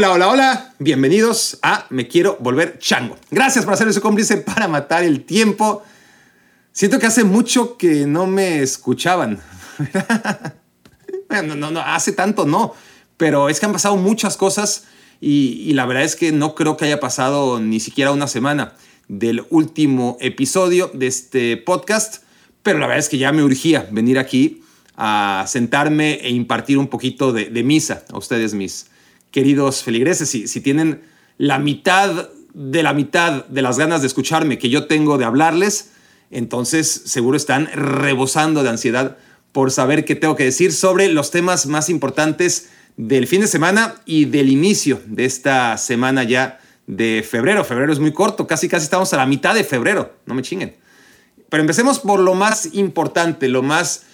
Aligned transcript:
Hola, 0.00 0.12
hola, 0.12 0.28
hola. 0.30 0.74
Bienvenidos 0.78 1.58
a 1.60 1.84
Me 1.90 2.08
Quiero 2.08 2.38
Volver 2.40 2.78
Chango. 2.78 3.18
Gracias 3.30 3.66
por 3.66 3.74
hacer 3.74 3.86
ese 3.86 4.00
cómplice 4.00 4.38
para 4.38 4.66
matar 4.66 5.04
el 5.04 5.24
tiempo. 5.24 5.82
Siento 6.72 6.98
que 6.98 7.04
hace 7.04 7.22
mucho 7.22 7.76
que 7.76 8.06
no 8.06 8.26
me 8.26 8.62
escuchaban. 8.62 9.40
no, 11.44 11.54
no, 11.54 11.70
no, 11.70 11.80
hace 11.80 12.12
tanto 12.12 12.46
no. 12.46 12.72
Pero 13.18 13.50
es 13.50 13.60
que 13.60 13.66
han 13.66 13.74
pasado 13.74 13.98
muchas 13.98 14.38
cosas 14.38 14.84
y, 15.20 15.64
y 15.66 15.74
la 15.74 15.84
verdad 15.84 16.04
es 16.04 16.16
que 16.16 16.32
no 16.32 16.54
creo 16.54 16.78
que 16.78 16.86
haya 16.86 16.98
pasado 16.98 17.60
ni 17.60 17.78
siquiera 17.78 18.10
una 18.10 18.26
semana 18.26 18.72
del 19.06 19.44
último 19.50 20.16
episodio 20.22 20.90
de 20.94 21.08
este 21.08 21.58
podcast. 21.58 22.22
Pero 22.62 22.78
la 22.78 22.86
verdad 22.86 23.00
es 23.00 23.10
que 23.10 23.18
ya 23.18 23.32
me 23.32 23.42
urgía 23.42 23.86
venir 23.90 24.18
aquí 24.18 24.62
a 24.96 25.44
sentarme 25.46 26.14
e 26.22 26.30
impartir 26.30 26.78
un 26.78 26.88
poquito 26.88 27.34
de, 27.34 27.50
de 27.50 27.62
misa 27.62 28.02
a 28.10 28.16
ustedes 28.16 28.54
mis 28.54 28.86
queridos 29.30 29.82
feligreses, 29.82 30.28
si, 30.28 30.60
tienen 30.60 31.02
la 31.38 31.58
mitad 31.58 32.30
de 32.52 32.82
la 32.82 32.92
mitad 32.92 33.46
de 33.46 33.62
las 33.62 33.78
ganas 33.78 34.00
de 34.00 34.08
escucharme 34.08 34.58
que 34.58 34.70
yo 34.70 34.86
tengo 34.86 35.18
de 35.18 35.24
hablarles, 35.24 35.92
entonces 36.30 37.02
seguro 37.06 37.36
están 37.36 37.68
rebosando 37.72 38.62
de 38.62 38.70
ansiedad 38.70 39.18
por 39.52 39.70
saber 39.70 40.04
qué 40.04 40.14
tengo 40.14 40.36
que 40.36 40.44
decir 40.44 40.72
sobre 40.72 41.08
los 41.08 41.30
temas 41.30 41.66
más 41.66 41.88
importantes 41.88 42.70
del 42.96 43.26
fin 43.26 43.40
de 43.40 43.46
semana 43.46 43.94
y 44.04 44.26
del 44.26 44.50
inicio 44.50 45.00
de 45.06 45.24
esta 45.24 45.76
semana 45.78 46.24
ya 46.24 46.60
de 46.86 47.24
febrero. 47.28 47.64
Febrero 47.64 47.92
es 47.92 47.98
muy 47.98 48.12
corto, 48.12 48.46
casi 48.46 48.68
casi 48.68 48.84
estamos 48.84 49.12
a 49.12 49.16
la 49.16 49.26
mitad 49.26 49.54
de 49.54 49.64
febrero, 49.64 50.16
no 50.26 50.34
me 50.34 50.42
chinguen. 50.42 50.76
Pero 51.48 51.62
empecemos 51.62 51.98
por 51.98 52.20
lo 52.20 52.34
más 52.34 52.74
importante, 52.74 53.48
lo 53.48 53.62
más 53.62 54.04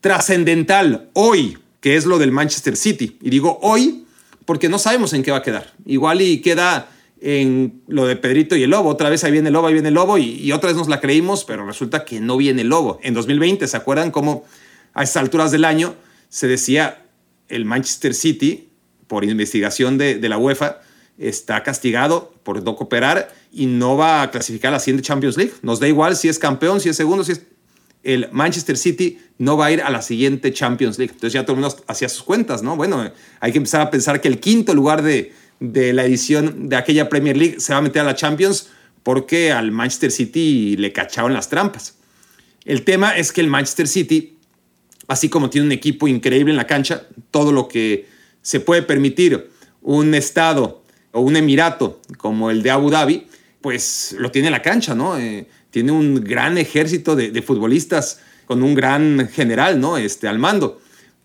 trascendental 0.00 1.10
hoy, 1.14 1.58
que 1.80 1.96
es 1.96 2.04
lo 2.04 2.18
del 2.18 2.32
Manchester 2.32 2.76
City. 2.76 3.18
Y 3.22 3.30
digo 3.30 3.58
hoy 3.62 4.01
porque 4.44 4.68
no 4.68 4.78
sabemos 4.78 5.12
en 5.12 5.22
qué 5.22 5.30
va 5.30 5.38
a 5.38 5.42
quedar. 5.42 5.72
Igual 5.84 6.20
y 6.22 6.40
queda 6.40 6.88
en 7.20 7.82
lo 7.86 8.06
de 8.06 8.16
Pedrito 8.16 8.56
y 8.56 8.64
el 8.64 8.70
Lobo. 8.70 8.90
Otra 8.90 9.08
vez 9.08 9.24
ahí 9.24 9.32
viene 9.32 9.48
el 9.48 9.52
Lobo, 9.52 9.68
ahí 9.68 9.72
viene 9.72 9.88
el 9.88 9.94
Lobo, 9.94 10.18
y, 10.18 10.50
otra 10.52 10.68
vez 10.68 10.76
nos 10.76 10.88
la 10.88 11.00
creímos, 11.00 11.44
pero 11.44 11.64
resulta 11.64 12.04
que 12.04 12.20
no 12.20 12.36
viene 12.36 12.62
el 12.62 12.68
Lobo. 12.68 12.98
En 13.02 13.14
2020, 13.14 13.66
¿se 13.66 13.76
acuerdan 13.76 14.10
cómo 14.10 14.44
a 14.92 15.02
estas 15.02 15.22
alturas 15.22 15.52
del 15.52 15.64
año 15.64 15.94
se 16.28 16.48
decía 16.48 17.04
el 17.48 17.64
Manchester 17.64 18.14
City, 18.14 18.68
por 19.06 19.24
investigación 19.24 19.98
de, 19.98 20.16
de 20.16 20.28
la 20.28 20.38
UEFA, 20.38 20.80
está 21.18 21.62
castigado 21.62 22.34
por 22.42 22.62
no 22.62 22.76
cooperar 22.76 23.32
y 23.52 23.66
no 23.66 23.96
va 23.96 24.22
a 24.22 24.30
clasificar 24.30 24.70
a 24.70 24.76
la 24.76 24.80
siguiente 24.80 25.06
Champions 25.06 25.36
League. 25.36 25.52
Nos 25.62 25.78
da 25.78 25.86
igual 25.86 26.16
si 26.16 26.28
es 26.28 26.38
campeón, 26.38 26.80
si 26.80 26.88
es 26.88 26.96
segundo, 26.96 27.22
si 27.22 27.32
es 27.32 27.42
el 28.02 28.28
Manchester 28.32 28.76
City 28.76 29.18
no 29.38 29.56
va 29.56 29.66
a 29.66 29.72
ir 29.72 29.82
a 29.82 29.90
la 29.90 30.02
siguiente 30.02 30.52
Champions 30.52 30.98
League. 30.98 31.12
Entonces 31.12 31.34
ya 31.34 31.44
todo 31.44 31.56
el 31.56 31.62
mundo 31.62 31.76
hacía 31.86 32.08
sus 32.08 32.22
cuentas, 32.22 32.62
¿no? 32.62 32.76
Bueno, 32.76 33.10
hay 33.40 33.52
que 33.52 33.58
empezar 33.58 33.80
a 33.80 33.90
pensar 33.90 34.20
que 34.20 34.28
el 34.28 34.40
quinto 34.40 34.74
lugar 34.74 35.02
de, 35.02 35.32
de 35.60 35.92
la 35.92 36.04
edición 36.04 36.68
de 36.68 36.76
aquella 36.76 37.08
Premier 37.08 37.36
League 37.36 37.60
se 37.60 37.72
va 37.72 37.78
a 37.78 37.82
meter 37.82 38.02
a 38.02 38.04
la 38.04 38.14
Champions 38.14 38.68
porque 39.02 39.52
al 39.52 39.72
Manchester 39.72 40.10
City 40.10 40.76
le 40.76 40.92
cachaban 40.92 41.32
las 41.32 41.48
trampas. 41.48 41.96
El 42.64 42.82
tema 42.82 43.16
es 43.16 43.32
que 43.32 43.40
el 43.40 43.48
Manchester 43.48 43.88
City, 43.88 44.36
así 45.08 45.28
como 45.28 45.50
tiene 45.50 45.66
un 45.66 45.72
equipo 45.72 46.06
increíble 46.06 46.52
en 46.52 46.56
la 46.56 46.66
cancha, 46.66 47.06
todo 47.30 47.52
lo 47.52 47.68
que 47.68 48.06
se 48.42 48.60
puede 48.60 48.82
permitir 48.82 49.50
un 49.80 50.14
estado 50.14 50.82
o 51.12 51.20
un 51.20 51.36
emirato 51.36 52.00
como 52.18 52.50
el 52.50 52.62
de 52.62 52.70
Abu 52.70 52.90
Dhabi, 52.90 53.26
pues 53.60 54.14
lo 54.18 54.30
tiene 54.30 54.48
en 54.48 54.52
la 54.52 54.62
cancha, 54.62 54.94
¿no? 54.94 55.18
Eh, 55.18 55.46
tiene 55.72 55.90
un 55.90 56.22
gran 56.22 56.58
ejército 56.58 57.16
de, 57.16 57.42
futbolistas 57.42 58.20
con 58.46 58.62
un 58.62 58.74
gran 58.74 59.28
general, 59.32 59.80
¿no? 59.80 59.96
Este, 59.96 60.28
al 60.28 60.38
mando. 60.38 60.80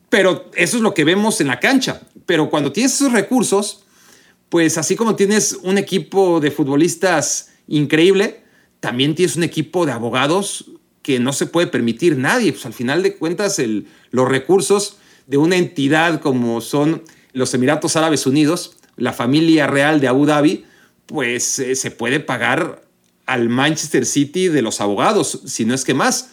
Pero 0.09 0.49
eso 0.55 0.77
es 0.77 0.83
lo 0.83 0.93
que 0.93 1.03
vemos 1.03 1.41
en 1.41 1.47
la 1.47 1.59
cancha. 1.59 2.01
Pero 2.25 2.49
cuando 2.49 2.71
tienes 2.71 2.93
esos 2.95 3.11
recursos, 3.11 3.83
pues 4.47 4.77
así 4.77 4.95
como 4.95 5.15
tienes 5.15 5.59
un 5.63 5.77
equipo 5.77 6.39
de 6.39 6.49
futbolistas 6.49 7.49
increíble, 7.67 8.41
también 8.79 9.15
tienes 9.15 9.35
un 9.35 9.43
equipo 9.43 9.85
de 9.85 9.91
abogados 9.91 10.71
que 11.01 11.19
no 11.19 11.33
se 11.33 11.45
puede 11.45 11.67
permitir 11.67 12.17
nadie. 12.17 12.53
Pues 12.53 12.65
al 12.65 12.73
final 12.73 13.03
de 13.03 13.17
cuentas, 13.17 13.59
el, 13.59 13.87
los 14.11 14.29
recursos 14.29 14.97
de 15.25 15.35
una 15.35 15.57
entidad 15.57 16.21
como 16.21 16.61
son 16.61 17.03
los 17.33 17.53
Emiratos 17.53 17.97
Árabes 17.97 18.25
Unidos, 18.25 18.77
la 18.95 19.11
familia 19.11 19.67
real 19.67 19.99
de 19.99 20.07
Abu 20.07 20.25
Dhabi, 20.25 20.63
pues 21.05 21.59
eh, 21.59 21.75
se 21.75 21.91
puede 21.91 22.21
pagar 22.21 22.86
al 23.27 23.49
Manchester 23.49 24.05
City 24.05 24.47
de 24.47 24.61
los 24.63 24.81
abogados, 24.81 25.41
si 25.45 25.65
no 25.65 25.75
es 25.75 25.85
que 25.85 25.93
más. 25.93 26.31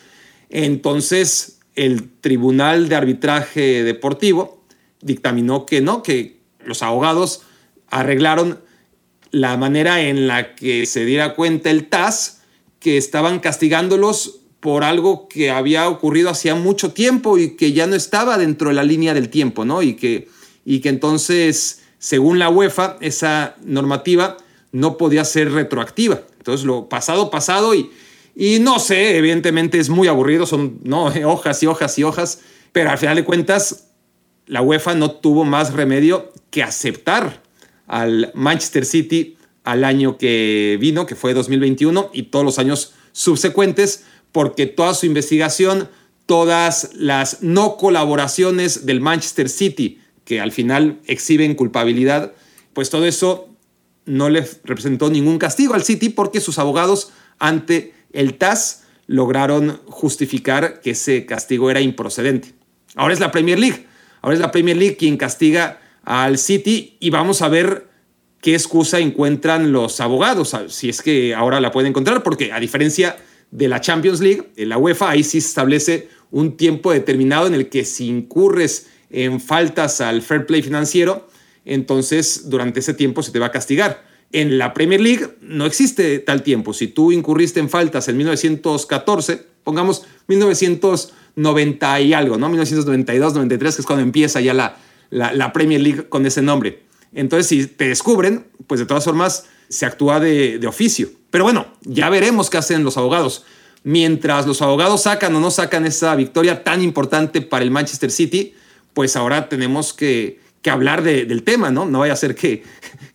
Entonces, 0.48 1.58
el 1.74 2.08
Tribunal 2.20 2.88
de 2.88 2.94
Arbitraje 2.94 3.82
Deportivo 3.82 4.64
dictaminó 5.02 5.66
que 5.66 5.80
no, 5.80 6.02
que 6.02 6.40
los 6.64 6.82
abogados 6.82 7.42
arreglaron 7.88 8.60
la 9.30 9.56
manera 9.56 10.00
en 10.02 10.28
la 10.28 10.54
que 10.54 10.86
se 10.86 11.04
diera 11.04 11.34
cuenta 11.34 11.70
el 11.70 11.88
TAS 11.88 12.42
que 12.78 12.96
estaban 12.96 13.40
castigándolos 13.40 14.40
por 14.60 14.84
algo 14.84 15.28
que 15.28 15.50
había 15.50 15.88
ocurrido 15.88 16.30
hacía 16.30 16.54
mucho 16.54 16.92
tiempo 16.92 17.36
y 17.36 17.56
que 17.56 17.72
ya 17.72 17.86
no 17.86 17.96
estaba 17.96 18.38
dentro 18.38 18.68
de 18.68 18.74
la 18.74 18.84
línea 18.84 19.12
del 19.12 19.28
tiempo, 19.28 19.64
¿no? 19.64 19.82
Y 19.82 19.94
que, 19.94 20.28
y 20.64 20.80
que 20.80 20.88
entonces, 20.88 21.82
según 21.98 22.38
la 22.38 22.48
UEFA, 22.48 22.96
esa 23.00 23.56
normativa 23.64 24.36
no 24.72 24.96
podía 24.96 25.24
ser 25.24 25.52
retroactiva. 25.52 26.22
Entonces, 26.44 26.66
lo 26.66 26.90
pasado, 26.90 27.30
pasado 27.30 27.74
y, 27.74 27.90
y 28.36 28.58
no 28.60 28.78
sé, 28.78 29.16
evidentemente 29.16 29.78
es 29.78 29.88
muy 29.88 30.08
aburrido, 30.08 30.44
son 30.44 30.78
no, 30.82 31.06
hojas 31.24 31.62
y 31.62 31.66
hojas 31.66 31.98
y 31.98 32.04
hojas, 32.04 32.40
pero 32.70 32.90
al 32.90 32.98
final 32.98 33.16
de 33.16 33.24
cuentas, 33.24 33.88
la 34.46 34.60
UEFA 34.60 34.94
no 34.94 35.10
tuvo 35.10 35.46
más 35.46 35.72
remedio 35.72 36.34
que 36.50 36.62
aceptar 36.62 37.42
al 37.86 38.30
Manchester 38.34 38.84
City 38.84 39.38
al 39.62 39.84
año 39.84 40.18
que 40.18 40.76
vino, 40.78 41.06
que 41.06 41.14
fue 41.14 41.32
2021, 41.32 42.10
y 42.12 42.24
todos 42.24 42.44
los 42.44 42.58
años 42.58 42.92
subsecuentes, 43.12 44.04
porque 44.30 44.66
toda 44.66 44.92
su 44.92 45.06
investigación, 45.06 45.88
todas 46.26 46.90
las 46.92 47.42
no 47.42 47.78
colaboraciones 47.78 48.84
del 48.84 49.00
Manchester 49.00 49.48
City, 49.48 49.98
que 50.26 50.42
al 50.42 50.52
final 50.52 51.00
exhiben 51.06 51.54
culpabilidad, 51.54 52.34
pues 52.74 52.90
todo 52.90 53.06
eso 53.06 53.48
no 54.06 54.28
le 54.28 54.46
representó 54.64 55.10
ningún 55.10 55.38
castigo 55.38 55.74
al 55.74 55.84
City 55.84 56.08
porque 56.08 56.40
sus 56.40 56.58
abogados 56.58 57.12
ante 57.38 57.94
el 58.12 58.34
TAS 58.34 58.84
lograron 59.06 59.80
justificar 59.86 60.80
que 60.80 60.90
ese 60.90 61.26
castigo 61.26 61.70
era 61.70 61.80
improcedente. 61.80 62.54
Ahora 62.94 63.14
es 63.14 63.20
la 63.20 63.30
Premier 63.30 63.58
League. 63.58 63.86
Ahora 64.22 64.34
es 64.34 64.40
la 64.40 64.50
Premier 64.50 64.76
League 64.76 64.96
quien 64.96 65.16
castiga 65.16 65.80
al 66.04 66.38
City 66.38 66.96
y 67.00 67.10
vamos 67.10 67.42
a 67.42 67.48
ver 67.48 67.88
qué 68.40 68.54
excusa 68.54 68.98
encuentran 68.98 69.72
los 69.72 70.00
abogados, 70.00 70.54
si 70.68 70.90
es 70.90 71.00
que 71.00 71.34
ahora 71.34 71.60
la 71.60 71.72
pueden 71.72 71.90
encontrar, 71.90 72.22
porque 72.22 72.52
a 72.52 72.60
diferencia 72.60 73.16
de 73.50 73.68
la 73.68 73.80
Champions 73.80 74.20
League, 74.20 74.50
en 74.56 74.68
la 74.68 74.76
UEFA 74.76 75.08
ahí 75.08 75.24
sí 75.24 75.40
se 75.40 75.48
establece 75.48 76.08
un 76.30 76.56
tiempo 76.56 76.92
determinado 76.92 77.46
en 77.46 77.54
el 77.54 77.70
que 77.70 77.86
si 77.86 78.06
incurres 78.06 78.88
en 79.08 79.40
faltas 79.40 80.02
al 80.02 80.20
fair 80.20 80.44
play 80.44 80.60
financiero, 80.60 81.28
entonces 81.64 82.48
durante 82.50 82.80
ese 82.80 82.94
tiempo 82.94 83.22
se 83.22 83.32
te 83.32 83.38
va 83.38 83.46
a 83.46 83.52
castigar. 83.52 84.04
En 84.32 84.58
la 84.58 84.74
Premier 84.74 85.00
League 85.00 85.36
no 85.40 85.66
existe 85.66 86.18
tal 86.18 86.42
tiempo. 86.42 86.72
Si 86.72 86.88
tú 86.88 87.12
incurriste 87.12 87.60
en 87.60 87.70
faltas 87.70 88.08
en 88.08 88.16
1914, 88.16 89.46
pongamos 89.62 90.04
1990 90.26 92.00
y 92.00 92.14
algo, 92.14 92.36
¿no? 92.36 92.48
1992, 92.48 93.34
93, 93.34 93.76
que 93.76 93.80
es 93.82 93.86
cuando 93.86 94.02
empieza 94.02 94.40
ya 94.40 94.52
la, 94.52 94.76
la, 95.10 95.52
Premier 95.52 95.80
League 95.80 96.08
con 96.08 96.26
ese 96.26 96.42
nombre. 96.42 96.82
Entonces, 97.12 97.46
si 97.46 97.66
te 97.66 97.88
descubren, 97.88 98.46
pues 98.66 98.80
de 98.80 98.86
todas 98.86 99.04
formas 99.04 99.46
se 99.68 99.86
actúa 99.86 100.18
de, 100.18 100.58
de 100.58 100.66
oficio. 100.66 101.10
Pero 101.30 101.44
bueno, 101.44 101.66
ya 101.82 102.10
veremos 102.10 102.50
qué 102.50 102.58
hacen 102.58 102.82
los 102.82 102.96
abogados. 102.96 103.44
Mientras 103.84 104.46
los 104.46 104.62
abogados 104.62 105.02
sacan 105.02 105.34
o 105.36 105.40
no 105.40 105.50
sacan 105.50 105.86
esa 105.86 106.14
victoria 106.16 106.64
tan 106.64 106.82
importante 106.82 107.40
para 107.40 107.64
el 107.64 107.70
Manchester 107.70 108.10
City, 108.10 108.54
pues 108.94 109.14
ahora 109.16 109.48
tenemos 109.48 109.92
que, 109.92 110.40
que 110.64 110.70
hablar 110.70 111.02
del 111.02 111.42
tema, 111.42 111.70
¿no? 111.70 111.84
No 111.84 111.98
vaya 111.98 112.14
a 112.14 112.16
ser 112.16 112.34
que, 112.34 112.62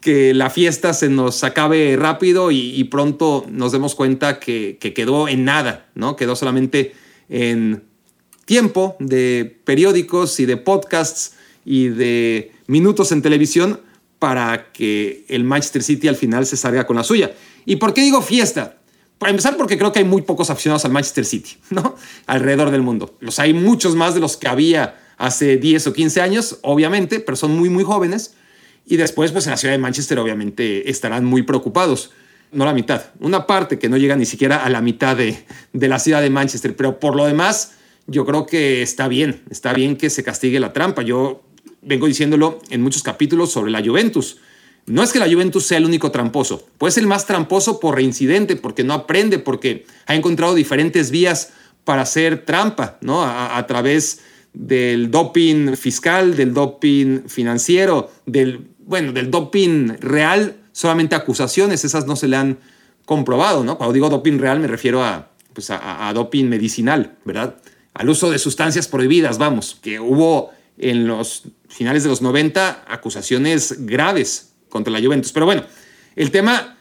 que 0.01 0.35
la 0.35 0.51
fiesta 0.51 0.93
se 0.93 1.09
nos 1.09 1.43
acabe 1.43 1.97
rápido 1.97 2.51
y, 2.51 2.83
pronto 2.83 3.43
nos 3.49 3.71
demos 3.71 3.95
cuenta 3.95 4.39
que, 4.39 4.77
quedó 4.77 5.27
en 5.27 5.45
nada, 5.45 5.87
¿no? 5.95 6.15
Quedó 6.15 6.35
solamente 6.35 6.93
en 7.27 7.81
tiempo 8.45 8.95
de 8.99 9.59
periódicos 9.65 10.39
y 10.39 10.45
de 10.45 10.57
podcasts 10.57 11.37
y 11.65 11.87
de 11.87 12.51
minutos 12.67 13.11
en 13.11 13.23
televisión 13.23 13.81
para 14.19 14.71
que 14.71 15.25
el 15.27 15.43
Manchester 15.43 15.81
City 15.81 16.07
al 16.07 16.17
final 16.17 16.45
se 16.45 16.55
salga 16.55 16.85
con 16.85 16.97
la 16.97 17.03
suya. 17.03 17.31
¿Y 17.65 17.77
por 17.77 17.95
qué 17.95 18.01
digo 18.01 18.21
fiesta? 18.21 18.77
Para 19.17 19.31
empezar, 19.31 19.57
porque 19.57 19.75
creo 19.75 19.91
que 19.91 19.97
hay 19.97 20.05
muy 20.05 20.21
pocos 20.21 20.51
aficionados 20.51 20.85
al 20.85 20.91
Manchester 20.91 21.25
City, 21.25 21.57
¿no? 21.71 21.95
Alrededor 22.27 22.69
del 22.69 22.83
mundo. 22.83 23.17
Los 23.21 23.39
hay 23.39 23.55
muchos 23.55 23.95
más 23.95 24.13
de 24.13 24.19
los 24.19 24.37
que 24.37 24.47
había 24.47 25.08
hace 25.19 25.57
10 25.57 25.85
o 25.87 25.93
15 25.93 26.21
años, 26.21 26.57
obviamente, 26.63 27.19
pero 27.19 27.35
son 27.35 27.55
muy, 27.55 27.69
muy 27.69 27.83
jóvenes. 27.83 28.33
Y 28.87 28.97
después, 28.97 29.31
pues 29.31 29.45
en 29.45 29.51
la 29.51 29.57
ciudad 29.57 29.75
de 29.75 29.77
Manchester, 29.77 30.17
obviamente, 30.17 30.89
estarán 30.89 31.25
muy 31.25 31.43
preocupados. 31.43 32.09
No 32.51 32.65
la 32.65 32.73
mitad, 32.73 33.03
una 33.19 33.45
parte 33.45 33.77
que 33.77 33.89
no 33.89 33.97
llega 33.97 34.15
ni 34.15 34.25
siquiera 34.25 34.63
a 34.63 34.69
la 34.71 34.81
mitad 34.81 35.15
de, 35.15 35.45
de 35.73 35.87
la 35.87 35.99
ciudad 35.99 36.23
de 36.23 36.31
Manchester. 36.31 36.75
Pero 36.75 36.99
por 36.99 37.15
lo 37.15 37.27
demás, 37.27 37.73
yo 38.07 38.25
creo 38.25 38.47
que 38.47 38.81
está 38.81 39.07
bien, 39.07 39.43
está 39.51 39.73
bien 39.73 39.95
que 39.95 40.09
se 40.09 40.23
castigue 40.23 40.59
la 40.59 40.73
trampa. 40.73 41.03
Yo 41.03 41.43
vengo 41.83 42.07
diciéndolo 42.07 42.59
en 42.71 42.81
muchos 42.81 43.03
capítulos 43.03 43.51
sobre 43.51 43.69
la 43.69 43.83
Juventus. 43.83 44.37
No 44.85 45.03
es 45.03 45.11
que 45.11 45.19
la 45.19 45.31
Juventus 45.31 45.67
sea 45.67 45.77
el 45.77 45.85
único 45.85 46.09
tramposo, 46.09 46.65
puede 46.79 46.91
ser 46.91 47.03
el 47.03 47.07
más 47.07 47.27
tramposo 47.27 47.79
por 47.79 47.95
reincidente, 47.95 48.55
porque 48.55 48.83
no 48.83 48.95
aprende, 48.95 49.37
porque 49.37 49.85
ha 50.07 50.15
encontrado 50.15 50.55
diferentes 50.55 51.11
vías 51.11 51.51
para 51.83 52.01
hacer 52.01 52.45
trampa, 52.45 52.97
¿no? 53.01 53.23
A, 53.23 53.65
través 53.67 54.21
del 54.59 55.09
doping 55.09 55.75
fiscal, 55.77 56.35
del 56.35 56.53
doping 56.53 57.29
financiero, 57.29 58.11
del, 58.25 58.67
bueno, 58.79 59.13
del 59.13 59.31
doping 59.31 59.93
real, 60.01 60.57
solamente 60.73 61.15
acusaciones, 61.15 61.85
esas 61.85 62.05
no 62.05 62.17
se 62.17 62.27
le 62.27 62.35
han 62.35 62.59
comprobado, 63.05 63.63
¿no? 63.63 63.77
Cuando 63.77 63.93
digo 63.93 64.09
doping 64.09 64.37
real 64.37 64.59
me 64.59 64.67
refiero 64.67 65.01
a, 65.01 65.31
pues 65.53 65.69
a 65.71 66.11
doping 66.13 66.45
medicinal, 66.45 67.17
¿verdad? 67.23 67.55
Al 67.93 68.09
uso 68.09 68.29
de 68.29 68.37
sustancias 68.37 68.89
prohibidas, 68.89 69.37
vamos, 69.37 69.77
que 69.81 69.97
hubo 70.01 70.51
en 70.77 71.07
los 71.07 71.43
finales 71.69 72.03
de 72.03 72.09
los 72.09 72.21
90 72.21 72.85
acusaciones 72.85 73.85
graves 73.85 74.55
contra 74.67 74.91
la 74.91 74.99
Juventus. 75.01 75.31
Pero 75.31 75.45
bueno, 75.45 75.63
el 76.17 76.31
tema 76.31 76.77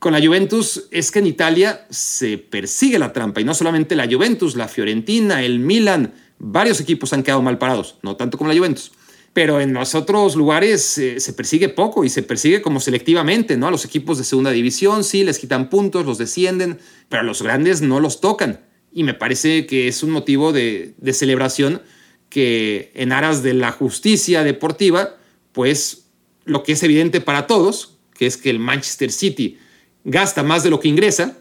con 0.00 0.12
la 0.12 0.20
Juventus 0.20 0.88
es 0.90 1.12
que 1.12 1.20
en 1.20 1.28
Italia 1.28 1.86
se 1.88 2.36
persigue 2.36 2.98
la 2.98 3.12
trampa 3.12 3.40
y 3.40 3.44
no 3.44 3.54
solamente 3.54 3.94
la 3.94 4.08
Juventus, 4.10 4.56
la 4.56 4.66
Fiorentina, 4.66 5.44
el 5.44 5.60
Milan, 5.60 6.12
varios 6.42 6.80
equipos 6.80 7.12
han 7.12 7.22
quedado 7.22 7.40
mal 7.40 7.56
parados, 7.56 7.96
no 8.02 8.16
tanto 8.16 8.36
como 8.36 8.50
la 8.50 8.58
Juventus. 8.58 8.92
Pero 9.32 9.60
en 9.60 9.72
los 9.72 9.94
otros 9.94 10.36
lugares 10.36 10.98
eh, 10.98 11.20
se 11.20 11.32
persigue 11.32 11.70
poco 11.70 12.04
y 12.04 12.10
se 12.10 12.22
persigue 12.22 12.60
como 12.60 12.80
selectivamente, 12.80 13.56
¿no? 13.56 13.68
A 13.68 13.70
los 13.70 13.84
equipos 13.84 14.18
de 14.18 14.24
segunda 14.24 14.50
división 14.50 15.04
sí 15.04 15.24
les 15.24 15.38
quitan 15.38 15.70
puntos, 15.70 16.04
los 16.04 16.18
descienden, 16.18 16.78
pero 17.08 17.20
a 17.20 17.24
los 17.24 17.40
grandes 17.40 17.80
no 17.80 18.00
los 18.00 18.20
tocan. 18.20 18.60
Y 18.92 19.04
me 19.04 19.14
parece 19.14 19.64
que 19.66 19.88
es 19.88 20.02
un 20.02 20.10
motivo 20.10 20.52
de, 20.52 20.94
de 20.98 21.12
celebración 21.14 21.80
que 22.28 22.90
en 22.94 23.12
aras 23.12 23.42
de 23.42 23.54
la 23.54 23.72
justicia 23.72 24.42
deportiva, 24.42 25.16
pues 25.52 26.08
lo 26.44 26.62
que 26.62 26.72
es 26.72 26.82
evidente 26.82 27.20
para 27.20 27.46
todos, 27.46 27.98
que 28.14 28.26
es 28.26 28.36
que 28.36 28.50
el 28.50 28.58
Manchester 28.58 29.12
City 29.12 29.58
gasta 30.04 30.42
más 30.42 30.64
de 30.64 30.70
lo 30.70 30.80
que 30.80 30.88
ingresa, 30.88 31.38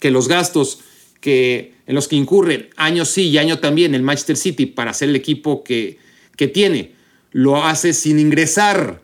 que 0.00 0.10
los 0.10 0.28
gastos 0.28 0.80
que, 1.20 1.75
en 1.86 1.94
los 1.94 2.08
que 2.08 2.16
incurre 2.16 2.70
año 2.76 3.04
sí 3.04 3.28
y 3.28 3.38
año 3.38 3.58
también 3.58 3.94
el 3.94 4.02
Manchester 4.02 4.36
City 4.36 4.66
para 4.66 4.92
ser 4.92 5.08
el 5.10 5.16
equipo 5.16 5.62
que, 5.62 5.98
que 6.36 6.48
tiene, 6.48 6.94
lo 7.32 7.64
hace 7.64 7.92
sin 7.92 8.18
ingresar 8.18 9.02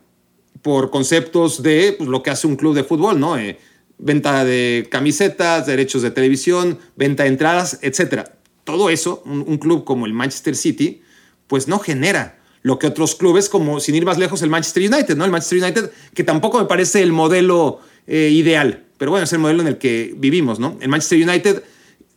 por 0.63 0.91
conceptos 0.91 1.63
de 1.63 1.95
pues, 1.97 2.09
lo 2.09 2.23
que 2.23 2.31
hace 2.31 2.47
un 2.47 2.57
club 2.57 2.75
de 2.75 2.85
fútbol, 2.85 3.19
¿no? 3.19 3.37
Eh, 3.37 3.59
venta 3.99 4.45
de 4.45 4.89
camisetas, 4.91 5.67
derechos 5.67 6.03
de 6.03 6.11
televisión, 6.11 6.79
venta 6.97 7.23
de 7.25 7.31
entradas, 7.31 7.79
etc. 7.83 8.29
Todo 8.65 8.91
eso, 8.91 9.23
un 9.25 9.59
club 9.59 9.85
como 9.85 10.07
el 10.07 10.13
Manchester 10.13 10.57
City, 10.57 11.03
pues 11.47 11.69
no 11.69 11.79
genera 11.79 12.39
lo 12.63 12.79
que 12.79 12.87
otros 12.87 13.15
clubes, 13.15 13.49
como 13.49 13.81
sin 13.81 13.95
ir 13.95 14.05
más 14.05 14.19
lejos, 14.19 14.43
el 14.43 14.51
Manchester 14.51 14.91
United, 14.91 15.17
¿no? 15.17 15.25
El 15.25 15.31
Manchester 15.31 15.63
United, 15.63 15.91
que 16.15 16.25
tampoco 16.25 16.59
me 16.59 16.67
parece 16.67 17.03
el 17.03 17.13
modelo 17.13 17.81
eh, 18.07 18.31
ideal, 18.33 18.85
pero 18.99 19.11
bueno, 19.11 19.25
es 19.25 19.33
el 19.33 19.41
modelo 19.41 19.63
en 19.63 19.69
el 19.69 19.79
que 19.79 20.15
vivimos, 20.17 20.61
¿no? 20.61 20.79
El 20.81 20.89
Manchester 20.89 21.29
United 21.29 21.63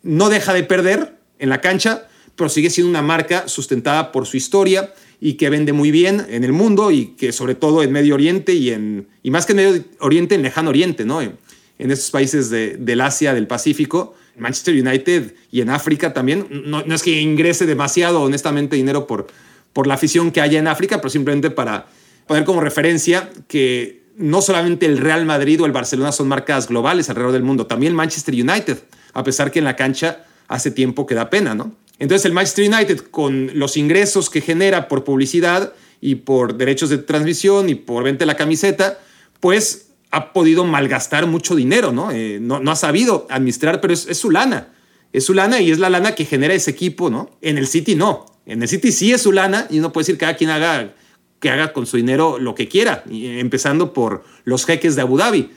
no 0.05 0.29
deja 0.29 0.53
de 0.53 0.63
perder 0.63 1.17
en 1.39 1.49
la 1.49 1.59
cancha, 1.59 2.07
pero 2.35 2.49
sigue 2.49 2.69
siendo 2.69 2.89
una 2.89 3.01
marca 3.01 3.47
sustentada 3.47 4.11
por 4.11 4.25
su 4.25 4.37
historia 4.37 4.93
y 5.19 5.33
que 5.33 5.49
vende 5.49 5.73
muy 5.73 5.91
bien 5.91 6.25
en 6.29 6.43
el 6.43 6.53
mundo 6.53 6.91
y 6.91 7.07
que 7.17 7.31
sobre 7.31 7.55
todo 7.55 7.81
en 7.81 7.91
Medio 7.91 8.13
Oriente 8.13 8.53
y, 8.53 8.69
en, 8.69 9.07
y 9.23 9.31
más 9.31 9.45
que 9.45 9.53
en 9.53 9.57
Medio 9.57 9.83
Oriente, 9.99 10.35
en 10.35 10.43
Lejano 10.43 10.69
Oriente, 10.69 11.05
¿no? 11.05 11.21
En, 11.21 11.37
estos 11.77 12.09
países 12.09 12.49
del 12.49 13.01
Asia, 13.01 13.33
del 13.33 13.47
Pacífico, 13.47 14.15
Manchester 14.37 14.75
United 14.75 15.33
y 15.51 15.59
en 15.59 15.69
África 15.69 16.13
también. 16.13 16.47
No, 16.49 16.79
es 16.81 17.03
que 17.03 17.19
ingrese 17.19 17.65
demasiado, 17.65 18.21
honestamente, 18.21 18.77
dinero 18.77 19.07
por, 19.07 19.27
por 19.73 19.85
la 19.85 19.95
afición 19.95 20.31
que 20.31 20.39
haya 20.39 20.57
en 20.57 20.67
África, 20.67 21.01
pero 21.01 21.09
simplemente 21.09 21.49
para 21.49 21.87
poner 22.27 22.45
como 22.45 22.61
referencia 22.61 23.29
que 23.49 24.03
no 24.15 24.41
solamente 24.41 24.85
el 24.85 24.99
Real 24.99 25.25
Madrid 25.25 25.61
o 25.61 25.65
el 25.65 25.73
Barcelona 25.73 26.13
son 26.13 26.29
marcas 26.29 26.69
globales 26.69 27.09
alrededor 27.09 27.33
del 27.33 27.43
mundo, 27.43 27.65
también 27.65 27.93
Manchester 27.93 28.33
United, 28.33 28.77
a 29.15 29.23
pesar 29.23 29.49
que 29.49 29.59
en 29.59 29.65
la 29.65 29.75
cancha 29.75 30.25
hace 30.47 30.69
tiempo 30.69 31.07
que 31.07 31.15
da 31.15 31.31
pena, 31.31 31.55
¿no? 31.55 31.71
Entonces 31.97 32.25
el 32.25 32.33
Manchester 32.33 32.71
United, 32.71 32.99
con 33.09 33.51
los 33.57 33.77
ingresos 33.77 34.29
que 34.29 34.41
genera 34.41 34.87
por 34.87 35.03
publicidad 35.03 35.73
y 36.01 36.15
por 36.15 36.57
derechos 36.57 36.89
de 36.89 36.97
transmisión 36.97 37.69
y 37.69 37.75
por 37.75 38.03
venta 38.03 38.19
de 38.19 38.25
la 38.27 38.35
camiseta, 38.35 38.99
pues 39.39 39.87
ha 40.11 40.33
podido 40.33 40.65
malgastar 40.65 41.27
mucho 41.27 41.55
dinero, 41.55 41.93
¿no? 41.93 42.11
Eh, 42.11 42.39
no, 42.41 42.59
ha 42.69 42.75
sabido 42.75 43.25
administrar, 43.29 43.79
pero 43.79 43.93
es, 43.93 44.05
su 44.17 44.29
lana. 44.29 44.73
Es 45.13 45.23
su 45.23 45.33
lana 45.33 45.61
y 45.61 45.71
es 45.71 45.79
la 45.79 45.89
lana 45.89 46.13
que 46.13 46.25
genera 46.25 46.53
ese 46.53 46.71
equipo, 46.71 47.09
¿no? 47.09 47.31
En 47.41 47.57
el 47.57 47.67
City 47.67 47.95
no. 47.95 48.25
En 48.45 48.61
el 48.61 48.67
City 48.67 48.91
sí 48.91 49.13
es 49.13 49.21
su 49.21 49.31
lana 49.31 49.67
y 49.69 49.79
no 49.79 49.93
puede 49.93 50.03
decir 50.03 50.17
cada 50.17 50.35
quien 50.35 50.49
haga, 50.49 50.93
que 51.39 51.49
haga 51.49 51.71
con 51.71 51.85
su 51.85 51.95
dinero 51.95 52.37
lo 52.37 52.53
que 52.53 52.67
quiera, 52.67 53.05
empezando 53.09 53.93
por 53.93 54.25
los 54.43 54.65
jeques 54.65 54.97
de 54.97 55.01
Abu 55.01 55.17
Dhabi. 55.17 55.51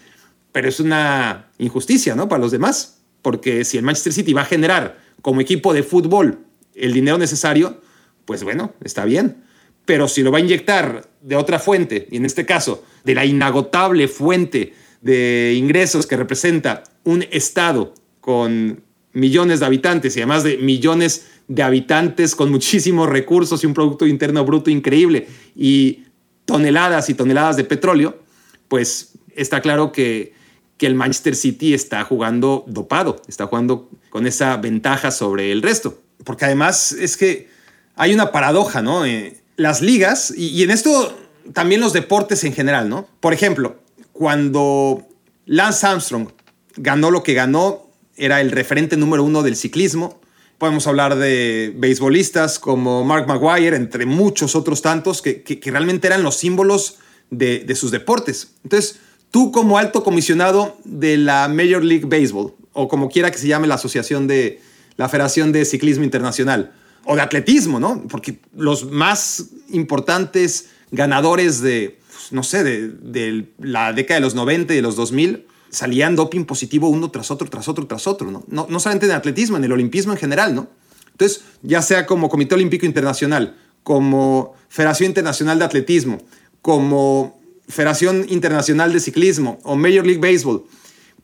Pero 0.52 0.68
es 0.68 0.78
una 0.78 1.50
injusticia, 1.58 2.14
¿no? 2.14 2.28
Para 2.28 2.40
los 2.40 2.52
demás. 2.52 2.97
Porque 3.22 3.64
si 3.64 3.76
el 3.76 3.84
Manchester 3.84 4.12
City 4.12 4.32
va 4.32 4.42
a 4.42 4.46
generar 4.46 4.98
como 5.22 5.40
equipo 5.40 5.72
de 5.72 5.82
fútbol 5.82 6.40
el 6.74 6.92
dinero 6.92 7.18
necesario, 7.18 7.80
pues 8.24 8.44
bueno, 8.44 8.74
está 8.84 9.04
bien. 9.04 9.44
Pero 9.84 10.06
si 10.06 10.22
lo 10.22 10.30
va 10.30 10.38
a 10.38 10.40
inyectar 10.42 11.08
de 11.20 11.36
otra 11.36 11.58
fuente, 11.58 12.06
y 12.10 12.16
en 12.16 12.24
este 12.24 12.46
caso 12.46 12.84
de 13.04 13.14
la 13.14 13.24
inagotable 13.24 14.06
fuente 14.06 14.74
de 15.00 15.54
ingresos 15.56 16.06
que 16.06 16.16
representa 16.16 16.84
un 17.04 17.24
Estado 17.30 17.94
con 18.20 18.82
millones 19.12 19.60
de 19.60 19.66
habitantes 19.66 20.16
y 20.16 20.20
además 20.20 20.44
de 20.44 20.58
millones 20.58 21.28
de 21.48 21.62
habitantes 21.62 22.36
con 22.36 22.50
muchísimos 22.50 23.08
recursos 23.08 23.62
y 23.62 23.66
un 23.66 23.74
Producto 23.74 24.06
Interno 24.06 24.44
Bruto 24.44 24.70
increíble 24.70 25.26
y 25.56 26.04
toneladas 26.44 27.08
y 27.08 27.14
toneladas 27.14 27.56
de 27.56 27.64
petróleo, 27.64 28.22
pues 28.68 29.12
está 29.34 29.60
claro 29.60 29.92
que, 29.92 30.34
que 30.78 30.86
el 30.86 30.94
Manchester 30.94 31.34
City 31.34 31.74
está 31.74 32.04
jugando 32.04 32.64
dopado, 32.68 33.20
está 33.28 33.46
jugando 33.46 33.90
con 34.10 34.26
esa 34.26 34.56
ventaja 34.56 35.10
sobre 35.10 35.52
el 35.52 35.60
resto. 35.60 36.00
Porque 36.24 36.44
además 36.44 36.92
es 36.92 37.16
que 37.16 37.48
hay 37.96 38.14
una 38.14 38.30
paradoja, 38.30 38.80
¿no? 38.80 39.04
Eh, 39.04 39.40
las 39.56 39.82
ligas, 39.82 40.32
y, 40.34 40.62
en 40.62 40.70
esto 40.70 41.18
también 41.52 41.80
los 41.80 41.92
deportes 41.92 42.44
en 42.44 42.52
general, 42.52 42.88
¿no? 42.88 43.08
Por 43.18 43.34
ejemplo, 43.34 43.80
cuando 44.12 45.04
Lance 45.46 45.84
Armstrong 45.84 46.28
ganó 46.76 47.10
lo 47.10 47.24
que 47.24 47.34
ganó, 47.34 47.90
era 48.16 48.40
el 48.40 48.52
referente 48.52 48.96
número 48.96 49.24
uno 49.24 49.42
del 49.42 49.56
ciclismo. 49.56 50.20
Podemos 50.58 50.86
hablar 50.86 51.16
de 51.16 51.72
beisbolistas 51.76 52.60
como 52.60 53.04
Mark 53.04 53.26
Maguire, 53.26 53.76
entre 53.76 54.06
muchos 54.06 54.54
otros 54.54 54.80
tantos, 54.80 55.22
que, 55.22 55.60
realmente 55.64 56.06
eran 56.06 56.22
los 56.22 56.36
símbolos 56.36 56.98
de, 57.30 57.60
de, 57.60 57.74
sus 57.74 57.90
deportes. 57.90 58.54
Entonces, 58.62 59.00
tú 59.30 59.52
como 59.52 59.78
alto 59.78 60.02
comisionado 60.02 60.76
de 60.84 61.16
la 61.16 61.48
Major 61.48 61.84
League 61.84 62.06
Baseball, 62.06 62.54
o 62.72 62.88
como 62.88 63.08
quiera 63.08 63.30
que 63.30 63.38
se 63.38 63.48
llame 63.48 63.66
la 63.66 63.74
asociación 63.74 64.26
de 64.26 64.60
la 64.96 65.08
Federación 65.08 65.52
de 65.52 65.64
Ciclismo 65.64 66.04
Internacional, 66.04 66.72
o 67.04 67.14
de 67.16 67.22
atletismo, 67.22 67.80
¿no? 67.80 68.04
Porque 68.08 68.40
los 68.54 68.90
más 68.90 69.46
importantes 69.70 70.70
ganadores 70.90 71.60
de, 71.60 71.98
pues, 72.06 72.32
no 72.32 72.42
sé, 72.42 72.64
de, 72.64 73.48
la 73.58 73.92
década 73.92 74.16
de 74.16 74.20
los 74.20 74.34
90 74.34 74.74
y 74.74 74.76
de 74.76 74.82
los 74.82 74.96
2000 74.96 75.46
salían 75.70 76.16
doping 76.16 76.44
positivo 76.44 76.88
uno 76.88 77.10
tras 77.10 77.30
otro, 77.30 77.48
tras 77.48 77.68
otro, 77.68 77.86
tras 77.86 78.06
otro, 78.06 78.30
¿no? 78.30 78.44
No, 78.48 78.66
no 78.68 78.80
solamente 78.80 79.06
en 79.06 79.12
el 79.12 79.18
atletismo, 79.18 79.56
en 79.56 79.64
el 79.64 79.72
olimpismo 79.72 80.12
en 80.12 80.18
general, 80.18 80.54
¿no? 80.54 80.68
Entonces, 81.12 81.42
ya 81.62 81.82
sea 81.82 82.06
como 82.06 82.28
Comité 82.28 82.54
Olímpico 82.54 82.86
Internacional, 82.86 83.56
como 83.82 84.54
Federación 84.68 85.08
Internacional 85.08 85.58
de 85.58 85.64
Atletismo, 85.64 86.18
como 86.62 87.37
Federación 87.68 88.26
Internacional 88.28 88.92
de 88.92 89.00
Ciclismo 89.00 89.58
o 89.62 89.76
Major 89.76 90.06
League 90.06 90.20
Baseball, 90.20 90.64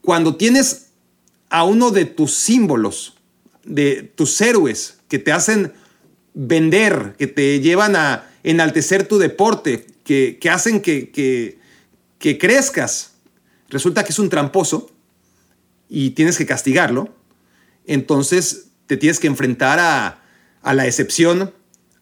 cuando 0.01 0.35
tienes 0.35 0.87
a 1.49 1.63
uno 1.63 1.91
de 1.91 2.05
tus 2.05 2.33
símbolos, 2.35 3.15
de 3.63 4.03
tus 4.03 4.39
héroes, 4.41 4.99
que 5.07 5.19
te 5.19 5.31
hacen 5.31 5.73
vender, 6.33 7.15
que 7.17 7.27
te 7.27 7.59
llevan 7.59 7.95
a 7.95 8.29
enaltecer 8.43 9.07
tu 9.07 9.17
deporte, 9.17 9.87
que, 10.03 10.37
hacen 10.51 10.81
que, 10.81 11.09
que, 12.19 12.37
crezcas, 12.37 13.13
resulta 13.69 14.03
que 14.03 14.11
es 14.11 14.19
un 14.19 14.29
tramposo 14.29 14.91
y 15.89 16.11
tienes 16.11 16.37
que 16.37 16.45
castigarlo, 16.45 17.15
entonces 17.85 18.67
te 18.85 18.97
tienes 18.97 19.19
que 19.19 19.27
enfrentar 19.27 19.79
a, 19.79 20.23
a 20.61 20.73
la 20.73 20.85
excepción, 20.85 21.53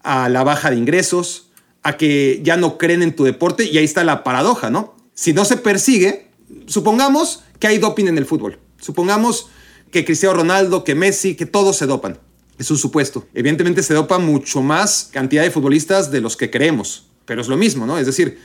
a 0.02 0.28
la 0.28 0.44
baja 0.44 0.70
de 0.70 0.76
ingresos, 0.76 1.50
a 1.84 1.98
que 1.98 2.40
ya 2.42 2.56
no 2.56 2.78
creen 2.78 3.02
en 3.02 3.14
tu 3.14 3.24
deporte 3.24 3.64
y 3.64 3.78
ahí 3.78 3.84
está 3.84 4.02
la 4.02 4.24
paradoja, 4.24 4.70
¿no? 4.70 4.96
Si 5.14 5.32
no 5.32 5.44
se 5.44 5.58
persigue, 5.58 6.30
supongamos 6.66 7.44
que 7.60 7.68
hay 7.68 7.78
doping 7.78 8.06
en 8.06 8.18
el 8.18 8.24
fútbol. 8.24 8.58
Supongamos 8.80 9.48
que 9.92 10.04
Cristiano 10.04 10.34
Ronaldo, 10.34 10.82
que 10.82 10.94
Messi, 10.94 11.36
que 11.36 11.46
todos 11.46 11.76
se 11.76 11.86
dopan. 11.86 12.18
Es 12.58 12.70
un 12.70 12.78
supuesto. 12.78 13.26
Evidentemente 13.34 13.82
se 13.82 13.94
dopa 13.94 14.18
mucho 14.18 14.62
más 14.62 15.10
cantidad 15.12 15.42
de 15.42 15.50
futbolistas 15.50 16.10
de 16.10 16.22
los 16.22 16.36
que 16.36 16.50
creemos, 16.50 17.06
pero 17.26 17.42
es 17.42 17.48
lo 17.48 17.56
mismo, 17.56 17.86
¿no? 17.86 17.98
Es 17.98 18.06
decir, 18.06 18.38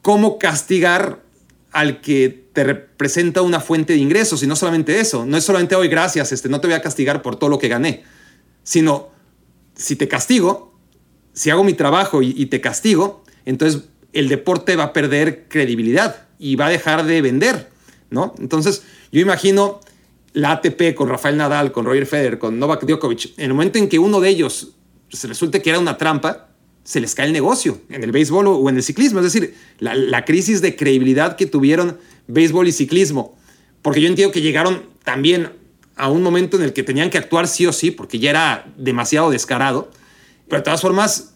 ¿cómo 0.00 0.38
castigar 0.38 1.22
al 1.72 2.00
que 2.00 2.48
te 2.54 2.64
representa 2.64 3.42
una 3.42 3.60
fuente 3.60 3.92
de 3.92 3.98
ingresos? 3.98 4.42
Y 4.42 4.46
no 4.46 4.56
solamente 4.56 4.98
eso, 4.98 5.26
no 5.26 5.36
es 5.36 5.44
solamente 5.44 5.74
hoy, 5.74 5.88
gracias, 5.88 6.32
este, 6.32 6.48
no 6.48 6.60
te 6.60 6.68
voy 6.68 6.74
a 6.74 6.80
castigar 6.80 7.20
por 7.20 7.36
todo 7.36 7.50
lo 7.50 7.58
que 7.58 7.68
gané, 7.68 8.04
sino 8.62 9.10
si 9.74 9.94
te 9.96 10.08
castigo, 10.08 10.75
si 11.36 11.50
hago 11.50 11.62
mi 11.62 11.74
trabajo 11.74 12.22
y, 12.22 12.46
te 12.46 12.60
castigo, 12.60 13.22
entonces 13.44 13.82
el 14.12 14.28
deporte 14.28 14.74
va 14.74 14.84
a 14.84 14.92
perder 14.92 15.46
credibilidad 15.48 16.26
y 16.38 16.56
va 16.56 16.66
a 16.66 16.70
dejar 16.70 17.04
de 17.04 17.20
vender, 17.20 17.68
¿no? 18.10 18.34
Entonces, 18.38 18.82
yo 19.12 19.20
imagino 19.20 19.80
la 20.32 20.52
ATP 20.52 20.94
con 20.94 21.08
Rafael 21.08 21.36
Nadal, 21.36 21.72
con 21.72 21.84
Roger 21.84 22.06
Federer, 22.06 22.38
con 22.38 22.58
Novak 22.58 22.86
Djokovic, 22.86 23.34
en 23.36 23.44
el 23.44 23.52
momento 23.52 23.78
en 23.78 23.88
que 23.88 23.98
uno 23.98 24.18
de 24.20 24.30
ellos 24.30 24.72
se 25.10 25.28
resulte 25.28 25.60
que 25.60 25.70
era 25.70 25.78
una 25.78 25.98
trampa, 25.98 26.48
se 26.84 27.00
les 27.00 27.14
cae 27.14 27.26
el 27.26 27.32
negocio 27.32 27.80
en 27.90 28.02
el 28.02 28.12
béisbol 28.12 28.46
o 28.46 28.70
en 28.70 28.76
el 28.76 28.82
ciclismo. 28.82 29.18
Es 29.18 29.24
decir, 29.24 29.54
la, 29.78 30.24
crisis 30.24 30.62
de 30.62 30.76
credibilidad 30.76 31.36
que 31.36 31.44
tuvieron 31.46 31.98
béisbol 32.28 32.68
y 32.68 32.72
ciclismo. 32.72 33.36
Porque 33.82 34.00
yo 34.00 34.08
entiendo 34.08 34.32
que 34.32 34.40
llegaron 34.40 34.84
también 35.04 35.50
a 35.96 36.08
un 36.08 36.22
momento 36.22 36.56
en 36.56 36.62
el 36.62 36.72
que 36.72 36.82
tenían 36.82 37.10
que 37.10 37.18
actuar 37.18 37.48
sí 37.48 37.66
o 37.66 37.72
sí, 37.72 37.90
porque 37.90 38.20
ya 38.20 38.30
era 38.30 38.72
demasiado 38.76 39.30
descarado. 39.30 39.90
Pero 40.48 40.60
de 40.60 40.64
todas 40.64 40.80
formas, 40.80 41.34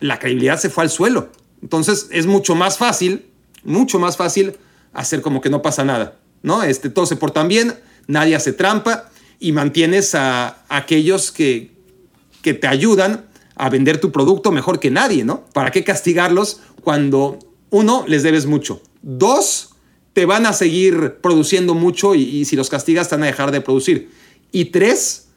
la 0.00 0.18
credibilidad 0.18 0.58
se 0.58 0.70
fue 0.70 0.84
al 0.84 0.90
suelo. 0.90 1.30
Entonces 1.62 2.08
es 2.10 2.26
mucho 2.26 2.54
más 2.54 2.78
fácil, 2.78 3.26
mucho 3.64 3.98
más 3.98 4.16
fácil 4.16 4.56
hacer 4.92 5.20
como 5.20 5.40
que 5.40 5.50
no 5.50 5.62
pasa 5.62 5.84
nada. 5.84 6.18
¿no? 6.42 6.62
Este, 6.62 6.90
todos 6.90 7.08
se 7.08 7.16
portan 7.16 7.48
bien, 7.48 7.74
nadie 8.06 8.34
hace 8.34 8.52
trampa 8.52 9.10
y 9.38 9.52
mantienes 9.52 10.14
a, 10.14 10.64
aquellos 10.68 11.30
que, 11.30 11.72
que 12.42 12.54
te 12.54 12.66
ayudan 12.66 13.26
a 13.56 13.68
vender 13.68 14.00
tu 14.00 14.10
producto 14.10 14.52
mejor 14.52 14.80
que 14.80 14.90
nadie, 14.90 15.24
¿no? 15.24 15.44
¿Para 15.52 15.70
qué 15.70 15.84
castigarlos 15.84 16.60
cuando, 16.82 17.38
uno, 17.68 18.04
les 18.06 18.22
debes 18.22 18.46
mucho? 18.46 18.80
Dos, 19.02 19.74
te 20.14 20.24
van 20.24 20.46
a 20.46 20.54
seguir 20.54 21.18
produciendo 21.20 21.74
mucho 21.74 22.14
y, 22.14 22.22
y 22.22 22.44
si 22.46 22.56
los 22.56 22.70
castigas 22.70 23.08
te 23.08 23.16
van 23.16 23.24
a 23.24 23.26
dejar 23.26 23.50
de 23.50 23.60
producir. 23.60 24.10
Y 24.50 24.66
tres, 24.66 25.28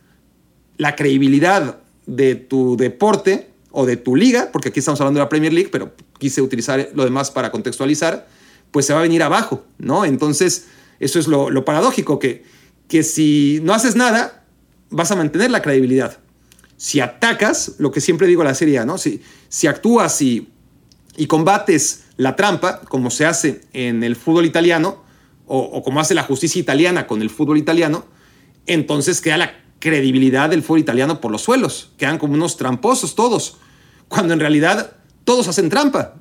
la 0.77 0.95
credibilidad 0.95 1.82
de 2.05 2.35
tu 2.35 2.77
deporte 2.77 3.49
o 3.71 3.85
de 3.85 3.97
tu 3.97 4.15
liga, 4.15 4.49
porque 4.51 4.69
aquí 4.69 4.79
estamos 4.79 4.99
hablando 5.01 5.19
de 5.19 5.25
la 5.25 5.29
Premier 5.29 5.53
League, 5.53 5.69
pero 5.71 5.93
quise 6.19 6.41
utilizar 6.41 6.89
lo 6.93 7.03
demás 7.03 7.31
para 7.31 7.51
contextualizar, 7.51 8.27
pues 8.71 8.85
se 8.85 8.93
va 8.93 8.99
a 8.99 9.03
venir 9.03 9.23
abajo, 9.23 9.63
¿no? 9.77 10.05
Entonces, 10.05 10.67
eso 10.99 11.19
es 11.19 11.27
lo, 11.27 11.65
paradójico, 11.65 12.19
que 12.19 12.43
que 12.87 13.01
si 13.01 13.59
no 13.63 13.73
haces 13.73 13.95
nada, 13.95 14.45
vas 14.89 15.11
a 15.11 15.15
mantener 15.15 15.49
la 15.49 15.61
credibilidad. 15.61 16.19
Si 16.77 16.99
atacas, 16.99 17.73
lo 17.79 17.91
que 17.91 18.01
siempre 18.01 18.27
digo 18.27 18.43
a 18.43 18.45
la 18.45 18.53
serie, 18.53 18.85
¿no? 18.85 18.97
Si, 18.97 19.21
si 19.49 19.67
actúas 19.67 20.21
y, 20.21 20.49
y 21.17 21.27
combates 21.27 22.03
la 22.17 22.35
trampa, 22.35 22.81
como 22.81 23.09
se 23.09 23.25
hace 23.25 23.61
en 23.73 24.03
el 24.03 24.15
fútbol 24.15 24.45
italiano, 24.45 25.01
o, 25.45 25.83
como 25.83 25.99
hace 25.99 26.13
la 26.13 26.23
justicia 26.23 26.59
italiana 26.59 27.07
con 27.07 27.21
el 27.21 27.29
fútbol 27.29 27.57
italiano, 27.57 28.05
entonces 28.65 29.21
queda 29.21 29.37
la 29.37 29.62
credibilidad 29.83 30.49
del 30.49 30.63
fútbol 30.63 30.79
italiano 30.79 31.19
por 31.19 31.29
los 31.29 31.41
suelos. 31.41 31.91
Quedan 31.97 32.17
como 32.17 32.35
unos 32.35 32.55
tramposos 32.55 33.15
todos, 33.15 33.57
cuando 34.07 34.33
en 34.33 34.39
realidad 34.39 34.95
todos 35.25 35.49
hacen 35.49 35.69
trampa. 35.69 36.13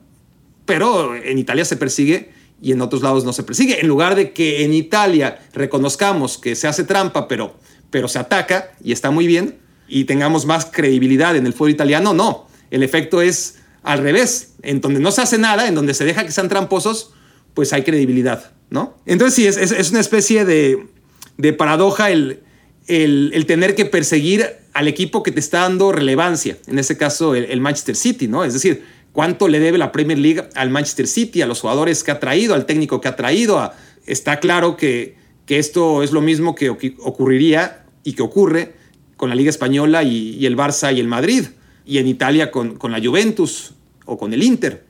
Pero 0.66 1.14
en 1.14 1.38
Italia 1.38 1.64
se 1.64 1.76
persigue 1.76 2.32
y 2.60 2.72
en 2.72 2.80
otros 2.80 3.02
lados 3.02 3.24
no 3.24 3.32
se 3.32 3.44
persigue. 3.44 3.80
En 3.80 3.86
lugar 3.86 4.16
de 4.16 4.32
que 4.32 4.64
en 4.64 4.74
Italia 4.74 5.46
reconozcamos 5.52 6.38
que 6.38 6.56
se 6.56 6.66
hace 6.66 6.82
trampa, 6.82 7.28
pero, 7.28 7.54
pero 7.90 8.08
se 8.08 8.18
ataca 8.18 8.72
y 8.82 8.90
está 8.90 9.12
muy 9.12 9.28
bien, 9.28 9.60
y 9.86 10.06
tengamos 10.06 10.44
más 10.44 10.64
credibilidad 10.64 11.36
en 11.36 11.46
el 11.46 11.52
fútbol 11.52 11.70
italiano, 11.70 12.14
no. 12.14 12.48
El 12.72 12.82
efecto 12.82 13.22
es 13.22 13.60
al 13.84 14.00
revés. 14.00 14.54
En 14.62 14.80
donde 14.80 14.98
no 14.98 15.12
se 15.12 15.22
hace 15.22 15.38
nada, 15.38 15.68
en 15.68 15.76
donde 15.76 15.94
se 15.94 16.04
deja 16.04 16.26
que 16.26 16.32
sean 16.32 16.48
tramposos, 16.48 17.12
pues 17.54 17.72
hay 17.72 17.84
credibilidad, 17.84 18.50
¿no? 18.70 18.96
Entonces 19.06 19.36
sí, 19.36 19.46
es, 19.46 19.56
es, 19.56 19.90
una 19.92 20.00
especie 20.00 20.44
de, 20.44 20.88
de 21.36 21.52
paradoja 21.52 22.10
el, 22.10 22.42
el, 22.86 23.44
tener 23.46 23.74
que 23.74 23.84
perseguir 23.84 24.46
al 24.72 24.88
equipo 24.88 25.22
que 25.22 25.30
te 25.30 25.40
está 25.40 25.60
dando 25.60 25.92
relevancia, 25.92 26.58
en 26.66 26.78
este 26.78 26.96
caso 26.96 27.34
el, 27.34 27.60
Manchester 27.60 27.96
City, 27.96 28.28
¿no? 28.28 28.44
Es 28.44 28.52
decir, 28.52 28.84
cuánto 29.12 29.48
le 29.48 29.60
debe 29.60 29.78
la 29.78 29.92
Premier 29.92 30.18
League 30.18 30.48
al 30.54 30.70
Manchester 30.70 31.06
City, 31.06 31.42
a 31.42 31.46
los 31.46 31.60
jugadores 31.60 32.02
que 32.02 32.10
ha 32.10 32.20
traído, 32.20 32.54
al 32.54 32.66
técnico 32.66 33.00
que 33.00 33.08
ha 33.08 33.16
traído. 33.16 33.72
está 34.06 34.40
claro 34.40 34.76
que, 34.76 35.16
que, 35.46 35.58
esto 35.58 36.02
es 36.02 36.12
lo 36.12 36.20
mismo 36.20 36.54
que 36.54 36.70
ocurriría 36.70 37.84
y 38.02 38.14
que 38.14 38.22
ocurre 38.22 38.74
con 39.16 39.28
la 39.28 39.34
Liga 39.36 39.50
Española 39.50 40.02
y, 40.02 40.44
el 40.46 40.56
Barça 40.56 40.94
y 40.94 40.98
el 40.98 41.06
Madrid, 41.06 41.46
y 41.86 41.98
en 41.98 42.08
Italia 42.08 42.50
con, 42.50 42.76
con, 42.76 42.90
la 42.90 43.00
Juventus 43.00 43.74
o 44.06 44.18
con 44.18 44.32
el 44.32 44.42
Inter. 44.42 44.84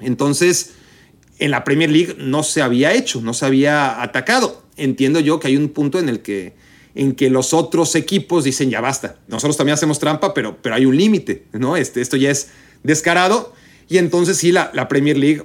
Entonces, 0.00 0.74
en 1.38 1.50
la 1.50 1.64
Premier 1.64 1.90
League 1.90 2.16
no 2.18 2.42
se 2.42 2.62
había 2.62 2.92
hecho, 2.92 3.20
no 3.20 3.34
se 3.34 3.46
había 3.46 4.02
atacado. 4.02 4.62
Entiendo 4.76 5.18
yo 5.18 5.40
que 5.40 5.48
hay 5.48 5.56
un 5.56 5.70
punto 5.70 5.98
en 5.98 6.08
el 6.08 6.20
que, 6.20 6.54
en 6.94 7.14
que 7.14 7.30
los 7.30 7.54
otros 7.54 7.94
equipos 7.94 8.44
dicen 8.44 8.70
ya 8.70 8.80
basta. 8.80 9.16
Nosotros 9.28 9.56
también 9.56 9.74
hacemos 9.74 9.98
trampa, 9.98 10.34
pero, 10.34 10.56
pero 10.60 10.74
hay 10.74 10.86
un 10.86 10.96
límite, 10.96 11.46
¿no? 11.52 11.76
Este, 11.76 12.00
esto 12.00 12.16
ya 12.16 12.30
es 12.30 12.48
descarado. 12.82 13.52
Y 13.88 13.98
entonces 13.98 14.36
sí, 14.36 14.52
la, 14.52 14.70
la 14.74 14.88
Premier 14.88 15.16
League 15.16 15.44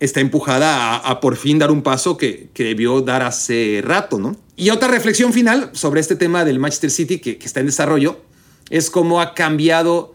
está 0.00 0.20
empujada 0.20 0.96
a, 0.96 1.20
por 1.20 1.36
fin 1.36 1.58
dar 1.58 1.70
un 1.70 1.82
paso 1.82 2.16
que, 2.16 2.50
que, 2.52 2.64
debió 2.64 3.00
dar 3.00 3.22
hace 3.22 3.80
rato, 3.84 4.18
¿no? 4.18 4.36
Y 4.56 4.70
otra 4.70 4.88
reflexión 4.88 5.32
final 5.32 5.70
sobre 5.72 6.00
este 6.00 6.16
tema 6.16 6.44
del 6.44 6.58
Manchester 6.58 6.90
City 6.90 7.18
que, 7.18 7.38
que 7.38 7.46
está 7.46 7.60
en 7.60 7.66
desarrollo 7.66 8.20
es 8.68 8.90
cómo 8.90 9.20
ha 9.20 9.34
cambiado 9.34 10.14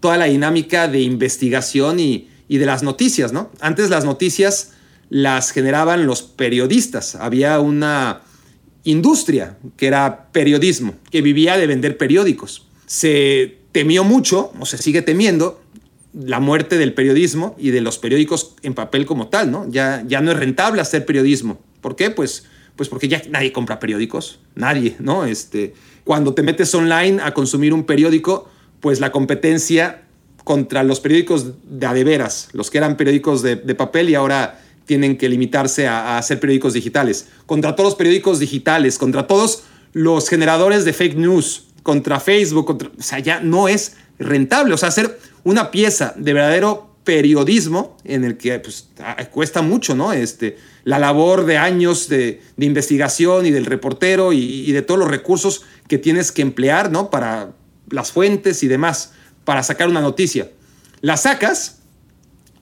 toda 0.00 0.16
la 0.16 0.24
dinámica 0.24 0.88
de 0.88 1.00
investigación 1.00 2.00
y, 2.00 2.28
y 2.48 2.58
de 2.58 2.66
las 2.66 2.82
noticias, 2.82 3.32
¿no? 3.32 3.50
Antes 3.60 3.90
las 3.90 4.04
noticias 4.04 4.72
las 5.08 5.50
generaban 5.50 6.06
los 6.06 6.22
periodistas. 6.22 7.14
Había 7.16 7.60
una 7.60 8.22
industria 8.84 9.56
que 9.76 9.86
era 9.86 10.28
periodismo, 10.32 10.94
que 11.10 11.22
vivía 11.22 11.56
de 11.56 11.66
vender 11.66 11.96
periódicos. 11.96 12.66
Se 12.86 13.58
temió 13.72 14.04
mucho, 14.04 14.52
o 14.58 14.66
se 14.66 14.78
sigue 14.78 15.02
temiendo, 15.02 15.60
la 16.12 16.40
muerte 16.40 16.76
del 16.76 16.92
periodismo 16.92 17.56
y 17.58 17.70
de 17.70 17.80
los 17.80 17.98
periódicos 17.98 18.54
en 18.62 18.74
papel 18.74 19.06
como 19.06 19.28
tal, 19.28 19.50
¿no? 19.50 19.66
Ya, 19.70 20.04
ya 20.06 20.20
no 20.20 20.30
es 20.30 20.38
rentable 20.38 20.82
hacer 20.82 21.06
periodismo. 21.06 21.58
¿Por 21.80 21.96
qué? 21.96 22.10
Pues, 22.10 22.44
pues 22.76 22.88
porque 22.88 23.08
ya 23.08 23.22
nadie 23.30 23.52
compra 23.52 23.80
periódicos, 23.80 24.40
nadie, 24.54 24.96
¿no? 24.98 25.24
Este, 25.24 25.74
cuando 26.04 26.34
te 26.34 26.42
metes 26.42 26.74
online 26.74 27.20
a 27.22 27.32
consumir 27.32 27.72
un 27.72 27.84
periódico, 27.84 28.48
pues 28.80 29.00
la 29.00 29.10
competencia 29.10 30.02
contra 30.44 30.82
los 30.82 31.00
periódicos 31.00 31.52
de 31.64 31.86
adeveras, 31.86 32.48
los 32.52 32.70
que 32.70 32.78
eran 32.78 32.96
periódicos 32.96 33.42
de, 33.42 33.56
papel 33.74 34.10
y 34.10 34.14
ahora 34.14 34.60
tienen 34.92 35.16
que 35.16 35.26
limitarse 35.30 35.88
a, 35.88 36.18
hacer 36.18 36.38
periódicos 36.38 36.74
digitales, 36.74 37.26
contra 37.46 37.74
todos 37.74 37.92
los 37.92 37.94
periódicos 37.94 38.38
digitales, 38.38 38.98
contra 38.98 39.26
todos 39.26 39.62
los 39.94 40.28
generadores 40.28 40.84
de 40.84 40.92
fake 40.92 41.16
news, 41.16 41.68
contra 41.82 42.20
Facebook, 42.20 42.76
o 42.98 43.02
sea, 43.02 43.18
ya 43.18 43.40
no 43.40 43.68
es 43.68 43.96
rentable, 44.18 44.74
o 44.74 44.76
sea, 44.76 44.90
hacer 44.90 45.18
una 45.44 45.70
pieza 45.70 46.12
de 46.14 46.34
verdadero 46.34 46.94
periodismo 47.04 47.96
en 48.04 48.24
el 48.24 48.36
que 48.36 48.58
pues, 48.58 48.90
cuesta 49.30 49.62
mucho, 49.62 49.94
¿no? 49.94 50.12
Este, 50.12 50.58
la 50.84 50.98
labor 50.98 51.46
de 51.46 51.56
años 51.56 52.10
de, 52.10 52.42
investigación 52.58 53.46
y 53.46 53.50
del 53.50 53.64
reportero 53.64 54.34
y, 54.34 54.70
de 54.72 54.82
todos 54.82 55.00
los 55.00 55.08
recursos 55.08 55.62
que 55.88 55.96
tienes 55.96 56.32
que 56.32 56.42
emplear, 56.42 56.92
¿no? 56.92 57.08
Para 57.08 57.52
las 57.88 58.12
fuentes 58.12 58.62
y 58.62 58.68
demás, 58.68 59.14
para 59.46 59.62
sacar 59.62 59.88
una 59.88 60.02
noticia. 60.02 60.50
La 61.00 61.16
sacas 61.16 61.78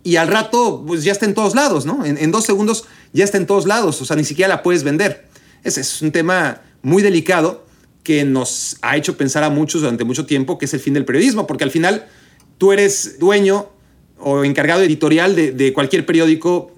y 0.03 0.17
al 0.17 0.29
rato 0.29 0.85
pues 0.87 1.05
ya 1.05 1.13
está 1.13 1.27
en 1.27 1.35
todos 1.35 1.55
lados, 1.55 1.87
¿no? 1.87 2.05
En, 2.05 2.31
dos 2.31 2.45
segundos 2.45 2.85
ya 3.13 3.25
está 3.25 3.37
en 3.37 3.47
todos 3.47 3.67
lados, 3.67 4.01
o 4.01 4.05
sea, 4.05 4.17
ni 4.17 4.25
siquiera 4.25 4.49
la 4.49 4.63
puedes 4.63 4.83
vender. 4.83 5.27
Ese 5.63 5.83
es 5.83 6.01
un 6.01 6.11
tema 6.11 6.63
muy 6.83 7.03
delicado 7.03 7.67
que 8.03 8.25
nos 8.25 8.79
ha 8.83 8.97
hecho 8.97 9.17
pensar 9.17 9.45
a 9.45 9.51
muchos 9.51 9.83
durante 9.83 10.05
mucho 10.05 10.25
tiempo 10.25 10.59
que 10.59 10.65
es 10.65 10.75
el 10.75 10.81
fin 10.81 10.95
del 10.95 11.05
periodismo, 11.05 11.47
porque 11.47 11.65
al 11.65 11.71
final 11.71 12.07
tú 12.57 12.73
eres 12.73 13.19
dueño 13.19 13.69
o 14.19 14.45
encargado 14.45 14.83
editorial 14.83 15.35
de, 15.35 15.73
cualquier 15.73 16.07
periódico 16.07 16.73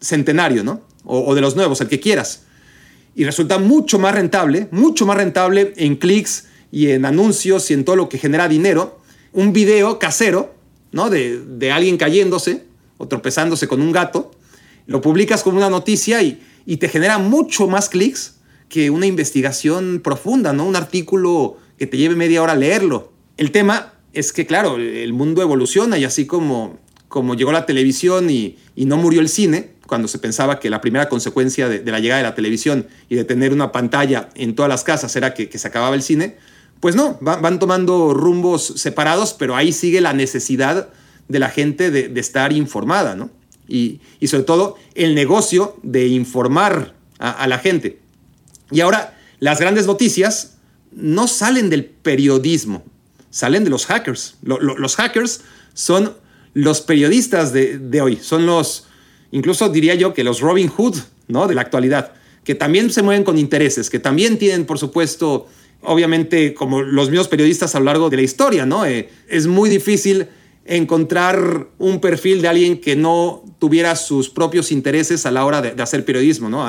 centenario, 0.00 0.64
¿no? 0.64 0.82
O, 1.04 1.34
de 1.34 1.40
los 1.40 1.56
nuevos, 1.56 1.80
el 1.80 1.88
que 1.88 2.00
quieras. 2.00 2.44
Y 3.14 3.24
resulta 3.24 3.58
mucho 3.58 3.98
más 3.98 4.14
rentable, 4.14 4.68
mucho 4.70 5.06
más 5.06 5.16
rentable 5.16 5.74
en 5.76 5.96
clics 5.96 6.46
y 6.72 6.90
en 6.90 7.04
anuncios 7.04 7.70
y 7.70 7.74
en 7.74 7.84
todo 7.84 7.96
lo 7.96 8.08
que 8.08 8.18
genera 8.18 8.48
dinero, 8.48 9.00
un 9.32 9.52
video 9.52 9.98
casero, 9.98 10.53
¿no? 10.94 11.10
De, 11.10 11.38
de 11.38 11.72
alguien 11.72 11.98
cayéndose 11.98 12.64
o 12.96 13.06
tropezándose 13.06 13.68
con 13.68 13.82
un 13.82 13.92
gato, 13.92 14.30
lo 14.86 15.02
publicas 15.02 15.42
como 15.42 15.58
una 15.58 15.68
noticia 15.68 16.22
y, 16.22 16.40
y 16.64 16.78
te 16.78 16.88
genera 16.88 17.18
mucho 17.18 17.66
más 17.66 17.90
clics 17.90 18.36
que 18.68 18.90
una 18.90 19.06
investigación 19.06 20.00
profunda, 20.02 20.52
¿no? 20.52 20.64
Un 20.64 20.76
artículo 20.76 21.58
que 21.78 21.86
te 21.86 21.96
lleve 21.96 22.16
media 22.16 22.42
hora 22.42 22.54
leerlo. 22.54 23.12
El 23.36 23.50
tema 23.50 23.92
es 24.12 24.32
que, 24.32 24.46
claro, 24.46 24.76
el 24.76 25.12
mundo 25.12 25.42
evoluciona 25.42 25.98
y 25.98 26.04
así 26.04 26.26
como, 26.26 26.78
como 27.08 27.34
llegó 27.34 27.52
la 27.52 27.66
televisión 27.66 28.30
y, 28.30 28.56
no 28.76 28.96
murió 28.96 29.20
el 29.20 29.28
cine, 29.28 29.74
cuando 29.86 30.08
se 30.08 30.18
pensaba 30.18 30.60
que 30.60 30.70
la 30.70 30.80
primera 30.80 31.08
consecuencia 31.08 31.68
de, 31.68 31.84
la 31.90 32.00
llegada 32.00 32.22
de 32.22 32.28
la 32.28 32.34
televisión 32.34 32.86
y 33.08 33.16
de 33.16 33.24
tener 33.24 33.52
una 33.52 33.72
pantalla 33.72 34.30
en 34.34 34.54
todas 34.54 34.68
las 34.68 34.84
casas 34.84 35.14
era 35.16 35.34
que, 35.34 35.58
se 35.58 35.68
acababa 35.68 35.94
el 35.94 36.02
cine, 36.02 36.36
pues 36.80 36.96
no, 36.96 37.18
van, 37.20 37.58
tomando 37.58 38.12
rumbos 38.12 38.74
separados, 38.76 39.34
pero 39.34 39.56
ahí 39.56 39.72
sigue 39.72 40.00
la 40.00 40.12
necesidad 40.12 40.88
de 41.28 41.38
la 41.38 41.48
gente 41.48 41.90
de, 41.90 42.20
estar 42.20 42.52
informada, 42.52 43.14
¿no? 43.14 43.30
Y, 43.66 44.00
sobre 44.26 44.44
todo 44.44 44.76
el 44.94 45.14
negocio 45.14 45.76
de 45.82 46.08
informar 46.08 46.94
a 47.18 47.46
la 47.46 47.58
gente. 47.58 48.00
Y 48.70 48.80
ahora, 48.80 49.16
las 49.40 49.60
grandes 49.60 49.86
noticias 49.86 50.56
no 50.92 51.26
salen 51.28 51.70
del 51.70 51.84
periodismo, 51.84 52.84
salen 53.30 53.64
de 53.64 53.70
los 53.70 53.86
hackers. 53.86 54.36
los 54.42 54.96
hackers 54.96 55.42
son 55.74 56.14
los 56.54 56.80
periodistas 56.80 57.52
de, 57.52 58.00
hoy, 58.00 58.16
son 58.16 58.46
los, 58.46 58.86
incluso 59.32 59.68
diría 59.68 59.94
yo 59.94 60.14
que 60.14 60.24
los 60.24 60.40
Robin 60.40 60.68
Hood 60.68 60.96
¿no? 61.28 61.46
de 61.46 61.54
la 61.54 61.62
actualidad, 61.62 62.12
que 62.44 62.54
también 62.54 62.90
se 62.90 63.02
mueven 63.02 63.24
con 63.24 63.38
intereses, 63.38 63.90
que 63.90 63.98
también 63.98 64.38
tienen, 64.38 64.66
por 64.66 64.78
supuesto, 64.78 65.48
obviamente, 65.84 66.54
como 66.54 66.82
los 66.82 67.10
mismos 67.10 67.28
periodistas 67.28 67.74
a 67.74 67.78
lo 67.78 67.86
largo 67.86 68.10
de 68.10 68.16
la 68.16 68.22
historia, 68.22 68.66
¿no? 68.66 68.84
Eh, 68.86 69.08
es 69.28 69.46
muy 69.46 69.70
difícil 69.70 70.28
encontrar 70.64 71.68
un 71.78 72.00
perfil 72.00 72.42
de 72.42 72.48
alguien 72.48 72.80
que 72.80 72.96
no 72.96 73.44
tuviera 73.58 73.96
sus 73.96 74.30
propios 74.30 74.72
intereses 74.72 75.26
a 75.26 75.30
la 75.30 75.44
hora 75.44 75.60
de, 75.60 75.80
hacer 75.82 76.04
periodismo, 76.04 76.48
¿no? 76.48 76.66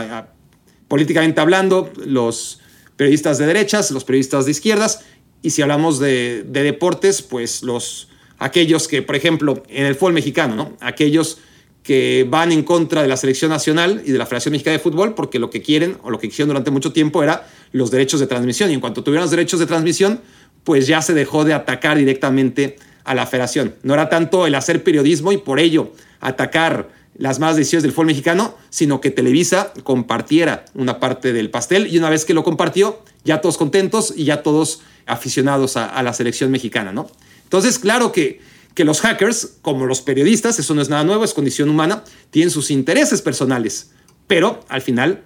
políticamente 0.88 1.42
hablando, 1.42 1.92
los 2.06 2.60
periodistas 2.98 3.38
de 3.38 3.48
derechas, 3.48 3.92
los 3.92 4.04
periodistas 4.04 4.46
de 4.46 4.52
izquierdas, 4.52 5.02
y 5.42 5.52
si 5.52 5.62
hablamos 5.62 6.00
de, 6.00 6.44
deportes, 6.44 7.22
pues 7.22 7.64
los, 7.64 8.10
aquellos 8.38 8.88
que, 8.88 9.02
por 9.02 9.16
ejemplo, 9.16 9.64
en 9.70 9.86
el 9.86 9.96
fútbol 9.96 10.14
mexicano, 10.14 10.56
¿no? 10.56 10.78
aquellos 10.80 11.40
que 11.86 12.26
van 12.28 12.52
en 12.52 12.64
contra 12.64 13.04
de 13.04 13.08
la 13.08 13.16
selección 13.16 13.52
nacional 13.52 14.02
y 14.04 14.12
de 14.12 14.18
la 14.18 14.26
Federación 14.26 14.54
Mexicana 14.54 14.74
de 14.74 14.80
Fútbol 14.80 15.14
porque 15.14 15.38
lo 15.38 15.52
que 15.52 15.62
quieren 15.62 15.98
o 16.02 16.10
lo 16.10 16.18
que 16.18 16.28
quisieron 16.28 16.50
durante 16.50 16.72
mucho 16.72 16.92
tiempo 16.92 17.22
era 17.22 17.48
los 17.72 17.92
derechos 17.92 18.20
de 18.20 18.26
transmisión. 18.26 18.72
Y 18.72 18.74
en 18.74 18.80
cuanto 18.80 19.04
tuvieron 19.04 19.22
los 19.22 19.32
derechos 19.32 19.60
de 19.60 19.68
transmisión, 19.68 20.20
pues 20.64 20.88
ya 20.88 21.04
se 21.04 21.14
dejó 21.14 21.46
de 21.46 21.54
atacar 21.54 21.98
directamente 21.98 22.78
a 23.04 23.14
la 23.14 23.28
federación. 23.28 23.76
No 23.84 23.94
era 23.94 24.10
tanto 24.10 24.48
el 24.48 24.56
hacer 24.56 24.84
periodismo 24.84 25.32
y 25.32 25.38
por 25.38 25.60
ello 25.60 25.92
atacar 26.22 26.90
las 27.18 27.40
más 27.40 27.56
decisiones 27.56 27.84
del 27.84 27.92
fútbol 27.92 28.08
mexicano, 28.08 28.56
sino 28.72 29.00
que 29.00 29.12
Televisa 29.12 29.72
compartiera 29.84 30.66
una 30.74 31.00
parte 31.00 31.34
del 31.34 31.52
pastel 31.52 31.88
y 31.94 32.00
una 32.00 32.10
vez 32.10 32.26
que 32.26 32.34
lo 32.34 32.44
compartió, 32.44 33.04
ya 33.24 33.42
todos 33.42 33.58
contentos 33.58 34.12
y 34.16 34.26
ya 34.26 34.42
todos 34.42 34.82
aficionados 35.06 35.78
a, 35.78 36.02
la 36.02 36.14
selección 36.14 36.50
mexicana, 36.50 36.92
¿no? 36.92 37.08
Entonces, 37.44 37.78
claro 37.78 38.12
que, 38.12 38.42
que 38.76 38.84
los 38.84 39.02
hackers, 39.02 39.58
como 39.62 39.88
los 39.88 40.02
periodistas, 40.02 40.60
eso 40.60 40.76
no 40.76 40.82
es 40.82 40.90
nada 40.90 41.06
nuevo, 41.06 41.24
es 41.24 41.34
condición 41.34 41.70
humana, 41.70 42.04
tienen 42.30 42.52
sus 42.52 42.70
intereses 42.70 43.22
personales, 43.22 43.92
pero 44.28 44.60
al 44.68 44.82
final, 44.82 45.24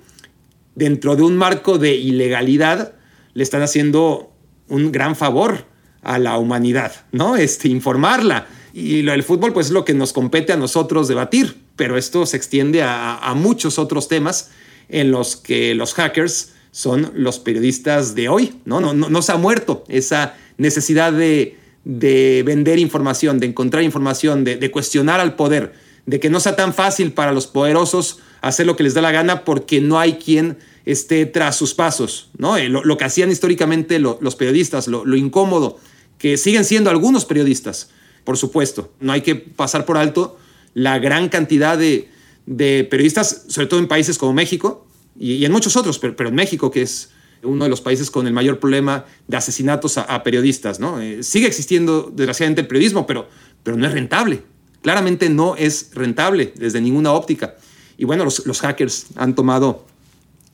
dentro 0.75 1.15
de 1.15 1.23
un 1.23 1.35
marco 1.35 1.79
de 1.79 1.95
ilegalidad, 1.95 2.93
le 3.33 3.43
están 3.43 3.63
haciendo 3.63 4.31
un 4.67 4.91
gran 4.91 5.15
favor 5.15 5.65
a 6.03 6.19
la 6.19 6.37
humanidad, 6.37 6.93
¿no? 7.11 7.35
Este, 7.35 7.67
informarla. 7.69 8.47
Y 8.71 9.01
lo 9.01 9.13
del 9.13 9.23
fútbol, 9.23 9.51
pues 9.51 9.67
es 9.67 9.71
lo 9.71 9.83
que 9.83 9.95
nos 9.95 10.13
compete 10.13 10.53
a 10.53 10.57
nosotros 10.57 11.07
debatir, 11.07 11.57
pero 11.75 11.97
esto 11.97 12.27
se 12.27 12.37
extiende 12.37 12.83
a, 12.83 13.33
muchos 13.35 13.79
otros 13.79 14.07
temas 14.07 14.51
en 14.89 15.09
los 15.09 15.35
que 15.35 15.73
los 15.73 15.95
hackers 15.95 16.53
son 16.71 17.11
los 17.15 17.39
periodistas 17.39 18.13
de 18.13 18.29
hoy, 18.29 18.61
¿no? 18.65 18.79
No, 18.79 18.93
no, 18.93 19.09
no 19.09 19.21
se 19.23 19.31
ha 19.31 19.37
muerto 19.37 19.83
esa 19.87 20.35
necesidad 20.57 21.11
de, 21.11 21.57
de 21.89 22.43
vender 22.46 22.77
información, 22.77 23.39
de 23.39 23.48
encontrar 23.48 23.84
información, 23.84 24.43
de, 24.43 24.72
cuestionar 24.72 25.19
al 25.19 25.36
poder, 25.36 25.74
de 26.05 26.19
que 26.19 26.29
no 26.29 26.39
sea 26.39 26.55
tan 26.55 26.74
fácil 26.74 27.13
para 27.13 27.31
los 27.31 27.48
poderosos 27.48 28.19
hacer 28.41 28.67
lo 28.67 28.75
que 28.75 28.84
les 28.84 28.93
da 28.93 29.01
la 29.01 29.12
gana 29.12 29.43
porque 29.43 29.81
no 29.81 29.98
hay 30.00 30.13
quien 30.13 30.58
esté 30.86 31.25
tras 31.25 31.55
sus 31.55 31.74
pasos, 31.74 32.29
¿no? 32.38 32.58
Eh, 32.58 32.69
lo, 32.69 32.97
que 32.97 33.04
hacían 33.06 33.32
históricamente 33.32 33.97
los 33.97 34.36
periodistas, 34.36 34.88
lo 34.88 35.15
incómodo, 35.15 35.80
que 36.19 36.38
siguen 36.38 36.63
siendo 36.63 36.91
algunos 36.91 37.25
periodistas, 37.25 37.89
por 38.23 38.38
supuesto. 38.38 38.93
No 38.99 39.12
hay 39.12 39.21
que 39.21 39.34
pasar 39.36 39.86
por 39.86 39.97
alto 39.97 40.38
la 40.75 40.99
gran 40.99 41.30
cantidad 41.30 41.75
de, 41.75 42.08
periodistas, 42.45 43.45
sobre 43.47 43.65
todo 43.65 43.80
en 43.80 43.88
países 43.88 44.19
como 44.19 44.34
México 44.34 44.86
y, 45.19 45.43
en 45.43 45.52
muchos 45.52 45.75
otros, 45.75 45.97
pero, 45.97 46.30
en 46.30 46.36
México, 46.36 46.69
que 46.69 46.84
es 46.84 47.10
uno 47.43 47.63
de 47.63 47.69
los 47.69 47.82
países 47.82 48.12
con 48.12 48.28
el 48.28 48.34
mayor 48.34 48.60
problema 48.60 49.06
de 49.28 49.38
asesinatos 49.38 49.97
a, 49.97 50.23
periodistas. 50.23 50.80
¿no? 50.80 50.99
Eh, 50.99 51.23
sigue 51.23 51.47
existiendo, 51.47 52.12
desgraciadamente, 52.13 52.62
el 52.62 52.67
periodismo, 52.67 53.06
pero, 53.08 53.28
pero 53.63 53.78
no 53.78 53.86
es 53.86 53.93
rentable. 53.93 54.43
Claramente 54.82 55.30
no 55.30 55.56
es 55.56 55.91
rentable 55.93 56.54
desde 56.56 56.82
ninguna 56.82 57.12
óptica. 57.12 57.56
Y 57.97 58.06
bueno, 58.06 58.23
los, 58.23 58.62
hackers 58.62 59.08
han 59.15 59.36
tomado 59.36 59.86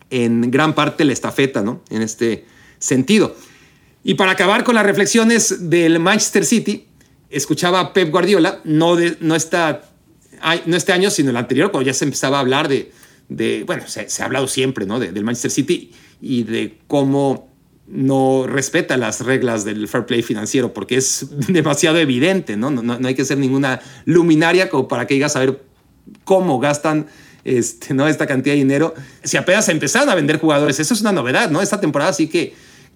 en 0.10 0.50
gran 0.52 0.74
parte 0.74 1.06
la 1.06 1.13
estafeta 1.13 1.62
¿no? 1.62 1.82
en 1.89 2.02
este 2.02 2.45
sentido. 2.80 3.36
Y 4.04 4.15
para 4.15 4.32
acabar 4.32 4.63
con 4.63 4.76
las 4.76 4.86
reflexiones 4.86 5.69
del 5.69 6.00
Manchester 6.00 6.45
City, 6.45 6.88
escuchaba 7.30 7.80
a 7.80 7.93
Pep 7.93 8.12
Guardiola, 8.12 8.62
no, 8.63 8.95
de, 8.95 9.17
no, 9.19 9.36
este 9.36 10.93
año, 10.93 11.10
sino 11.10 11.30
el 11.32 11.38
anterior, 11.38 11.71
cuando 11.71 11.88
ya 11.88 11.93
se 11.93 12.06
empezaba 12.06 12.38
a 12.38 12.41
hablar 12.41 12.67
de 12.67 12.91
bueno, 13.65 13.84
se, 13.88 14.08
ha 14.21 14.26
hablado 14.26 14.48
siempre, 14.48 14.86
¿no? 14.86 15.00
del 15.00 15.24
Manchester 15.24 15.52
City 15.52 15.91
y 16.21 16.43
de 16.43 16.78
cómo 16.88 17.54
no 17.88 18.45
respeta 18.47 18.97
las 18.97 19.21
reglas 19.21 19.63
del 19.63 19.88
fair 19.88 20.06
play 20.06 20.23
financiero, 20.23 20.73
porque 20.73 20.97
es 20.97 21.28
demasiado 21.47 21.97
evidente, 21.97 22.58
¿no? 22.58 22.71
No, 22.71 22.82
no, 22.82 23.08
hay 23.08 23.15
que 23.15 23.25
ser 23.25 23.38
ninguna 23.38 23.80
luminaria 24.06 24.69
como 24.69 24.88
para 24.88 25.06
que 25.08 25.13
digas 25.13 25.36
a 25.36 25.39
ver 25.39 25.62
cómo 26.23 26.60
gastan 26.60 27.08
este, 27.43 27.93
¿no? 27.93 28.08
esta 28.08 28.25
cantidad 28.25 28.54
de 28.54 28.60
dinero. 28.60 28.95
Si 29.23 29.38
apenas 29.38 29.69
empezaron 29.69 30.10
a 30.10 30.15
vender 30.15 30.39
jugadores, 30.39 30.80
eso 30.80 30.93
es 30.93 31.01
una 31.01 31.12
novedad, 31.12 31.51
¿no? 31.51 31.62
Esta 31.62 31.80
temporada 31.80 32.12
sí 32.13 32.28
que 32.28 32.54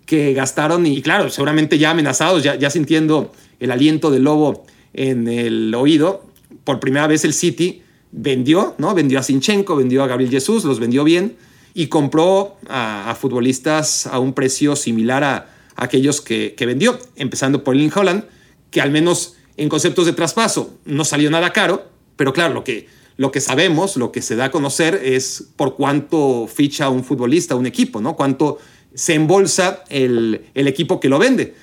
que 0.10 0.34
gastaron 0.34 0.88
y 0.88 1.04
claro, 1.04 1.30
seguramente 1.30 1.78
ya 1.78 1.92
amenazados, 1.92 2.42
ya, 2.42 2.56
ya 2.56 2.72
sintiendo 2.72 3.32
el 3.60 3.70
aliento 3.70 4.10
del 4.10 4.24
lobo 4.24 4.66
en 4.92 5.28
el 5.28 5.72
oído, 5.76 6.26
por 6.64 6.80
primera 6.80 7.06
vez 7.06 7.26
el 7.26 7.34
City 7.36 7.84
vendió, 8.12 8.74
¿no? 8.80 8.96
Vendió 8.96 9.20
a 9.20 9.24
Sinchenko, 9.24 9.76
vendió 9.76 10.02
a 10.02 10.08
Gabriel 10.08 10.32
Jesús, 10.32 10.66
los 10.66 10.80
vendió 10.80 11.04
bien 11.04 11.36
y 11.74 11.88
compró 11.88 12.58
a, 12.68 13.16
futbolistas 13.20 14.08
a 14.08 14.20
un 14.20 14.34
precio 14.34 14.76
similar 14.76 15.24
a, 15.24 15.50
aquellos 15.76 16.22
que, 16.22 16.56
vendió, 16.60 17.00
empezando 17.16 17.64
por 17.64 17.76
Lynn 17.76 17.92
Holland, 17.94 18.26
que 18.70 18.82
al 18.82 18.92
menos 18.92 19.36
en 19.58 19.70
conceptos 19.70 20.06
de 20.06 20.14
traspaso 20.14 20.78
no 20.86 21.06
salió 21.06 21.30
nada 21.32 21.52
caro, 21.54 21.86
pero 22.16 22.34
claro, 22.34 22.54
lo 22.54 22.64
que, 22.64 22.88
lo 23.18 23.32
que 23.32 23.42
sabemos, 23.42 23.98
lo 23.98 24.12
que 24.12 24.22
se 24.22 24.36
da 24.36 24.46
a 24.46 24.52
conocer 24.52 25.00
es 25.04 25.50
por 25.56 25.76
cuánto 25.76 26.48
ficha 26.48 26.90
un 26.90 27.04
futbolista, 27.04 27.56
un 27.56 27.66
equipo, 27.66 28.02
¿no? 28.02 28.16
Cuánto 28.16 28.60
se 28.94 29.14
embolsa 29.14 29.84
el, 29.90 30.42
equipo 30.54 31.00
que 31.00 31.10
lo 31.10 31.20
vende. 31.20 31.54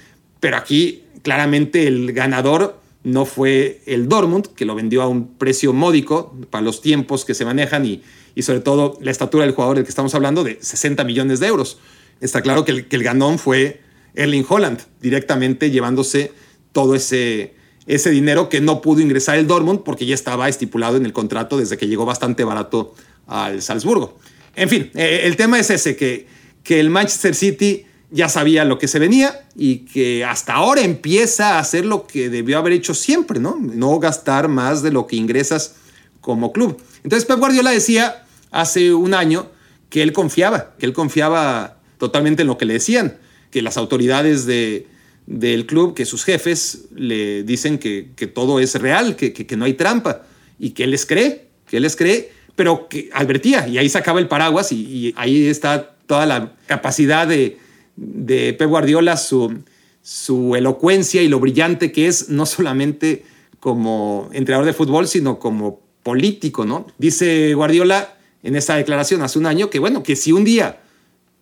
Pero 0.40 0.56
aquí 0.56 1.04
claramente 1.22 1.86
el 1.86 2.12
ganador 2.12 2.80
no 3.06 3.24
fue 3.24 3.82
el 3.86 4.08
Dortmund, 4.08 4.48
que 4.48 4.64
lo 4.64 4.74
vendió 4.74 5.00
a 5.00 5.06
un 5.06 5.36
precio 5.36 5.72
módico 5.72 6.36
para 6.50 6.64
los 6.64 6.82
tiempos 6.82 7.24
que 7.24 7.34
se 7.34 7.44
manejan 7.44 7.86
y, 7.86 8.02
y 8.34 8.42
sobre 8.42 8.58
todo 8.58 8.98
la 9.00 9.12
estatura 9.12 9.44
del 9.44 9.54
jugador 9.54 9.76
del 9.76 9.84
que 9.84 9.90
estamos 9.90 10.12
hablando 10.16 10.42
de 10.42 10.58
60 10.60 11.04
millones 11.04 11.38
de 11.38 11.46
euros. 11.46 11.78
Está 12.20 12.42
claro 12.42 12.64
que 12.64 12.72
el, 12.72 12.88
que 12.88 12.96
el 12.96 13.04
ganón 13.04 13.38
fue 13.38 13.80
Erling 14.16 14.44
Holland, 14.48 14.80
directamente 15.00 15.70
llevándose 15.70 16.32
todo 16.72 16.96
ese, 16.96 17.54
ese 17.86 18.10
dinero 18.10 18.48
que 18.48 18.60
no 18.60 18.82
pudo 18.82 19.00
ingresar 19.00 19.38
el 19.38 19.46
Dortmund 19.46 19.84
porque 19.84 20.04
ya 20.04 20.16
estaba 20.16 20.48
estipulado 20.48 20.96
en 20.96 21.06
el 21.06 21.12
contrato 21.12 21.58
desde 21.58 21.76
que 21.76 21.86
llegó 21.86 22.06
bastante 22.06 22.42
barato 22.42 22.96
al 23.28 23.62
Salzburgo. 23.62 24.18
En 24.56 24.68
fin, 24.68 24.90
eh, 24.94 25.20
el 25.24 25.36
tema 25.36 25.60
es 25.60 25.70
ese, 25.70 25.94
que 25.94 26.26
que 26.66 26.80
el 26.80 26.90
Manchester 26.90 27.34
City 27.36 27.85
ya 28.10 28.28
sabía 28.28 28.64
lo 28.64 28.78
que 28.78 28.88
se 28.88 28.98
venía 28.98 29.46
y 29.56 29.78
que 29.78 30.24
hasta 30.24 30.54
ahora 30.54 30.82
empieza 30.82 31.56
a 31.56 31.58
hacer 31.58 31.84
lo 31.84 32.06
que 32.06 32.30
debió 32.30 32.58
haber 32.58 32.72
hecho 32.72 32.94
siempre, 32.94 33.40
¿no? 33.40 33.56
No 33.60 33.98
gastar 33.98 34.48
más 34.48 34.82
de 34.82 34.92
lo 34.92 35.06
que 35.06 35.16
ingresas 35.16 35.76
como 36.20 36.52
club. 36.52 36.80
Entonces 37.02 37.26
Pep 37.26 37.38
Guardiola 37.38 37.70
decía 37.70 38.24
hace 38.50 38.94
un 38.94 39.14
año 39.14 39.50
que 39.90 40.02
él 40.02 40.12
confiaba, 40.12 40.74
que 40.78 40.86
él 40.86 40.92
confiaba 40.92 41.78
totalmente 41.98 42.42
en 42.42 42.48
lo 42.48 42.58
que 42.58 42.64
le 42.64 42.74
decían, 42.74 43.16
que 43.50 43.62
las 43.62 43.76
autoridades 43.76 44.46
de, 44.46 44.86
del 45.26 45.66
club, 45.66 45.94
que 45.94 46.04
sus 46.04 46.24
jefes 46.24 46.86
le 46.94 47.42
dicen 47.42 47.78
que, 47.78 48.02
todo 48.34 48.60
es 48.60 48.74
real, 48.74 49.16
que, 49.16 49.32
que, 49.32 49.56
no 49.56 49.64
hay 49.64 49.74
trampa 49.74 50.22
y 50.58 50.70
que 50.70 50.84
él 50.84 50.90
les 50.90 51.06
cree, 51.06 51.48
que 51.68 51.78
él 51.78 51.82
les 51.82 51.96
cree, 51.96 52.32
pero 52.54 52.88
que 52.88 53.10
advertía 53.12 53.66
y 53.68 53.78
ahí 53.78 53.88
sacaba 53.88 54.20
el 54.20 54.28
paraguas 54.28 54.72
y 54.72 55.12
ahí 55.16 55.46
está 55.46 55.96
toda 56.06 56.26
la 56.26 56.54
capacidad 56.66 57.26
de, 57.26 57.58
de 57.96 58.52
Pep 58.54 58.68
Guardiola, 58.68 59.16
su, 59.16 59.62
su 60.02 60.54
elocuencia 60.56 61.22
y 61.22 61.28
lo 61.28 61.40
brillante 61.40 61.92
que 61.92 62.06
es, 62.06 62.28
no 62.28 62.46
solamente 62.46 63.24
como 63.60 64.28
entrenador 64.32 64.66
de 64.66 64.72
fútbol, 64.72 65.08
sino 65.08 65.38
como 65.38 65.80
político, 66.02 66.64
¿no? 66.64 66.86
Dice 66.98 67.54
Guardiola 67.54 68.16
en 68.42 68.54
esa 68.54 68.76
declaración 68.76 69.22
hace 69.22 69.38
un 69.38 69.46
año 69.46 69.70
que, 69.70 69.78
bueno, 69.78 70.02
que 70.02 70.14
si 70.14 70.32
un 70.32 70.44
día, 70.44 70.80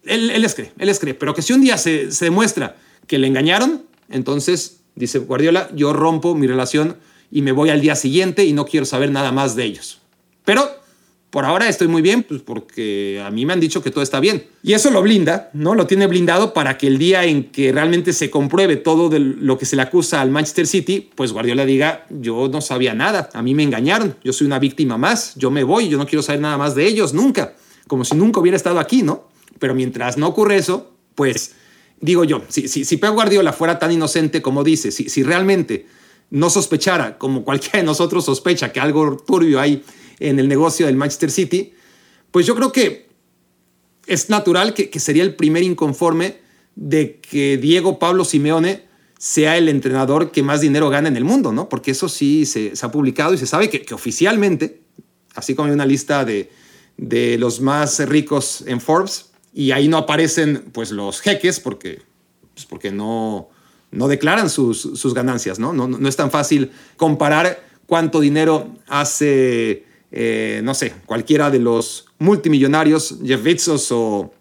él, 0.04 0.30
él 0.30 0.42
les 0.42 0.54
cree, 0.54 0.72
él 0.78 0.86
les 0.86 0.98
cree, 0.98 1.14
pero 1.14 1.34
que 1.34 1.42
si 1.42 1.52
un 1.52 1.60
día 1.60 1.76
se, 1.76 2.10
se 2.10 2.26
demuestra 2.26 2.76
que 3.06 3.18
le 3.18 3.26
engañaron, 3.26 3.82
entonces 4.08 4.80
Dice 4.94 5.18
Guardiola, 5.18 5.70
yo 5.74 5.92
rompo 5.92 6.34
mi 6.34 6.46
relación 6.46 6.96
y 7.30 7.42
me 7.42 7.52
voy 7.52 7.70
al 7.70 7.80
día 7.80 7.96
siguiente 7.96 8.44
y 8.44 8.52
no 8.52 8.64
quiero 8.64 8.86
saber 8.86 9.10
nada 9.10 9.32
más 9.32 9.56
de 9.56 9.64
ellos. 9.64 10.00
Pero 10.44 10.70
por 11.34 11.44
ahora 11.44 11.68
estoy 11.68 11.88
muy 11.88 12.00
bien, 12.00 12.22
pues 12.22 12.42
porque 12.42 13.20
a 13.20 13.28
mí 13.28 13.44
me 13.44 13.52
han 13.52 13.58
dicho 13.58 13.82
que 13.82 13.90
todo 13.90 14.04
está 14.04 14.20
bien. 14.20 14.46
Y 14.62 14.74
eso 14.74 14.92
lo 14.92 15.02
blinda, 15.02 15.50
¿no? 15.52 15.74
Lo 15.74 15.88
tiene 15.88 16.06
blindado 16.06 16.54
para 16.54 16.78
que 16.78 16.86
el 16.86 16.96
día 16.96 17.24
en 17.24 17.50
que 17.50 17.72
realmente 17.72 18.12
se 18.12 18.30
compruebe 18.30 18.76
todo 18.76 19.08
de 19.08 19.18
lo 19.18 19.58
que 19.58 19.66
se 19.66 19.74
le 19.74 19.82
acusa 19.82 20.20
al 20.20 20.30
Manchester 20.30 20.68
City, 20.68 21.10
pues 21.16 21.32
Guardiola 21.32 21.66
diga, 21.66 22.06
yo 22.08 22.46
no 22.46 22.60
sabía 22.60 22.94
nada, 22.94 23.30
a 23.34 23.42
mí 23.42 23.52
me 23.52 23.64
engañaron, 23.64 24.14
yo 24.22 24.32
soy 24.32 24.46
una 24.46 24.60
víctima 24.60 24.96
más, 24.96 25.34
yo 25.34 25.50
me 25.50 25.64
voy, 25.64 25.88
yo 25.88 25.98
no 25.98 26.06
quiero 26.06 26.22
saber 26.22 26.40
nada 26.40 26.56
más 26.56 26.76
de 26.76 26.86
ellos, 26.86 27.12
nunca. 27.14 27.56
Como 27.88 28.04
si 28.04 28.14
nunca 28.14 28.38
hubiera 28.38 28.56
estado 28.56 28.78
aquí, 28.78 29.02
¿no? 29.02 29.26
Pero 29.58 29.74
mientras 29.74 30.16
no 30.16 30.28
ocurre 30.28 30.54
eso, 30.54 30.92
pues 31.16 31.56
digo 32.00 32.22
yo, 32.22 32.44
si, 32.46 32.68
si, 32.68 32.84
si 32.84 32.96
Pep 32.96 33.10
Guardiola 33.10 33.52
fuera 33.52 33.80
tan 33.80 33.90
inocente 33.90 34.40
como 34.40 34.62
dice, 34.62 34.92
si, 34.92 35.08
si 35.08 35.24
realmente 35.24 35.86
no 36.30 36.48
sospechara, 36.48 37.18
como 37.18 37.42
cualquiera 37.42 37.80
de 37.80 37.86
nosotros 37.86 38.24
sospecha, 38.24 38.70
que 38.70 38.78
algo 38.78 39.16
turbio 39.16 39.58
hay 39.58 39.82
en 40.18 40.38
el 40.38 40.48
negocio 40.48 40.86
del 40.86 40.96
Manchester 40.96 41.30
City, 41.30 41.74
pues 42.30 42.46
yo 42.46 42.54
creo 42.54 42.72
que 42.72 43.08
es 44.06 44.30
natural 44.30 44.74
que, 44.74 44.98
sería 45.00 45.22
el 45.22 45.34
primer 45.34 45.62
inconforme 45.62 46.38
de 46.76 47.20
que 47.20 47.56
Diego 47.56 47.98
Pablo 47.98 48.24
Simeone 48.24 48.84
sea 49.18 49.56
el 49.56 49.68
entrenador 49.68 50.30
que 50.32 50.42
más 50.42 50.60
dinero 50.60 50.90
gana 50.90 51.08
en 51.08 51.16
el 51.16 51.24
mundo, 51.24 51.52
¿no? 51.52 51.68
Porque 51.68 51.92
eso 51.92 52.08
sí 52.08 52.44
se, 52.44 52.72
ha 52.82 52.90
publicado 52.90 53.32
y 53.32 53.38
se 53.38 53.46
sabe 53.46 53.70
que, 53.70 53.94
oficialmente, 53.94 54.80
así 55.34 55.54
como 55.54 55.68
hay 55.68 55.74
una 55.74 55.86
lista 55.86 56.24
de, 56.24 56.50
de, 56.96 57.38
los 57.38 57.60
más 57.60 58.06
ricos 58.08 58.64
en 58.66 58.80
Forbes, 58.80 59.30
y 59.54 59.70
ahí 59.70 59.88
no 59.88 59.96
aparecen 59.96 60.64
pues 60.72 60.90
los 60.90 61.20
jeques 61.20 61.60
porque, 61.60 62.02
pues 62.52 62.66
porque 62.66 62.90
no, 62.90 63.48
no 63.92 64.08
declaran 64.08 64.50
sus, 64.50 64.80
sus 64.80 65.14
ganancias, 65.14 65.60
¿no? 65.60 65.72
¿no? 65.72 65.86
No 65.86 66.08
es 66.08 66.16
tan 66.16 66.30
fácil 66.32 66.72
comparar 66.96 67.64
cuánto 67.86 68.20
dinero 68.20 68.74
hace 68.88 69.84
eh, 70.16 70.60
no 70.62 70.74
sé, 70.74 70.94
cualquiera 71.06 71.50
de 71.50 71.58
los 71.58 72.06
multimillonarios, 72.20 73.18
Jeff 73.24 73.42
Bezos 73.42 73.90
o, 73.90 74.32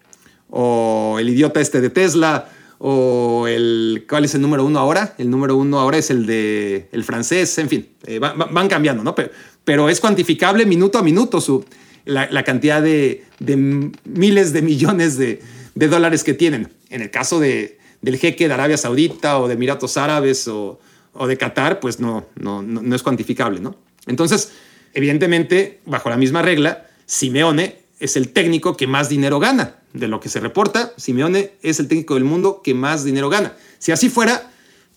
o, 0.48 1.16
el 1.18 1.28
idiota 1.28 1.60
este 1.60 1.80
de 1.80 1.90
Tesla, 1.90 2.48
o 2.78 3.48
el, 3.48 4.06
¿cuál 4.08 4.24
es 4.24 4.36
el 4.36 4.40
número 4.40 4.64
uno 4.64 4.78
ahora? 4.78 5.16
El 5.18 5.30
número 5.30 5.56
uno 5.56 5.80
ahora 5.80 5.98
es 5.98 6.10
el 6.10 6.26
de 6.26 6.88
el 6.92 7.02
francés, 7.02 7.58
en 7.58 7.68
fin, 7.68 7.88
eh, 8.06 8.20
van 8.20 8.68
cambiando, 8.68 9.02
¿no? 9.02 9.16
Pero, 9.16 9.30
pero, 9.64 9.88
es 9.88 9.98
cuantificable 9.98 10.64
minuto 10.64 10.96
a 10.96 11.02
minuto 11.02 11.40
su, 11.40 11.64
la, 12.04 12.44
cantidad 12.44 12.80
de, 12.80 13.24
de, 13.40 13.56
miles 14.04 14.52
de 14.52 14.62
millones 14.62 15.18
de, 15.18 15.42
de, 15.74 15.88
dólares 15.88 16.22
que 16.22 16.34
tienen. 16.34 16.68
En 16.88 17.02
el 17.02 17.10
caso 17.10 17.40
de, 17.40 17.80
del 18.00 18.16
jeque 18.18 18.46
de 18.46 18.54
Arabia 18.54 18.76
Saudita 18.76 19.40
o 19.40 19.48
de 19.48 19.54
Emiratos 19.54 19.96
Árabes 19.96 20.46
o, 20.46 20.78
o 21.14 21.26
de 21.26 21.36
Qatar, 21.36 21.80
pues 21.80 21.98
no, 21.98 22.26
no, 22.36 22.62
no, 22.62 22.80
no 22.80 22.94
es 22.94 23.02
cuantificable, 23.02 23.58
¿no? 23.58 23.74
Entonces, 24.06 24.52
Evidentemente, 24.94 25.80
bajo 25.84 26.08
la 26.08 26.16
misma 26.16 26.40
regla, 26.42 26.86
Simeone 27.06 27.78
es 27.98 28.16
el 28.16 28.30
técnico 28.30 28.76
que 28.76 28.86
más 28.86 29.08
dinero 29.08 29.40
gana. 29.40 29.76
De 29.92 30.08
lo 30.08 30.20
que 30.20 30.28
se 30.28 30.40
reporta, 30.40 30.92
Simeone 30.96 31.52
es 31.62 31.78
el 31.78 31.88
técnico 31.88 32.14
del 32.14 32.24
mundo 32.24 32.62
que 32.62 32.74
más 32.74 33.04
dinero 33.04 33.28
gana. 33.28 33.56
Si 33.78 33.92
así 33.92 34.08
fuera, 34.08 34.50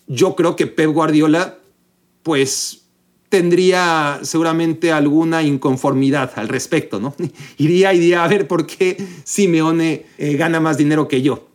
yo 0.07 0.35
creo 0.35 0.55
que 0.55 0.67
Pep 0.67 0.89
Guardiola, 0.89 1.57
pues 2.23 2.83
tendría 3.29 4.19
seguramente 4.23 4.91
alguna 4.91 5.43
inconformidad 5.43 6.31
al 6.35 6.47
respecto, 6.47 6.99
¿no? 6.99 7.15
Iría 7.57 7.89
a 8.23 8.27
ver 8.27 8.47
por 8.47 8.65
qué 8.65 8.97
Simeone 9.23 10.05
eh, 10.17 10.37
gana 10.37 10.59
más 10.59 10.77
dinero 10.77 11.07
que 11.07 11.21
yo. 11.21 11.47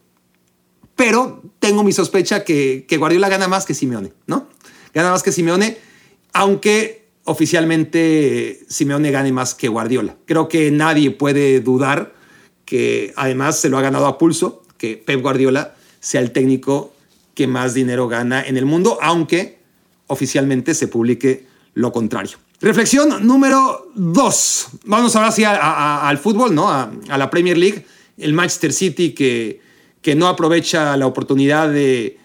Pero 0.95 1.43
tengo 1.59 1.83
mi 1.83 1.93
sospecha 1.93 2.45
que, 2.45 2.85
que 2.87 2.99
Guardiola 2.99 3.29
gana 3.29 3.49
más 3.49 3.65
que 3.65 3.75
Simeone, 3.75 4.13
¿no? 4.27 4.49
Gana 4.95 5.11
más 5.11 5.23
que 5.23 5.33
Simeone, 5.33 5.79
aunque 6.33 7.02
oficialmente 7.25 8.61
Simeone 8.69 9.11
gane 9.11 9.33
más 9.33 9.55
que 9.55 9.69
Guardiola. 9.69 10.17
Creo 10.25 10.49
que 10.49 10.71
nadie 10.71 11.11
puede 11.11 11.61
dudar 11.61 12.15
que 12.65 13.13
además 13.17 13.59
se 13.59 13.69
lo 13.69 13.79
ha 13.79 13.83
ganado 13.83 14.07
a 14.07 14.19
pulso, 14.19 14.63
que 14.79 14.97
Pep 14.97 15.21
Guardiola 15.21 15.75
sea 16.01 16.21
el 16.21 16.33
técnico 16.33 16.95
que 17.35 17.47
más 17.47 17.75
dinero 17.75 18.09
gana 18.09 18.43
en 18.43 18.57
el 18.57 18.67
mundo, 18.67 18.99
aunque 19.01 19.59
oficialmente 20.07 20.75
se 20.75 20.89
publique 20.89 21.47
lo 21.75 21.93
contrario. 21.93 22.39
Reflexión 22.61 23.27
número 23.27 23.91
dos. 23.95 24.69
Vamos 24.85 25.17
ahora 25.17 25.33
sí 25.33 25.43
al 25.45 26.19
fútbol, 26.19 26.55
¿no? 26.55 26.71
A, 26.71 26.91
la 27.09 27.31
Premier 27.31 27.59
League. 27.59 27.85
El 28.19 28.35
Manchester 28.35 28.73
City 28.73 29.13
que, 29.13 29.61
que 30.01 30.15
no 30.15 30.29
aprovecha 30.29 30.97
la 30.97 31.07
oportunidad 31.07 31.71
de 31.71 32.19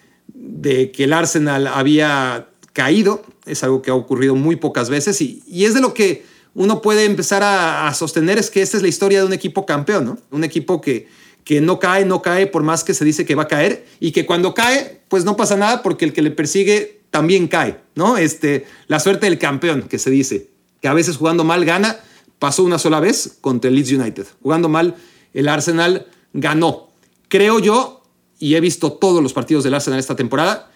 que 0.92 1.04
el 1.04 1.12
Arsenal 1.12 1.66
había 1.66 2.47
caído, 2.78 3.24
es 3.44 3.64
algo 3.64 3.82
que 3.82 3.90
ha 3.90 3.94
ocurrido 3.94 4.36
muy 4.36 4.54
pocas 4.54 4.88
veces 4.88 5.20
y, 5.20 5.42
es 5.64 5.74
de 5.74 5.80
lo 5.80 5.94
que 5.94 6.24
uno 6.54 6.80
puede 6.80 7.06
empezar 7.06 7.42
a, 7.42 7.92
sostener, 7.92 8.38
es 8.38 8.50
que 8.50 8.62
esta 8.62 8.76
es 8.76 8.84
la 8.84 8.88
historia 8.88 9.18
de 9.18 9.26
un 9.26 9.32
equipo 9.32 9.66
campeón, 9.66 10.04
¿no? 10.04 10.18
Un 10.30 10.44
equipo 10.44 10.80
que, 10.80 11.08
que 11.42 11.60
no 11.60 11.80
cae, 11.80 12.04
no 12.04 12.22
cae 12.22 12.46
por 12.46 12.62
más 12.62 12.84
que 12.84 12.94
se 12.94 13.04
dice 13.04 13.26
que 13.26 13.34
va 13.34 13.42
a 13.42 13.48
caer 13.48 13.84
y 13.98 14.12
que 14.12 14.26
cuando 14.26 14.54
cae, 14.54 15.00
pues 15.08 15.24
no 15.24 15.36
pasa 15.36 15.56
nada 15.56 15.82
porque 15.82 16.04
el 16.04 16.12
que 16.12 16.22
le 16.22 16.30
persigue 16.30 17.00
también 17.10 17.48
cae, 17.48 17.80
¿no? 17.96 18.16
Este, 18.16 18.64
la 18.86 19.00
suerte 19.00 19.26
del 19.26 19.40
campeón, 19.40 19.82
que 19.82 19.98
se 19.98 20.10
dice, 20.10 20.48
que 20.80 20.86
a 20.86 20.94
veces 20.94 21.16
jugando 21.16 21.42
mal 21.42 21.64
gana, 21.64 21.98
pasó 22.38 22.62
una 22.62 22.78
sola 22.78 23.00
vez 23.00 23.38
contra 23.40 23.70
el 23.70 23.74
Leeds 23.74 23.90
United. 23.90 24.26
Jugando 24.40 24.68
mal, 24.68 24.94
el 25.34 25.48
Arsenal 25.48 26.06
ganó. 26.32 26.90
Creo 27.26 27.58
yo, 27.58 28.04
y 28.38 28.54
he 28.54 28.60
visto 28.60 28.92
todos 28.92 29.20
los 29.20 29.32
partidos 29.32 29.64
del 29.64 29.74
Arsenal 29.74 29.98
esta 29.98 30.14
temporada, 30.14 30.67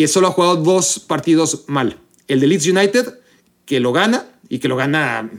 que 0.00 0.08
solo 0.08 0.28
ha 0.28 0.30
jugado 0.30 0.56
dos 0.56 0.98
partidos 0.98 1.64
mal. 1.66 1.98
El 2.26 2.40
de 2.40 2.46
Leeds 2.46 2.66
United, 2.68 3.18
que 3.66 3.80
lo 3.80 3.92
gana 3.92 4.30
y 4.48 4.58
que 4.58 4.66
lo 4.66 4.74
gana, 4.74 5.30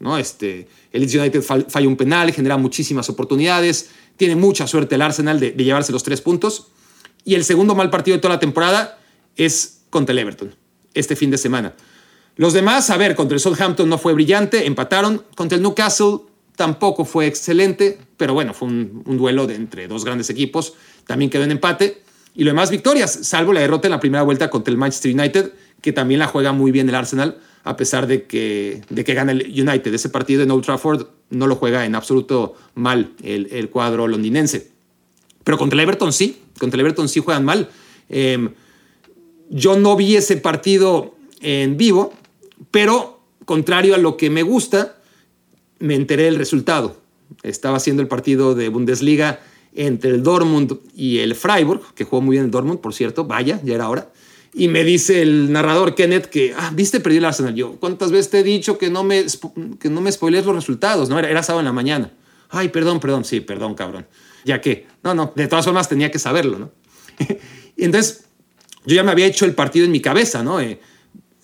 ¿no? 0.00 0.18
Este, 0.18 0.66
el 0.90 1.02
Leeds 1.02 1.14
United 1.14 1.42
falla 1.42 1.86
un 1.86 1.96
penal, 1.96 2.32
genera 2.32 2.56
muchísimas 2.56 3.08
oportunidades, 3.08 3.90
tiene 4.16 4.34
mucha 4.34 4.66
suerte 4.66 4.96
el 4.96 5.02
Arsenal 5.02 5.38
de, 5.38 5.52
llevarse 5.52 5.92
los 5.92 6.02
tres 6.02 6.22
puntos. 6.22 6.72
Y 7.24 7.36
el 7.36 7.44
segundo 7.44 7.76
mal 7.76 7.88
partido 7.88 8.16
de 8.16 8.20
toda 8.20 8.34
la 8.34 8.40
temporada 8.40 8.98
es 9.36 9.82
contra 9.90 10.12
el 10.12 10.18
Everton, 10.18 10.56
este 10.92 11.14
fin 11.14 11.30
de 11.30 11.38
semana. 11.38 11.76
Los 12.34 12.52
demás, 12.52 12.90
a 12.90 12.96
ver, 12.96 13.14
contra 13.14 13.36
el 13.36 13.40
Southampton 13.40 13.88
no 13.88 13.96
fue 13.96 14.12
brillante, 14.12 14.66
empataron. 14.66 15.24
Contra 15.36 15.54
el 15.54 15.62
Newcastle 15.62 16.22
tampoco 16.56 17.04
fue 17.04 17.28
excelente, 17.28 18.00
pero 18.16 18.34
bueno, 18.34 18.54
fue 18.54 18.66
un, 18.66 19.04
un 19.06 19.16
duelo 19.16 19.46
de 19.46 19.54
entre 19.54 19.86
dos 19.86 20.04
grandes 20.04 20.30
equipos. 20.30 20.74
También 21.06 21.30
quedó 21.30 21.44
en 21.44 21.52
empate 21.52 22.09
y 22.34 22.44
lo 22.44 22.50
demás 22.50 22.70
victorias, 22.70 23.18
salvo 23.22 23.52
la 23.52 23.60
derrota 23.60 23.88
en 23.88 23.92
la 23.92 24.00
primera 24.00 24.22
vuelta 24.22 24.50
contra 24.50 24.70
el 24.70 24.78
Manchester 24.78 25.12
United, 25.12 25.52
que 25.80 25.92
también 25.92 26.20
la 26.20 26.26
juega 26.26 26.52
muy 26.52 26.70
bien 26.70 26.88
el 26.88 26.94
Arsenal, 26.94 27.38
a 27.64 27.76
pesar 27.76 28.06
de 28.06 28.24
que, 28.24 28.82
de 28.88 29.04
que 29.04 29.14
gana 29.14 29.32
el 29.32 29.42
United. 29.42 29.92
Ese 29.92 30.08
partido 30.08 30.42
en 30.42 30.50
Old 30.50 30.64
Trafford 30.64 31.06
no 31.30 31.46
lo 31.46 31.56
juega 31.56 31.84
en 31.84 31.94
absoluto 31.94 32.54
mal 32.74 33.12
el, 33.22 33.48
el 33.50 33.68
cuadro 33.68 34.08
londinense. 34.08 34.70
Pero 35.44 35.58
contra 35.58 35.74
el 35.74 35.80
Everton 35.80 36.12
sí, 36.12 36.40
contra 36.58 36.76
el 36.76 36.86
Everton 36.86 37.08
sí 37.08 37.20
juegan 37.20 37.44
mal. 37.44 37.68
Em, 38.08 38.50
yo 39.48 39.78
no 39.78 39.96
vi 39.96 40.16
ese 40.16 40.36
partido 40.36 41.16
en 41.40 41.76
vivo, 41.76 42.12
pero 42.70 43.20
contrario 43.44 43.94
a 43.94 43.98
lo 43.98 44.16
que 44.16 44.30
me 44.30 44.42
gusta, 44.42 44.96
me 45.78 45.94
enteré 45.94 46.24
del 46.24 46.36
resultado. 46.36 47.00
Estaba 47.42 47.76
haciendo 47.76 48.02
el 48.02 48.08
partido 48.08 48.54
de 48.54 48.68
Bundesliga 48.68 49.40
entre 49.74 50.10
el 50.10 50.22
Dortmund 50.22 50.78
y 50.94 51.18
el 51.18 51.34
Freiburg, 51.34 51.94
que 51.94 52.04
jugó 52.04 52.22
muy 52.22 52.34
bien 52.34 52.46
el 52.46 52.50
Dortmund, 52.50 52.80
por 52.80 52.94
cierto, 52.94 53.24
vaya, 53.24 53.60
ya 53.62 53.74
era 53.74 53.88
hora. 53.88 54.12
Y 54.52 54.68
me 54.68 54.82
dice 54.82 55.22
el 55.22 55.52
narrador 55.52 55.94
Kenneth 55.94 56.26
que, 56.26 56.54
ah, 56.56 56.72
viste, 56.74 56.98
perdí 56.98 57.18
el 57.18 57.24
Arsenal. 57.24 57.54
Yo, 57.54 57.76
¿cuántas 57.76 58.10
veces 58.10 58.30
te 58.30 58.40
he 58.40 58.42
dicho 58.42 58.78
que 58.78 58.90
no 58.90 59.04
me, 59.04 59.24
que 59.78 59.88
no 59.88 60.00
me 60.00 60.10
spoilees 60.10 60.44
los 60.44 60.56
resultados? 60.56 61.08
No, 61.08 61.18
era, 61.18 61.30
era 61.30 61.42
sábado 61.42 61.60
en 61.60 61.66
la 61.66 61.72
mañana. 61.72 62.12
Ay, 62.48 62.68
perdón, 62.68 62.98
perdón, 62.98 63.24
sí, 63.24 63.40
perdón, 63.40 63.74
cabrón. 63.74 64.06
Ya 64.44 64.60
que, 64.60 64.88
no, 65.04 65.14
no, 65.14 65.32
de 65.36 65.46
todas 65.46 65.64
formas 65.64 65.88
tenía 65.88 66.10
que 66.10 66.18
saberlo, 66.18 66.58
¿no? 66.58 66.72
y 67.76 67.84
entonces, 67.84 68.24
yo 68.84 68.96
ya 68.96 69.04
me 69.04 69.12
había 69.12 69.26
hecho 69.26 69.44
el 69.44 69.54
partido 69.54 69.84
en 69.84 69.92
mi 69.92 70.00
cabeza, 70.00 70.42
¿no? 70.42 70.60
Eh, 70.60 70.80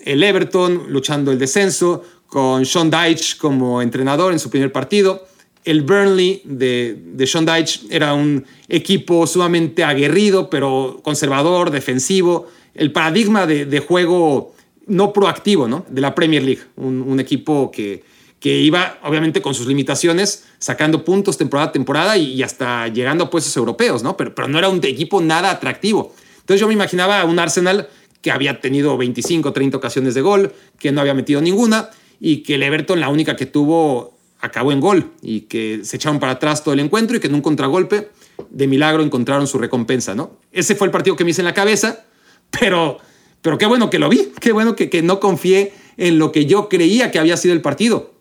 el 0.01 0.23
Everton 0.23 0.87
luchando 0.89 1.31
el 1.31 1.39
descenso, 1.39 2.03
con 2.27 2.67
Sean 2.67 2.91
Dyche 2.91 3.39
como 3.39 3.81
entrenador 3.81 4.33
en 4.33 4.41
su 4.41 4.51
primer 4.51 4.73
partido 4.73 5.27
el 5.67 5.83
Burnley 5.83 6.43
de, 6.45 6.97
de 6.97 7.27
Sean 7.27 7.45
Dyche 7.45 7.81
era 7.91 8.15
un 8.15 8.47
equipo 8.69 9.27
sumamente 9.27 9.83
aguerrido, 9.83 10.49
pero 10.49 11.01
conservador, 11.03 11.73
defensivo. 11.73 12.47
El 12.73 12.93
paradigma 12.93 13.47
de, 13.47 13.81
juego 13.81 14.55
no 14.87 15.13
proactivo 15.13 15.67
¿no? 15.67 15.85
de 15.89 16.01
la 16.01 16.15
Premier 16.15 16.45
League. 16.45 16.63
Un, 16.77 17.19
equipo 17.19 17.73
que, 17.73 18.05
que 18.39 18.61
iba, 18.61 19.01
obviamente, 19.03 19.43
con 19.43 19.55
sus 19.55 19.67
limitaciones, 19.67 20.45
sacando 20.59 21.05
puntos 21.05 21.37
temporada 21.37 21.71
a 21.71 21.73
temporada 21.73 22.17
y, 22.17 22.41
hasta 22.45 22.87
llegando 22.87 23.25
a 23.25 23.31
puestos 23.31 23.57
europeos, 23.57 24.05
¿no? 24.05 24.17
Pero, 24.17 24.37
pero 24.37 24.47
no 24.47 24.59
era 24.59 24.69
un 24.69 24.79
equipo 24.85 25.21
nada 25.21 25.51
atractivo. 25.51 26.15
Entonces 26.39 26.61
yo 26.61 26.69
me 26.69 26.75
imaginaba 26.75 27.25
un 27.25 27.41
Arsenal 27.41 27.89
que 28.23 28.31
había 28.31 28.61
tenido 28.61 28.97
25, 28.97 29.53
30 29.53 29.77
ocasiones 29.77 30.15
de 30.15 30.21
gol, 30.21 30.53
que 30.79 30.93
no 30.93 31.01
había 31.01 31.15
metido 31.15 31.41
ninguna 31.41 31.91
y 32.21 32.45
que 32.45 32.55
el 32.55 32.63
Everton 32.63 33.01
la 33.01 33.09
única 33.09 33.35
que 33.35 33.47
tuvo 33.47 34.16
acabó 34.47 34.73
en 34.73 34.81
gol 34.81 35.13
y 35.23 35.43
que 35.43 35.81
se 35.85 35.97
echaron 35.97 36.19
para 36.19 36.33
atrás 36.33 36.65
todo 36.65 36.75
el 36.75 36.81
encuentro 36.81 37.17
y 37.17 37.21
que 37.21 37.27
en 37.27 37.35
un 37.35 37.43
contragolpe 37.43 38.11
de 38.51 38.67
milagro 38.67 39.03
encontraron 39.03 39.47
su 39.47 39.59
recompensa, 39.59 40.15
¿no? 40.15 40.39
Ese 40.53 40.75
fue 40.75 40.87
el 40.87 40.91
partido 40.91 41.17
que 41.17 41.25
me 41.25 41.31
hice 41.31 41.41
en 41.43 41.47
la 41.47 41.55
cabeza, 41.55 42.05
pero, 42.51 42.99
pero 43.43 43.59
qué 43.59 43.67
bueno 43.67 43.91
que 43.91 43.99
lo 43.99 44.09
vi, 44.09 44.33
qué 44.41 44.53
bueno 44.53 44.77
que, 44.77 44.91
que 44.91 45.03
no 45.03 45.21
confié 45.21 45.73
en 45.97 46.19
lo 46.19 46.33
que 46.33 46.47
yo 46.47 46.69
creía 46.69 47.11
que 47.11 47.19
había 47.19 47.37
sido 47.37 47.55
el 47.55 47.63
partido, 47.63 48.15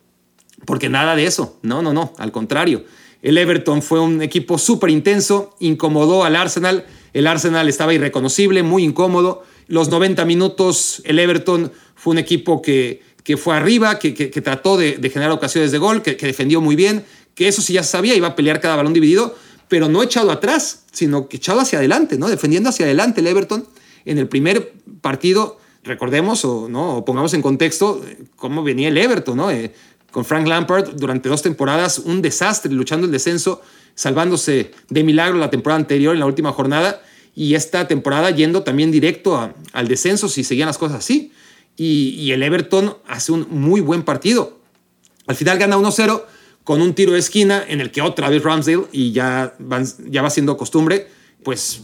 porque 0.66 0.90
nada 0.90 1.16
de 1.16 1.26
eso, 1.26 1.58
no, 1.62 1.82
no, 1.82 1.94
no, 1.94 2.14
al 2.18 2.32
contrario. 2.32 2.86
El 3.22 3.38
Everton 3.38 3.82
fue 3.82 4.00
un 4.00 4.22
equipo 4.22 4.58
súper 4.58 4.92
intenso, 4.92 5.56
incomodó 5.60 6.24
al 6.24 6.36
Arsenal, 6.36 6.86
el 7.14 7.28
Arsenal 7.28 7.70
estaba 7.70 7.94
irreconocible, 7.94 8.62
muy 8.62 8.84
incómodo. 8.84 9.44
Los 9.68 9.90
90 9.90 10.26
minutos, 10.26 11.02
el 11.06 11.18
Everton 11.18 11.72
fue 11.96 12.12
un 12.12 12.18
equipo 12.18 12.62
que, 12.62 13.02
que 13.26 13.38
fue 13.38 13.56
arriba, 13.56 13.98
que, 13.98 14.14
que, 14.14 14.42
trató 14.42 14.78
de, 14.78 15.00
generar 15.12 15.32
ocasiones 15.32 15.72
de 15.72 15.80
gol, 15.80 16.04
que, 16.04 16.16
defendió 16.16 16.62
muy 16.62 16.76
bien, 16.76 17.04
que 17.34 17.48
eso 17.48 17.60
sí 17.64 17.74
ya 17.74 17.82
sabía, 17.82 18.14
iba 18.14 18.28
a 18.28 18.36
pelear 18.36 18.62
cada 18.62 18.76
balón 18.76 18.94
dividido, 18.94 19.36
pero 19.68 19.90
no 19.90 20.04
echado 20.04 20.32
atrás, 20.32 20.84
sino 20.92 21.28
que 21.28 21.38
echado 21.38 21.60
hacia 21.60 21.80
adelante, 21.80 22.20
¿no? 22.20 22.30
Defendiendo 22.30 22.70
hacia 22.70 22.86
adelante 22.86 23.22
el 23.22 23.28
Everton. 23.28 23.68
En 24.06 24.20
el 24.20 24.28
primer 24.28 24.74
partido, 25.02 25.58
recordemos 25.84 26.46
o, 26.46 26.70
¿no? 26.70 26.98
o 26.98 27.06
pongamos 27.06 27.34
en 27.34 27.42
contexto 27.42 28.00
eh, 28.08 28.26
cómo 28.36 28.62
venía 28.62 28.90
el 28.90 28.98
Everton, 28.98 29.38
¿no? 29.38 29.50
Eh, 29.50 29.74
con 30.12 30.24
Frank 30.24 30.46
Lampard 30.46 30.94
durante 30.94 31.28
dos 31.28 31.42
temporadas, 31.42 31.98
un 31.98 32.22
desastre, 32.22 32.72
luchando 32.72 33.08
el 33.08 33.12
descenso, 33.12 33.64
salvándose 33.96 34.72
de 34.88 35.04
milagro 35.04 35.40
la 35.40 35.50
temporada 35.50 35.80
anterior 35.80 36.14
en 36.14 36.20
la 36.20 36.28
última 36.28 36.52
jornada 36.52 37.02
y 37.34 37.56
esta 37.56 37.88
temporada 37.88 38.30
yendo 38.30 38.62
también 38.62 38.92
directo 38.92 39.52
al 39.74 39.88
descenso 39.88 40.30
si 40.30 40.44
seguían 40.44 40.68
las 40.68 40.78
cosas 40.78 41.00
así. 41.00 41.32
Y, 41.78 42.32
el 42.32 42.42
Everton 42.44 42.96
hace 43.08 43.32
un 43.32 43.48
muy 43.50 43.82
buen 43.82 44.04
partido. 44.04 44.60
Al 45.28 45.36
final 45.36 45.58
gana 45.58 45.78
1-0 45.78 46.24
con 46.64 46.82
un 46.82 46.94
tiro 46.94 47.14
de 47.14 47.20
esquina 47.20 47.64
en 47.68 47.82
el 47.82 47.92
que 47.92 48.02
otra 48.02 48.30
vez 48.30 48.42
Ramsdale, 48.42 48.86
y 48.92 49.12
ya, 49.12 49.56
ya 50.10 50.22
va 50.22 50.30
siendo 50.30 50.58
costumbre, 50.58 51.08
pues 51.44 51.82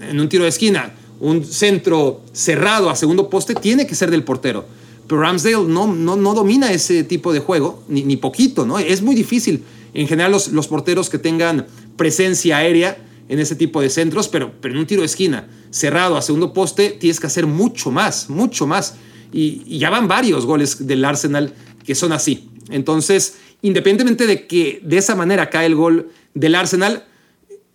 en 0.00 0.18
un 0.18 0.28
tiro 0.28 0.44
de 0.44 0.50
esquina, 0.50 0.94
un 1.20 1.44
centro 1.44 2.22
cerrado 2.32 2.90
a 2.90 2.96
segundo 2.96 3.28
poste 3.28 3.54
tiene 3.54 3.86
que 3.86 3.94
ser 3.94 4.10
del 4.10 4.24
portero. 4.24 4.64
Pero 5.06 5.20
Ramsdale 5.20 5.68
no, 5.68 5.86
no, 5.86 6.16
no 6.16 6.34
domina 6.34 6.72
ese 6.72 7.04
tipo 7.04 7.32
de 7.32 7.40
juego, 7.40 7.84
ni, 7.88 8.02
ni 8.02 8.16
poquito, 8.16 8.64
¿no? 8.64 8.78
Es 8.78 9.02
muy 9.02 9.14
difícil. 9.14 9.62
En 9.92 10.08
general, 10.08 10.32
los, 10.32 10.48
los 10.48 10.66
porteros 10.66 11.10
que 11.10 11.18
tengan 11.18 11.66
presencia 11.96 12.56
aérea 12.56 12.98
en 13.28 13.38
ese 13.38 13.54
tipo 13.54 13.80
de 13.80 13.90
centros, 13.90 14.28
pero, 14.28 14.52
pero 14.60 14.74
en 14.74 14.80
un 14.80 14.86
tiro 14.86 15.02
de 15.02 15.06
esquina 15.06 15.48
cerrado 15.70 16.16
a 16.16 16.22
segundo 16.22 16.52
poste 16.52 16.90
tienes 16.90 17.18
que 17.18 17.26
hacer 17.26 17.46
mucho 17.46 17.90
más, 17.90 18.30
mucho 18.30 18.66
más. 18.66 18.94
Y, 19.34 19.78
ya 19.78 19.90
van 19.90 20.06
varios 20.06 20.46
goles 20.46 20.86
del 20.86 21.04
Arsenal 21.04 21.52
que 21.84 21.94
son 21.94 22.12
así. 22.12 22.48
Entonces, 22.70 23.38
independientemente 23.62 24.26
de 24.26 24.46
que 24.46 24.80
de 24.82 24.98
esa 24.98 25.14
manera 25.14 25.50
cae 25.50 25.66
el 25.66 25.74
gol 25.74 26.10
del 26.34 26.54
Arsenal, 26.54 27.04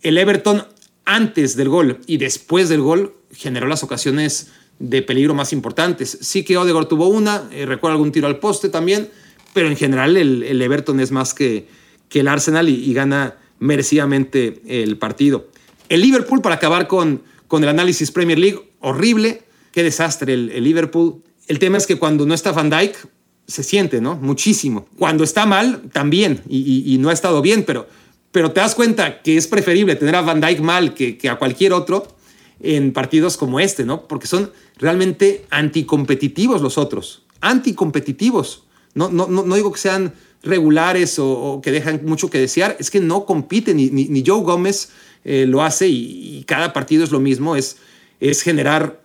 el 0.02 0.18
Everton 0.18 0.64
antes 1.04 1.56
del 1.56 1.68
gol 1.68 2.00
y 2.06 2.16
después 2.16 2.68
del 2.68 2.80
gol 2.80 3.14
generó 3.32 3.66
las 3.66 3.82
ocasiones 3.82 4.48
de 4.78 5.02
peligro 5.02 5.34
más 5.34 5.52
importantes. 5.52 6.18
Sí 6.22 6.42
que 6.42 6.56
Odegaard 6.56 6.88
tuvo 6.88 7.08
una, 7.08 7.48
eh, 7.52 7.66
recuerdo 7.66 7.96
algún 7.96 8.12
tiro 8.12 8.26
al 8.26 8.38
poste 8.38 8.70
también, 8.70 9.10
pero 9.52 9.68
en 9.68 9.76
general 9.76 10.16
el, 10.16 10.62
Everton 10.62 11.00
es 11.00 11.10
más 11.10 11.34
que, 11.34 11.68
que 12.08 12.20
el 12.20 12.28
Arsenal 12.28 12.68
y 12.68 12.92
gana 12.94 13.36
merecidamente 13.58 14.62
el 14.66 14.96
partido. 14.96 15.48
El 15.90 16.00
Liverpool, 16.00 16.40
para 16.40 16.54
acabar 16.54 16.86
con, 16.86 17.22
con 17.46 17.64
el 17.64 17.68
análisis 17.68 18.12
Premier 18.12 18.38
League, 18.38 18.60
horrible, 18.78 19.42
qué 19.72 19.82
desastre 19.82 20.34
el, 20.34 20.62
Liverpool. 20.62 21.22
El 21.50 21.58
tema 21.58 21.78
es 21.78 21.88
que 21.88 21.96
cuando 21.96 22.26
no 22.26 22.32
está 22.32 22.52
Van 22.52 22.70
Dijk, 22.70 22.94
se 23.48 23.64
siente, 23.64 24.00
¿no? 24.00 24.14
Muchísimo. 24.14 24.86
Cuando 24.96 25.24
está 25.24 25.46
mal, 25.46 25.82
también, 25.92 26.42
y, 26.48 26.96
no 27.00 27.08
ha 27.08 27.12
estado 27.12 27.42
bien, 27.42 27.64
pero, 27.64 27.88
pero 28.30 28.52
te 28.52 28.60
das 28.60 28.76
cuenta 28.76 29.20
que 29.20 29.36
es 29.36 29.48
preferible 29.48 29.96
tener 29.96 30.14
a 30.14 30.20
Van 30.20 30.40
Dijk 30.40 30.60
mal 30.60 30.94
que, 30.94 31.18
a 31.28 31.40
cualquier 31.40 31.72
otro 31.72 32.06
en 32.60 32.92
partidos 32.92 33.36
como 33.36 33.58
este, 33.58 33.84
¿no? 33.84 34.06
Porque 34.06 34.28
son 34.28 34.52
realmente 34.78 35.44
anticompetitivos 35.50 36.62
los 36.62 36.78
otros, 36.78 37.24
anticompetitivos. 37.40 38.62
No, 38.94 39.08
no, 39.10 39.26
no, 39.26 39.42
no 39.42 39.56
digo 39.56 39.72
que 39.72 39.80
sean 39.80 40.14
regulares 40.44 41.18
o, 41.18 41.60
que 41.64 41.72
dejan 41.72 42.02
mucho 42.04 42.30
que 42.30 42.38
desear, 42.38 42.76
es 42.78 42.92
que 42.92 43.00
no 43.00 43.24
compiten, 43.24 43.76
ni, 43.76 44.24
Joe 44.24 44.42
Gómez 44.42 44.90
eh, 45.24 45.46
lo 45.48 45.64
hace 45.64 45.88
y, 45.88 46.44
cada 46.46 46.72
partido 46.72 47.02
es 47.02 47.10
lo 47.10 47.18
mismo, 47.18 47.56
es, 47.56 47.78
es 48.20 48.40
generar 48.42 48.99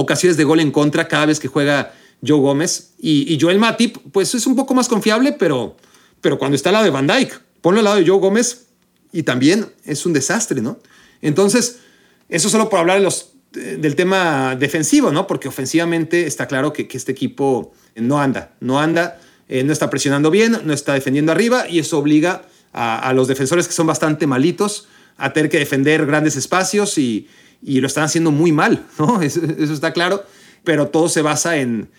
ocasiones 0.00 0.36
de 0.36 0.44
gol 0.44 0.60
en 0.60 0.70
contra 0.70 1.08
cada 1.08 1.26
vez 1.26 1.40
que 1.40 1.48
juega 1.48 1.92
Joe 2.24 2.38
Gómez. 2.38 2.92
Y, 3.00 3.36
Joel 3.40 3.58
Matip, 3.58 3.96
pues 4.12 4.32
es 4.32 4.46
un 4.46 4.54
poco 4.54 4.72
más 4.72 4.88
confiable, 4.88 5.32
pero, 5.32 5.76
pero 6.20 6.38
cuando 6.38 6.54
está 6.54 6.68
al 6.70 6.74
lado 6.74 6.84
de 6.84 6.90
Van 6.90 7.08
Dyke, 7.08 7.34
ponlo 7.60 7.80
al 7.80 7.84
lado 7.84 7.96
de 7.96 8.06
Joe 8.06 8.20
Gómez 8.20 8.66
y 9.12 9.24
también 9.24 9.66
es 9.84 10.06
un 10.06 10.12
desastre, 10.12 10.62
¿no? 10.62 10.78
Entonces, 11.20 11.80
eso 12.28 12.48
solo 12.48 12.70
por 12.70 12.78
hablar 12.78 12.98
de 12.98 13.02
los, 13.02 13.32
del 13.50 13.96
tema 13.96 14.54
defensivo, 14.54 15.10
¿no? 15.10 15.26
Porque 15.26 15.48
ofensivamente 15.48 16.28
está 16.28 16.46
claro 16.46 16.72
que, 16.72 16.86
este 16.92 17.10
equipo 17.10 17.72
no 17.96 18.20
anda, 18.20 18.52
no 18.60 18.78
anda. 18.78 19.20
Eh, 19.48 19.64
no 19.64 19.72
está 19.72 19.90
presionando 19.90 20.30
bien, 20.30 20.58
no 20.64 20.74
está 20.74 20.92
defendiendo 20.92 21.32
arriba 21.32 21.66
y 21.68 21.78
eso 21.78 21.98
obliga 21.98 22.42
a, 22.74 23.12
los 23.14 23.28
defensores 23.28 23.66
que 23.66 23.72
son 23.72 23.86
bastante 23.86 24.26
malitos 24.26 24.86
a 25.16 25.32
tener 25.32 25.50
que 25.50 25.58
defender 25.58 26.04
grandes 26.04 26.36
espacios 26.36 26.98
y, 26.98 27.28
lo 27.62 27.86
están 27.86 28.04
haciendo 28.04 28.30
muy 28.30 28.52
mal, 28.52 28.86
¿no? 28.98 29.22
Eso, 29.22 29.40
está 29.42 29.92
claro, 29.92 30.24
pero 30.64 30.88
todo 30.88 31.08
se 31.08 31.22
basa 31.22 31.58
en, 31.58 31.90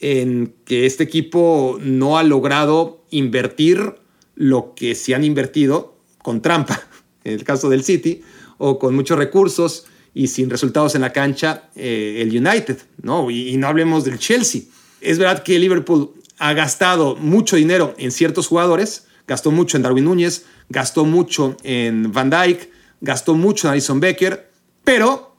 en 0.00 0.54
que 0.64 0.86
este 0.86 1.04
equipo 1.04 1.78
no 1.80 2.18
ha 2.18 2.22
logrado 2.22 3.04
invertir 3.10 3.94
lo 4.34 4.74
que 4.74 4.94
se 4.94 5.14
han 5.14 5.24
invertido 5.24 5.96
con 6.18 6.40
trampa, 6.40 6.82
en 7.24 7.34
el 7.34 7.44
caso 7.44 7.68
del 7.68 7.84
City, 7.84 8.22
o 8.58 8.78
con 8.78 8.94
muchos 8.94 9.18
recursos 9.18 9.86
y 10.14 10.28
sin 10.28 10.50
resultados 10.50 10.94
en 10.94 11.00
la 11.00 11.12
cancha, 11.12 11.70
eh, 11.74 12.18
el 12.20 12.28
United, 12.28 12.78
¿no? 13.02 13.30
Y, 13.30 13.48
y, 13.48 13.56
no 13.56 13.66
hablemos 13.66 14.04
del 14.04 14.18
Chelsea. 14.18 14.62
Es 15.00 15.18
verdad 15.18 15.42
que 15.42 15.58
Liverpool 15.58 16.12
ha 16.38 16.52
gastado 16.52 17.16
mucho 17.16 17.56
dinero 17.56 17.94
en 17.98 18.12
ciertos 18.12 18.46
jugadores, 18.46 19.06
gastó 19.26 19.50
mucho 19.50 19.76
en 19.76 19.82
Darwin 19.82 20.04
Núñez, 20.04 20.44
gastó 20.68 21.04
mucho 21.04 21.56
en 21.62 22.12
Van 22.12 22.30
Dyke, 22.30 22.70
gastó 23.00 23.34
mucho 23.34 23.68
en 23.68 23.72
Alison 23.72 24.00
Becker, 24.00 24.51
pero, 24.84 25.36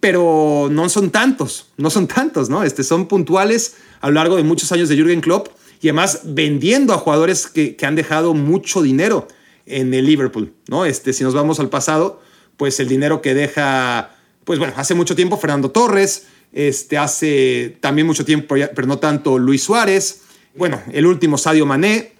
pero 0.00 0.68
no 0.70 0.88
son 0.88 1.10
tantos, 1.10 1.68
no 1.76 1.90
son 1.90 2.06
tantos, 2.06 2.48
¿no? 2.48 2.62
Este, 2.62 2.82
son 2.82 3.06
puntuales 3.08 3.76
a 4.00 4.08
lo 4.08 4.14
largo 4.14 4.36
de 4.36 4.42
muchos 4.42 4.72
años 4.72 4.88
de 4.88 4.96
Jürgen 4.96 5.20
Klopp 5.20 5.48
y 5.80 5.88
además 5.88 6.20
vendiendo 6.24 6.92
a 6.94 6.98
jugadores 6.98 7.46
que, 7.46 7.76
han 7.82 7.96
dejado 7.96 8.34
mucho 8.34 8.82
dinero 8.82 9.28
en 9.66 9.92
el 9.92 10.06
Liverpool, 10.06 10.52
¿no? 10.68 10.84
Este, 10.84 11.12
si 11.12 11.24
nos 11.24 11.34
vamos 11.34 11.60
al 11.60 11.68
pasado, 11.68 12.20
pues 12.56 12.80
el 12.80 12.88
dinero 12.88 13.20
que 13.20 13.34
deja, 13.34 14.16
pues 14.44 14.58
bueno, 14.58 14.74
hace 14.76 14.94
mucho 14.94 15.14
tiempo 15.14 15.36
Fernando 15.36 15.70
Torres, 15.70 16.26
este, 16.52 16.96
hace 16.96 17.76
también 17.80 18.06
mucho 18.06 18.24
tiempo, 18.24 18.54
pero 18.74 18.86
no 18.86 18.98
tanto 18.98 19.38
Luis 19.38 19.62
Suárez, 19.62 20.22
bueno, 20.56 20.80
el 20.92 21.06
último 21.06 21.36
Sadio 21.36 21.66
Mané. 21.66 22.12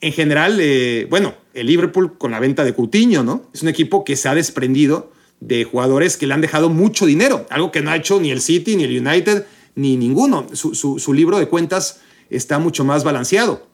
En 0.00 0.12
general, 0.12 0.58
eh, 0.60 1.06
bueno, 1.10 1.34
el 1.54 1.66
Liverpool 1.66 2.16
con 2.16 2.30
la 2.30 2.40
venta 2.40 2.64
de 2.64 2.74
Coutinho, 2.74 3.22
¿no? 3.22 3.48
Es 3.52 3.62
un 3.62 3.68
equipo 3.68 4.02
que 4.02 4.16
se 4.16 4.28
ha 4.28 4.34
desprendido 4.34 5.12
de 5.40 5.64
jugadores 5.64 6.16
que 6.16 6.26
le 6.26 6.34
han 6.34 6.40
dejado 6.40 6.68
mucho 6.68 7.06
dinero, 7.06 7.46
algo 7.50 7.72
que 7.72 7.80
no 7.80 7.90
ha 7.90 7.96
hecho 7.96 8.20
ni 8.20 8.30
el 8.30 8.40
City, 8.40 8.76
ni 8.76 8.84
el 8.84 9.06
United, 9.06 9.46
ni 9.74 9.96
ninguno. 9.96 10.46
Su, 10.52 11.14
libro 11.14 11.38
de 11.38 11.48
cuentas 11.48 12.00
está 12.28 12.58
mucho 12.58 12.84
más 12.84 13.04
balanceado. 13.04 13.66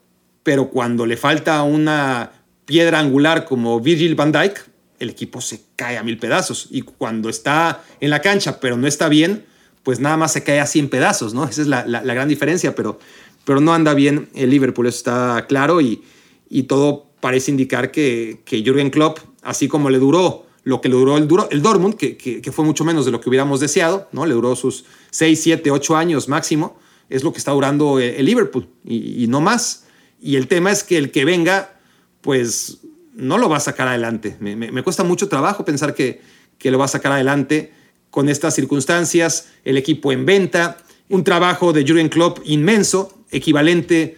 Pero 0.43 0.69
cuando 0.69 1.05
le 1.05 1.17
falta 1.17 1.61
una 1.63 2.31
piedra 2.65 2.99
angular 2.99 3.45
como 3.45 3.79
Virgil 3.81 4.15
van 4.15 4.31
Dijk, 4.31 4.65
el 4.99 5.09
equipo 5.09 5.41
se 5.41 5.61
cae 5.75 5.97
a 5.97 6.03
mil 6.03 6.17
pedazos. 6.17 6.67
Y 6.71 6.81
cuando 6.81 7.29
está 7.29 7.83
en 7.99 8.09
la 8.09 8.21
cancha, 8.21 8.59
pero 8.59 8.77
no 8.77 8.87
está 8.87 9.09
bien, 9.09 9.45
pues 9.83 9.99
nada 9.99 10.17
más 10.17 10.31
se 10.33 10.43
cae 10.43 10.59
a 10.59 10.65
100 10.65 10.89
pedazos, 10.89 11.33
¿no? 11.33 11.45
Esa 11.45 11.61
es 11.61 11.67
la, 11.67 11.85
la 11.85 12.13
gran 12.13 12.29
diferencia. 12.29 12.75
Pero 12.75 12.99
pero 13.47 13.61
no 13.61 13.73
anda 13.73 13.93
bien 13.93 14.27
el 14.35 14.49
Liverpool, 14.49 14.87
eso 14.87 14.97
está 14.97 15.45
claro 15.47 15.79
y, 15.79 16.03
y 16.49 16.63
todo 16.63 17.07
parece 17.21 17.49
indicar 17.49 17.91
que, 17.91 18.41
que 18.43 18.61
Jürgen 18.61 18.89
Klopp, 18.89 19.19
así 19.41 19.69
como 19.69 19.89
le 19.89 19.99
duró 19.99 20.46
lo 20.67 20.81
que 20.81 20.89
le 20.89 20.95
duró 20.95 21.15
el, 21.15 21.29
duro, 21.29 21.47
el 21.49 21.61
Dortmund, 21.61 21.95
que, 21.95 22.17
que, 22.17 22.51
fue 22.51 22.65
mucho 22.65 22.83
menos 22.83 23.05
de 23.05 23.11
lo 23.11 23.21
que 23.21 23.29
hubiéramos 23.29 23.61
deseado, 23.61 24.09
¿no? 24.11 24.25
Le 24.25 24.33
duró 24.33 24.53
sus 24.53 24.83
6, 25.11 25.39
7, 25.41 25.71
8 25.71 25.95
años 25.95 26.27
máximo, 26.27 26.77
es 27.09 27.23
lo 27.23 27.31
que 27.31 27.37
está 27.37 27.51
durando 27.53 27.99
el, 27.99 28.25
Liverpool 28.25 28.67
y, 28.83 29.27
no 29.29 29.39
más. 29.39 29.85
Y 30.21 30.35
el 30.35 30.49
tema 30.49 30.73
es 30.73 30.83
que 30.83 30.97
el 30.97 31.09
que 31.11 31.23
venga, 31.23 31.79
pues 32.19 32.79
no 33.13 33.37
lo 33.37 33.47
va 33.47 33.57
a 33.57 33.61
sacar 33.61 33.87
adelante. 33.87 34.35
Me, 34.41 34.57
me, 34.57 34.83
cuesta 34.83 35.05
mucho 35.05 35.29
trabajo 35.29 35.63
pensar 35.63 35.95
que, 35.95 36.19
que 36.57 36.69
lo 36.69 36.77
va 36.77 36.83
a 36.83 36.89
sacar 36.89 37.13
adelante 37.13 37.71
con 38.09 38.27
estas 38.27 38.53
circunstancias, 38.53 39.47
el 39.63 39.77
equipo 39.77 40.11
en 40.11 40.25
venta, 40.25 40.79
un 41.07 41.23
trabajo 41.23 41.71
de 41.71 41.85
Jürgen 41.85 42.09
Klopp 42.09 42.39
inmenso, 42.43 43.23
equivalente 43.31 44.17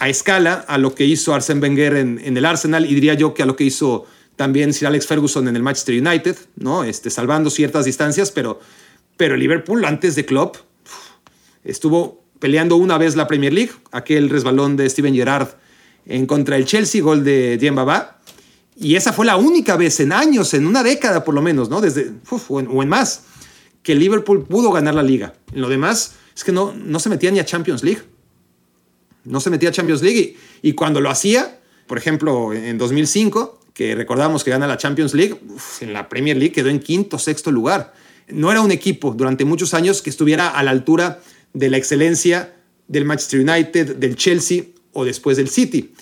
a 0.00 0.08
escala 0.08 0.64
a 0.66 0.76
lo 0.76 0.92
que 0.92 1.04
hizo 1.04 1.32
Arsène 1.34 1.62
Wenger 1.62 1.94
en, 1.94 2.36
el 2.36 2.44
Arsenal 2.44 2.84
y 2.84 2.94
diría 2.94 3.14
yo 3.14 3.32
que 3.32 3.44
a 3.44 3.46
lo 3.46 3.54
que 3.54 3.62
hizo 3.62 4.06
también 4.36 4.72
Sir 4.72 4.88
Alex 4.88 5.06
Ferguson 5.06 5.48
en 5.48 5.56
el 5.56 5.62
Manchester 5.62 6.00
United, 6.00 6.36
¿no? 6.56 6.84
Este, 6.84 7.10
salvando 7.10 7.50
ciertas 7.50 7.84
distancias, 7.84 8.30
pero, 8.30 8.60
pero 9.16 9.34
el 9.34 9.40
Liverpool 9.40 9.84
antes 9.84 10.14
de 10.14 10.24
Klopp 10.24 10.56
estuvo 11.64 12.22
peleando 12.38 12.76
una 12.76 12.98
vez 12.98 13.16
la 13.16 13.26
Premier 13.26 13.52
League, 13.52 13.72
aquel 13.92 14.28
resbalón 14.30 14.76
de 14.76 14.88
Steven 14.88 15.14
Gerrard 15.14 15.48
en 16.04 16.26
contra 16.26 16.56
del 16.56 16.66
Chelsea, 16.66 17.02
gol 17.02 17.24
de 17.24 17.72
Baba 17.74 18.16
y 18.78 18.94
esa 18.94 19.12
fue 19.12 19.24
la 19.24 19.36
única 19.36 19.76
vez 19.76 20.00
en 20.00 20.12
años, 20.12 20.52
en 20.52 20.66
una 20.66 20.82
década 20.82 21.24
por 21.24 21.34
lo 21.34 21.40
menos, 21.40 21.70
¿no? 21.70 21.80
Desde, 21.80 22.12
o, 22.48 22.60
en, 22.60 22.88
más, 22.88 23.24
que 23.82 23.94
Liverpool 23.94 24.44
pudo 24.44 24.70
ganar 24.70 24.94
la 24.94 25.02
liga. 25.02 25.34
En 25.52 25.62
lo 25.62 25.68
demás, 25.68 26.16
es 26.36 26.44
que 26.44 26.52
no, 26.52 26.74
no 26.74 27.00
se 27.00 27.08
metía 27.08 27.30
ni 27.30 27.38
a 27.38 27.44
Champions 27.46 27.82
League. 27.82 28.02
No 29.24 29.40
se 29.40 29.48
metía 29.48 29.70
a 29.70 29.72
Champions 29.72 30.02
League. 30.02 30.36
Y, 30.60 30.72
cuando 30.74 31.00
lo 31.00 31.08
hacía, 31.08 31.58
por 31.86 31.98
ejemplo, 31.98 32.52
en 32.52 32.78
2005, 32.78 33.60
que 33.74 33.94
recordamos 33.94 34.42
que 34.42 34.50
gana 34.50 34.66
la 34.66 34.76
Champions 34.76 35.14
League, 35.14 35.38
en 35.80 35.92
la 35.92 36.08
Premier 36.08 36.36
League 36.36 36.52
quedó 36.52 36.68
en 36.68 36.80
quinto, 36.80 37.18
sexto 37.18 37.50
lugar. 37.52 37.94
No 38.28 38.50
era 38.50 38.60
un 38.60 38.72
equipo 38.72 39.12
durante 39.12 39.44
muchos 39.44 39.74
años 39.74 40.02
que 40.02 40.10
estuviera 40.10 40.48
a 40.48 40.62
la 40.62 40.70
altura 40.70 41.20
de 41.52 41.70
la 41.70 41.76
excelencia 41.76 42.54
del 42.88 43.04
Manchester 43.04 43.40
United, 43.40 43.96
del 43.96 44.16
Chelsea 44.16 44.64
o 44.92 45.04
después 45.04 45.36
del 45.36 45.48
City. 45.48 45.92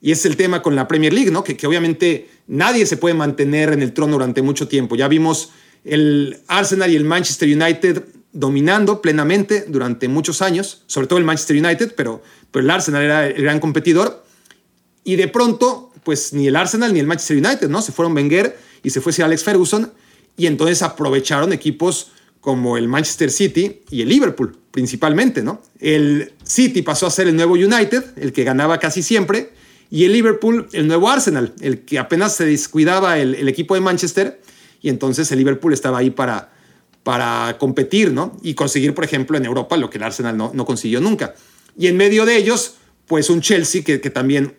Y 0.00 0.12
es 0.12 0.26
el 0.26 0.36
tema 0.36 0.60
con 0.60 0.76
la 0.76 0.86
Premier 0.86 1.12
League, 1.12 1.30
¿no? 1.30 1.42
Que, 1.42 1.56
que 1.56 1.66
obviamente 1.66 2.28
nadie 2.46 2.84
se 2.84 2.98
puede 2.98 3.14
mantener 3.14 3.72
en 3.72 3.82
el 3.82 3.94
trono 3.94 4.12
durante 4.12 4.42
mucho 4.42 4.68
tiempo. 4.68 4.96
Ya 4.96 5.08
vimos 5.08 5.50
el 5.84 6.38
Arsenal 6.46 6.92
y 6.92 6.96
el 6.96 7.04
Manchester 7.04 7.48
United 7.48 8.04
dominando 8.32 9.00
plenamente 9.00 9.64
durante 9.68 10.08
muchos 10.08 10.42
años, 10.42 10.82
sobre 10.86 11.06
todo 11.06 11.18
el 11.18 11.24
Manchester 11.24 11.56
United, 11.56 11.94
pero, 11.96 12.22
pero 12.50 12.64
el 12.64 12.70
Arsenal 12.70 13.02
era 13.02 13.26
el 13.28 13.42
gran 13.42 13.60
competidor. 13.60 14.23
Y 15.04 15.16
de 15.16 15.28
pronto, 15.28 15.92
pues 16.02 16.32
ni 16.32 16.48
el 16.48 16.56
Arsenal 16.56 16.92
ni 16.92 17.00
el 17.00 17.06
Manchester 17.06 17.36
United, 17.36 17.68
¿no? 17.68 17.82
Se 17.82 17.92
fueron 17.92 18.14
Wenger 18.14 18.58
y 18.82 18.90
se 18.90 19.00
fue 19.00 19.12
Alex 19.22 19.44
Ferguson 19.44 19.92
y 20.36 20.46
entonces 20.46 20.82
aprovecharon 20.82 21.52
equipos 21.52 22.10
como 22.40 22.76
el 22.76 22.88
Manchester 22.88 23.30
City 23.30 23.82
y 23.90 24.02
el 24.02 24.08
Liverpool, 24.08 24.58
principalmente, 24.70 25.42
¿no? 25.42 25.62
El 25.80 26.32
City 26.42 26.82
pasó 26.82 27.06
a 27.06 27.10
ser 27.10 27.28
el 27.28 27.36
nuevo 27.36 27.54
United, 27.54 28.04
el 28.16 28.32
que 28.32 28.44
ganaba 28.44 28.78
casi 28.78 29.02
siempre, 29.02 29.52
y 29.90 30.04
el 30.04 30.12
Liverpool, 30.12 30.68
el 30.72 30.86
nuevo 30.86 31.08
Arsenal, 31.08 31.54
el 31.60 31.84
que 31.84 31.98
apenas 31.98 32.36
se 32.36 32.44
descuidaba 32.44 33.18
el, 33.18 33.34
el 33.34 33.48
equipo 33.48 33.74
de 33.74 33.80
Manchester 33.80 34.40
y 34.82 34.90
entonces 34.90 35.30
el 35.32 35.38
Liverpool 35.38 35.72
estaba 35.72 35.98
ahí 35.98 36.10
para, 36.10 36.52
para 37.02 37.56
competir, 37.58 38.12
¿no? 38.12 38.36
Y 38.42 38.54
conseguir, 38.54 38.94
por 38.94 39.04
ejemplo, 39.04 39.38
en 39.38 39.46
Europa 39.46 39.76
lo 39.76 39.88
que 39.88 39.98
el 39.98 40.04
Arsenal 40.04 40.36
no, 40.36 40.50
no 40.52 40.66
consiguió 40.66 41.00
nunca. 41.00 41.34
Y 41.78 41.86
en 41.86 41.96
medio 41.96 42.26
de 42.26 42.36
ellos, 42.36 42.74
pues 43.06 43.30
un 43.30 43.40
Chelsea 43.40 43.82
que, 43.82 44.00
que 44.00 44.10
también 44.10 44.56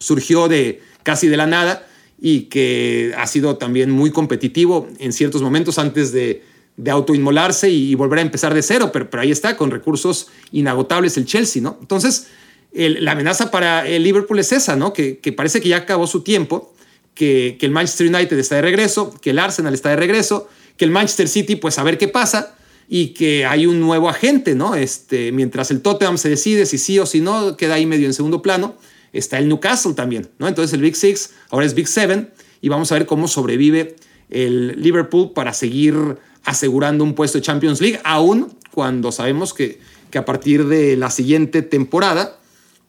surgió 0.00 0.48
de 0.48 0.82
casi 1.04 1.28
de 1.28 1.36
la 1.36 1.46
nada 1.46 1.86
y 2.20 2.42
que 2.42 3.14
ha 3.16 3.26
sido 3.28 3.56
también 3.56 3.90
muy 3.90 4.10
competitivo 4.10 4.88
en 4.98 5.12
ciertos 5.12 5.40
momentos 5.42 5.78
antes 5.78 6.10
de, 6.12 6.42
de 6.76 6.90
autoinmolarse 6.90 7.70
y, 7.70 7.94
volver 7.94 8.18
a 8.18 8.22
empezar 8.22 8.52
de 8.52 8.62
cero, 8.62 8.90
pero, 8.92 9.08
pero, 9.08 9.22
ahí 9.22 9.30
está, 9.30 9.56
con 9.56 9.70
recursos 9.70 10.26
inagotables 10.50 11.16
el 11.16 11.26
Chelsea, 11.26 11.62
¿no? 11.62 11.78
Entonces, 11.80 12.26
la 12.72 13.12
amenaza 13.12 13.50
para 13.50 13.86
el 13.86 14.02
Liverpool 14.02 14.38
es 14.38 14.52
esa, 14.52 14.76
¿no? 14.76 14.92
Que, 14.92 15.18
que, 15.18 15.32
parece 15.32 15.60
que 15.60 15.68
ya 15.68 15.78
acabó 15.78 16.06
su 16.06 16.22
tiempo 16.22 16.74
que, 17.14 17.58
el 17.60 17.70
Manchester 17.70 18.06
United 18.06 18.38
está 18.38 18.56
de 18.56 18.62
regreso, 18.62 19.14
que 19.20 19.30
el 19.30 19.38
Arsenal 19.38 19.74
está 19.74 19.90
de 19.90 19.96
regreso, 19.96 20.48
que 20.76 20.84
el 20.84 20.90
Manchester 20.90 21.28
City, 21.28 21.56
pues 21.56 21.78
a 21.78 21.82
ver 21.82 21.98
qué 21.98 22.08
pasa, 22.08 22.56
y 22.88 23.08
que 23.08 23.44
hay 23.44 23.66
un 23.66 23.78
nuevo 23.80 24.08
agente, 24.08 24.54
¿no? 24.54 24.74
Este, 24.74 25.30
mientras 25.30 25.70
el 25.70 25.82
Tottenham 25.82 26.18
se 26.18 26.28
decide 26.28 26.66
si 26.66 26.78
sí 26.78 26.98
o 26.98 27.06
si 27.06 27.20
no, 27.20 27.56
queda 27.56 27.74
ahí 27.74 27.86
medio 27.86 28.06
en 28.06 28.14
segundo 28.14 28.42
plano, 28.42 28.76
está 29.12 29.38
el 29.38 29.48
Newcastle 29.48 29.94
también, 29.94 30.28
¿no? 30.38 30.48
Entonces 30.48 30.72
el 30.74 30.82
Big 30.82 30.96
Six 30.96 31.30
ahora 31.50 31.66
es 31.66 31.74
Big 31.74 31.88
Seven, 31.88 32.30
y 32.60 32.68
vamos 32.68 32.92
a 32.92 32.94
ver 32.94 33.06
cómo 33.06 33.28
sobrevive 33.28 33.96
el 34.28 34.80
Liverpool 34.80 35.32
para 35.32 35.52
seguir 35.52 36.18
asegurando 36.44 37.04
un 37.04 37.14
puesto 37.14 37.38
de 37.38 37.42
Champions 37.42 37.80
League, 37.80 38.00
aún 38.04 38.56
cuando 38.70 39.12
sabemos 39.12 39.54
que, 39.54 39.80
que 40.10 40.18
a 40.18 40.24
partir 40.24 40.66
de 40.66 40.96
la 40.96 41.10
siguiente 41.10 41.62
temporada, 41.62 42.38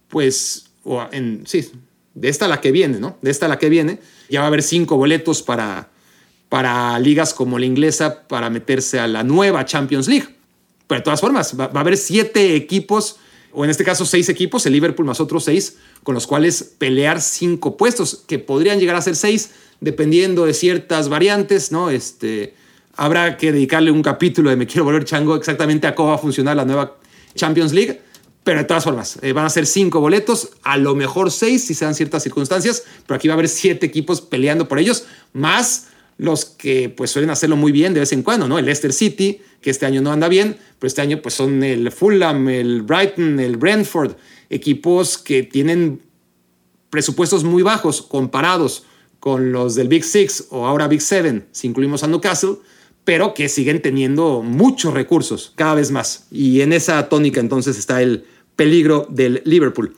pues, 0.07 0.65
o 0.84 1.05
en, 1.12 1.43
sí, 1.45 1.71
de 2.13 2.29
esta 2.29 2.47
la 2.47 2.62
que 2.62 2.71
viene, 2.71 2.99
¿no? 2.99 3.17
De 3.21 3.31
esta 3.31 3.47
la 3.47 3.57
que 3.57 3.69
viene, 3.69 3.99
ya 4.29 4.39
va 4.39 4.45
a 4.45 4.47
haber 4.47 4.63
cinco 4.63 4.97
boletos 4.97 5.41
para, 5.41 5.89
para 6.49 6.99
ligas 6.99 7.34
como 7.34 7.57
la 7.57 7.65
inglesa 7.65 8.27
para 8.27 8.49
meterse 8.49 8.99
a 8.99 9.07
la 9.07 9.23
nueva 9.23 9.65
Champions 9.65 10.07
League. 10.07 10.27
Pero 10.88 10.99
de 10.99 11.03
todas 11.03 11.21
formas, 11.21 11.57
va, 11.57 11.71
a 11.73 11.79
haber 11.79 11.97
siete 11.97 12.55
equipos, 12.55 13.17
o 13.54 13.64
en 13.64 13.70
este 13.70 13.84
caso 13.84 14.06
seis 14.06 14.30
equipos, 14.30 14.66
el 14.66 14.74
Liverpool 14.74 15.06
más 15.06 15.20
otros 15.20 15.46
seis, 15.46 15.78
con 16.04 16.16
los 16.16 16.28
cuales 16.28 16.64
pelear 16.78 17.22
cinco 17.22 17.78
puestos, 17.78 18.24
que 18.28 18.40
podrían 18.40 18.80
llegar 18.80 18.96
a 18.96 19.02
ser 19.02 19.16
seis, 19.16 19.52
dependiendo 19.80 20.46
de 20.46 20.54
ciertas 20.54 21.10
variantes, 21.10 21.72
¿no? 21.72 21.90
Este, 21.90 22.54
habrá 22.96 23.38
que 23.38 23.52
dedicarle 23.52 23.92
un 23.92 24.02
capítulo 24.02 24.50
de 24.50 24.56
Me 24.56 24.68
Quiero 24.68 24.86
Volver 24.86 25.06
Chango 25.06 25.36
exactamente 25.36 25.88
a 25.88 25.96
cómo 25.96 26.10
va 26.10 26.16
a 26.16 26.20
funcionar 26.20 26.56
la 26.56 26.66
nueva 26.66 26.98
Champions 27.36 27.74
League 27.74 28.02
pero 28.44 28.60
de 28.60 28.66
todas 28.66 28.84
formas, 28.84 29.20
eh, 29.22 29.34
van 29.34 29.46
a 29.46 29.50
ser 29.50 29.68
cinco 29.68 30.00
boletos, 30.00 30.50
a 30.64 30.78
lo 30.78 30.96
mejor 30.96 31.32
seis 31.32 31.64
si 31.64 31.76
se 31.76 31.86
dan 31.86 31.94
ciertas 31.94 32.24
circunstancias, 32.24 32.84
pero 33.06 33.16
aquí 33.16 33.28
va 33.28 33.34
a 33.34 33.36
haber 33.36 33.48
siete 33.48 33.86
equipos 33.86 34.22
peleando 34.22 34.68
por 34.68 34.80
ellos, 34.80 35.06
más 35.34 35.88
los 36.21 36.45
que 36.45 36.88
pues 36.88 37.10
suelen 37.10 37.31
hacerlo 37.31 37.55
muy 37.55 37.71
bien 37.71 37.95
de 37.95 37.99
vez 37.99 38.13
en 38.13 38.21
cuando, 38.21 38.47
¿no? 38.47 38.60
El 38.60 38.65
Leicester 38.65 38.93
City, 38.93 39.41
que 39.60 39.71
este 39.71 39.88
año 39.88 40.01
no 40.01 40.12
anda 40.12 40.27
bien, 40.27 40.55
pero 40.77 40.88
este 40.88 41.01
año 41.01 41.19
pues 41.19 41.34
son 41.34 41.63
el 41.63 41.91
Fulham, 41.91 42.47
el 42.47 42.84
Brighton, 42.84 43.39
el 43.39 43.57
Brentford, 43.57 44.12
equipos 44.51 45.17
que 45.17 45.41
tienen 45.41 45.99
presupuestos 46.91 47.43
muy 47.43 47.63
bajos 47.63 48.03
comparados 48.03 48.84
con 49.19 49.51
los 49.51 49.73
del 49.73 49.88
Big 49.88 50.03
Six 50.03 50.45
o 50.51 50.67
ahora 50.67 50.88
Big 50.88 51.01
Seven, 51.01 51.47
si 51.53 51.67
incluimos 51.67 52.03
a 52.03 52.07
Newcastle, 52.07 52.57
pero 53.03 53.34
que 53.34 53.49
siguen 53.49 53.81
teniendo 53.81 54.43
muchos 54.43 54.93
recursos, 54.93 55.53
cada 55.55 55.73
vez 55.73 55.89
más. 55.89 56.27
Y 56.29 56.62
en 56.62 56.71
esa 56.71 57.10
tónica 57.10 57.39
entonces 57.39 57.79
está 57.79 57.99
el 58.03 58.25
peligro 58.55 59.07
del 59.10 59.41
Liverpool. 59.43 59.95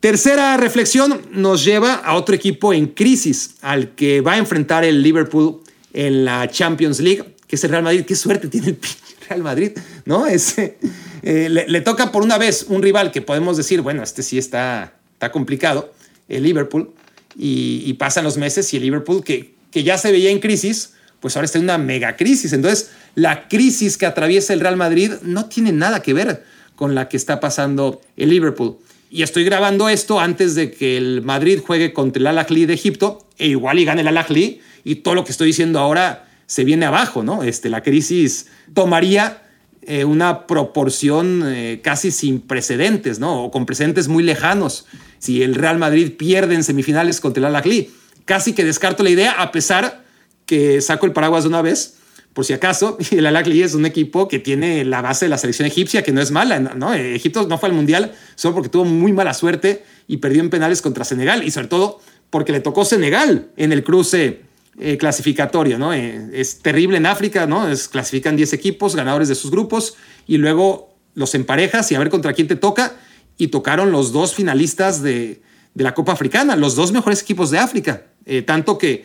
Tercera 0.00 0.56
reflexión 0.56 1.20
nos 1.30 1.62
lleva 1.62 1.92
a 1.92 2.14
otro 2.14 2.34
equipo 2.34 2.72
en 2.72 2.86
crisis, 2.86 3.56
al 3.60 3.94
que 3.94 4.22
va 4.22 4.32
a 4.32 4.38
enfrentar 4.38 4.82
el 4.82 5.02
Liverpool 5.02 5.60
en 5.92 6.24
la 6.24 6.48
Champions 6.48 7.00
League, 7.00 7.34
que 7.46 7.56
es 7.56 7.64
el 7.64 7.70
Real 7.70 7.82
Madrid. 7.82 8.06
Qué 8.06 8.16
suerte 8.16 8.48
tiene 8.48 8.68
el 8.68 8.78
Real 9.28 9.42
Madrid, 9.42 9.72
¿no? 10.06 10.26
Ese, 10.26 10.78
eh, 11.22 11.50
le, 11.50 11.80
toca 11.82 12.12
por 12.12 12.22
una 12.22 12.38
vez 12.38 12.64
un 12.68 12.82
rival 12.82 13.12
que 13.12 13.20
podemos 13.20 13.58
decir, 13.58 13.82
bueno, 13.82 14.02
este 14.02 14.22
sí 14.22 14.38
está, 14.38 14.94
está 15.12 15.30
complicado, 15.30 15.92
el 16.30 16.44
Liverpool, 16.44 16.94
y, 17.36 17.92
pasan 17.94 18.24
los 18.24 18.38
meses 18.38 18.72
y 18.72 18.78
el 18.78 18.84
Liverpool, 18.84 19.22
que, 19.22 19.54
que 19.70 19.84
ya 19.84 19.98
se 19.98 20.10
veía 20.12 20.30
en 20.30 20.40
crisis, 20.40 20.94
pues 21.20 21.36
ahora 21.36 21.44
está 21.44 21.58
en 21.58 21.64
una 21.64 21.76
mega 21.76 22.16
crisis. 22.16 22.54
Entonces, 22.54 22.90
la 23.14 23.48
crisis 23.48 23.98
que 23.98 24.06
atraviesa 24.06 24.54
el 24.54 24.60
Real 24.60 24.78
Madrid 24.78 25.12
no 25.20 25.44
tiene 25.44 25.72
nada 25.72 26.00
que 26.00 26.14
ver 26.14 26.42
con 26.74 26.94
la 26.94 27.10
que 27.10 27.18
está 27.18 27.38
pasando 27.38 28.00
el 28.16 28.30
Liverpool. 28.30 28.78
Y 29.12 29.24
estoy 29.24 29.42
grabando 29.42 29.88
esto 29.88 30.20
antes 30.20 30.54
de 30.54 30.70
que 30.70 30.96
el 30.96 31.22
Madrid 31.22 31.58
juegue 31.66 31.92
contra 31.92 32.20
el 32.20 32.26
Al 32.28 32.38
Ahly 32.38 32.66
de 32.66 32.74
Egipto 32.74 33.26
e 33.38 33.48
igual 33.48 33.80
y 33.80 33.84
gane 33.84 34.02
el 34.02 34.08
Al 34.08 34.16
Ahly 34.16 34.60
y 34.84 34.96
todo 34.96 35.16
lo 35.16 35.24
que 35.24 35.32
estoy 35.32 35.48
diciendo 35.48 35.80
ahora 35.80 36.28
se 36.46 36.62
viene 36.62 36.86
abajo, 36.86 37.24
¿no? 37.24 37.42
Este, 37.42 37.70
la 37.70 37.82
crisis 37.82 38.46
tomaría 38.72 39.42
eh, 39.82 40.04
una 40.04 40.46
proporción 40.46 41.42
eh, 41.44 41.80
casi 41.82 42.12
sin 42.12 42.40
precedentes, 42.40 43.18
¿no? 43.18 43.44
O 43.44 43.50
con 43.50 43.66
precedentes 43.66 44.06
muy 44.06 44.22
lejanos. 44.22 44.86
Si 45.18 45.42
el 45.42 45.56
Real 45.56 45.78
Madrid 45.78 46.12
pierde 46.16 46.54
en 46.54 46.62
semifinales 46.62 47.20
contra 47.20 47.40
el 47.40 47.46
Al 47.46 47.56
Ahly, 47.56 47.90
casi 48.26 48.52
que 48.52 48.64
descarto 48.64 49.02
la 49.02 49.10
idea 49.10 49.32
a 49.32 49.50
pesar 49.50 50.04
que 50.46 50.80
saco 50.80 51.06
el 51.06 51.12
paraguas 51.12 51.42
de 51.42 51.48
una 51.48 51.62
vez, 51.62 51.96
por 52.32 52.44
si 52.44 52.52
acaso, 52.52 52.96
el 53.10 53.26
Al 53.26 53.52
es 53.52 53.74
un 53.74 53.86
equipo 53.86 54.28
que 54.28 54.38
tiene 54.38 54.84
la 54.84 55.02
base 55.02 55.24
de 55.24 55.30
la 55.30 55.38
selección 55.38 55.66
egipcia, 55.66 56.02
que 56.02 56.12
no 56.12 56.20
es 56.20 56.30
mala, 56.30 56.58
¿no? 56.58 56.94
Egipto 56.94 57.46
no 57.46 57.58
fue 57.58 57.68
al 57.68 57.74
Mundial 57.74 58.12
solo 58.34 58.54
porque 58.54 58.68
tuvo 58.68 58.84
muy 58.84 59.12
mala 59.12 59.34
suerte 59.34 59.84
y 60.06 60.18
perdió 60.18 60.40
en 60.40 60.50
penales 60.50 60.82
contra 60.82 61.04
Senegal, 61.04 61.42
y 61.44 61.50
sobre 61.50 61.68
todo 61.68 62.00
porque 62.30 62.52
le 62.52 62.60
tocó 62.60 62.84
Senegal 62.84 63.48
en 63.56 63.72
el 63.72 63.82
cruce 63.82 64.42
eh, 64.78 64.96
clasificatorio, 64.96 65.78
¿no? 65.78 65.92
Eh, 65.92 66.30
es 66.32 66.60
terrible 66.60 66.96
en 66.96 67.06
África, 67.06 67.46
¿no? 67.46 67.68
Es, 67.68 67.88
clasifican 67.88 68.36
10 68.36 68.52
equipos, 68.52 68.96
ganadores 68.96 69.28
de 69.28 69.34
sus 69.34 69.50
grupos, 69.50 69.96
y 70.26 70.38
luego 70.38 70.96
los 71.14 71.34
emparejas 71.34 71.90
y 71.90 71.96
a 71.96 71.98
ver 71.98 72.08
contra 72.08 72.32
quién 72.32 72.48
te 72.48 72.56
toca, 72.56 72.94
y 73.36 73.48
tocaron 73.48 73.90
los 73.90 74.12
dos 74.12 74.34
finalistas 74.34 75.02
de, 75.02 75.42
de 75.74 75.84
la 75.84 75.94
Copa 75.94 76.12
Africana, 76.12 76.56
los 76.56 76.76
dos 76.76 76.92
mejores 76.92 77.22
equipos 77.22 77.50
de 77.50 77.58
África, 77.58 78.06
eh, 78.26 78.42
tanto 78.42 78.78
que, 78.78 79.04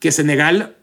que 0.00 0.12
Senegal 0.12 0.75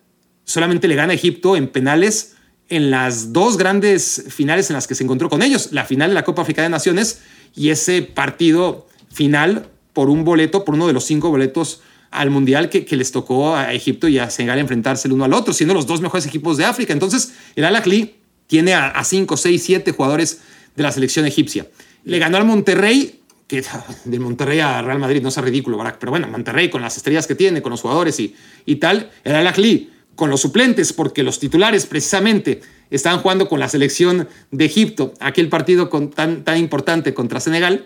solamente 0.46 0.88
le 0.88 0.96
gana 0.96 1.12
a 1.12 1.16
Egipto 1.16 1.56
en 1.56 1.68
penales 1.68 2.36
en 2.70 2.90
las 2.90 3.34
dos 3.34 3.58
grandes 3.58 4.26
finales 4.30 4.70
en 4.70 4.76
las 4.76 4.88
que 4.88 4.96
se 4.96 5.04
encontró 5.04 5.30
con 5.30 5.44
ellos, 5.44 5.70
la 5.72 5.86
final 5.86 6.10
de 6.10 6.16
la 6.16 6.24
Copa 6.24 6.42
Africana 6.42 6.64
de 6.66 6.72
Naciones 6.72 7.22
y 7.56 7.70
ese 7.70 8.02
partido 8.02 8.88
final 9.12 9.68
por 9.94 10.10
un 10.10 10.24
boleto, 10.24 10.66
por 10.66 10.76
uno 10.76 10.88
de 10.88 10.94
los 10.94 11.06
cinco 11.06 11.30
boletos 11.30 11.82
al 12.10 12.30
Mundial 12.30 12.70
que, 12.70 12.86
les 12.96 13.12
tocó 13.12 13.56
a 13.56 13.74
Egipto 13.74 14.08
y 14.08 14.20
a 14.20 14.30
Senegal 14.30 14.60
enfrentarse 14.60 15.08
el 15.08 15.14
uno 15.14 15.26
al 15.26 15.34
otro, 15.34 15.54
siendo 15.54 15.74
los 15.74 15.88
dos 15.88 16.02
mejores 16.02 16.26
equipos 16.26 16.58
de 16.58 16.66
África. 16.66 16.94
Entonces, 16.94 17.34
el 17.56 17.66
Al 17.66 17.76
Ahly 17.76 18.16
tiene 18.48 18.74
a, 18.74 19.04
cinco, 19.04 19.36
seis, 19.36 19.64
siete 19.64 19.92
jugadores 19.92 20.42
de 20.76 20.84
la 20.84 20.92
selección 20.92 21.26
egipcia. 21.26 21.68
Le 22.04 22.20
ganó 22.20 22.38
al 22.38 22.46
Monterrey, 22.46 23.20
que 23.48 23.64
del 24.06 24.20
Monterrey 24.20 24.60
a 24.60 24.82
Real 24.84 25.00
Madrid 25.00 25.22
no 25.24 25.32
sea 25.32 25.42
ridículo, 25.42 25.78
Barack, 25.78 25.98
pero 26.00 26.12
bueno, 26.12 26.28
Monterrey 26.28 26.70
con 26.70 26.82
las 26.82 26.98
estrellas 26.98 27.26
que 27.26 27.34
tiene, 27.34 27.64
con 27.64 27.72
los 27.72 27.82
jugadores 27.82 28.20
y, 28.20 28.36
y 28.66 28.76
tal, 28.76 29.12
el 29.24 29.36
Al 29.36 29.48
Ahly 29.48 29.90
con 30.16 30.30
los 30.30 30.42
suplentes, 30.42 30.94
porque 30.94 31.24
los 31.24 31.40
titulares 31.40 31.86
precisamente 31.86 32.62
estaban 32.90 33.20
jugando 33.20 33.48
con 33.48 33.60
la 33.60 33.70
selección 33.70 34.28
de 34.52 34.66
Egipto, 34.66 35.14
aquel 35.20 35.50
partido 35.50 35.90
tan, 35.90 36.44
tan 36.44 36.58
importante 36.58 37.14
contra 37.14 37.40
Senegal, 37.40 37.86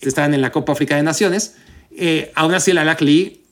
estaban 0.00 0.34
en 0.34 0.42
la 0.42 0.52
Copa 0.52 0.72
África 0.72 0.96
de 0.96 1.02
Naciones, 1.02 1.56
eh, 1.96 2.30
aún 2.34 2.54
así 2.54 2.70
el 2.70 2.78
Al 2.78 2.96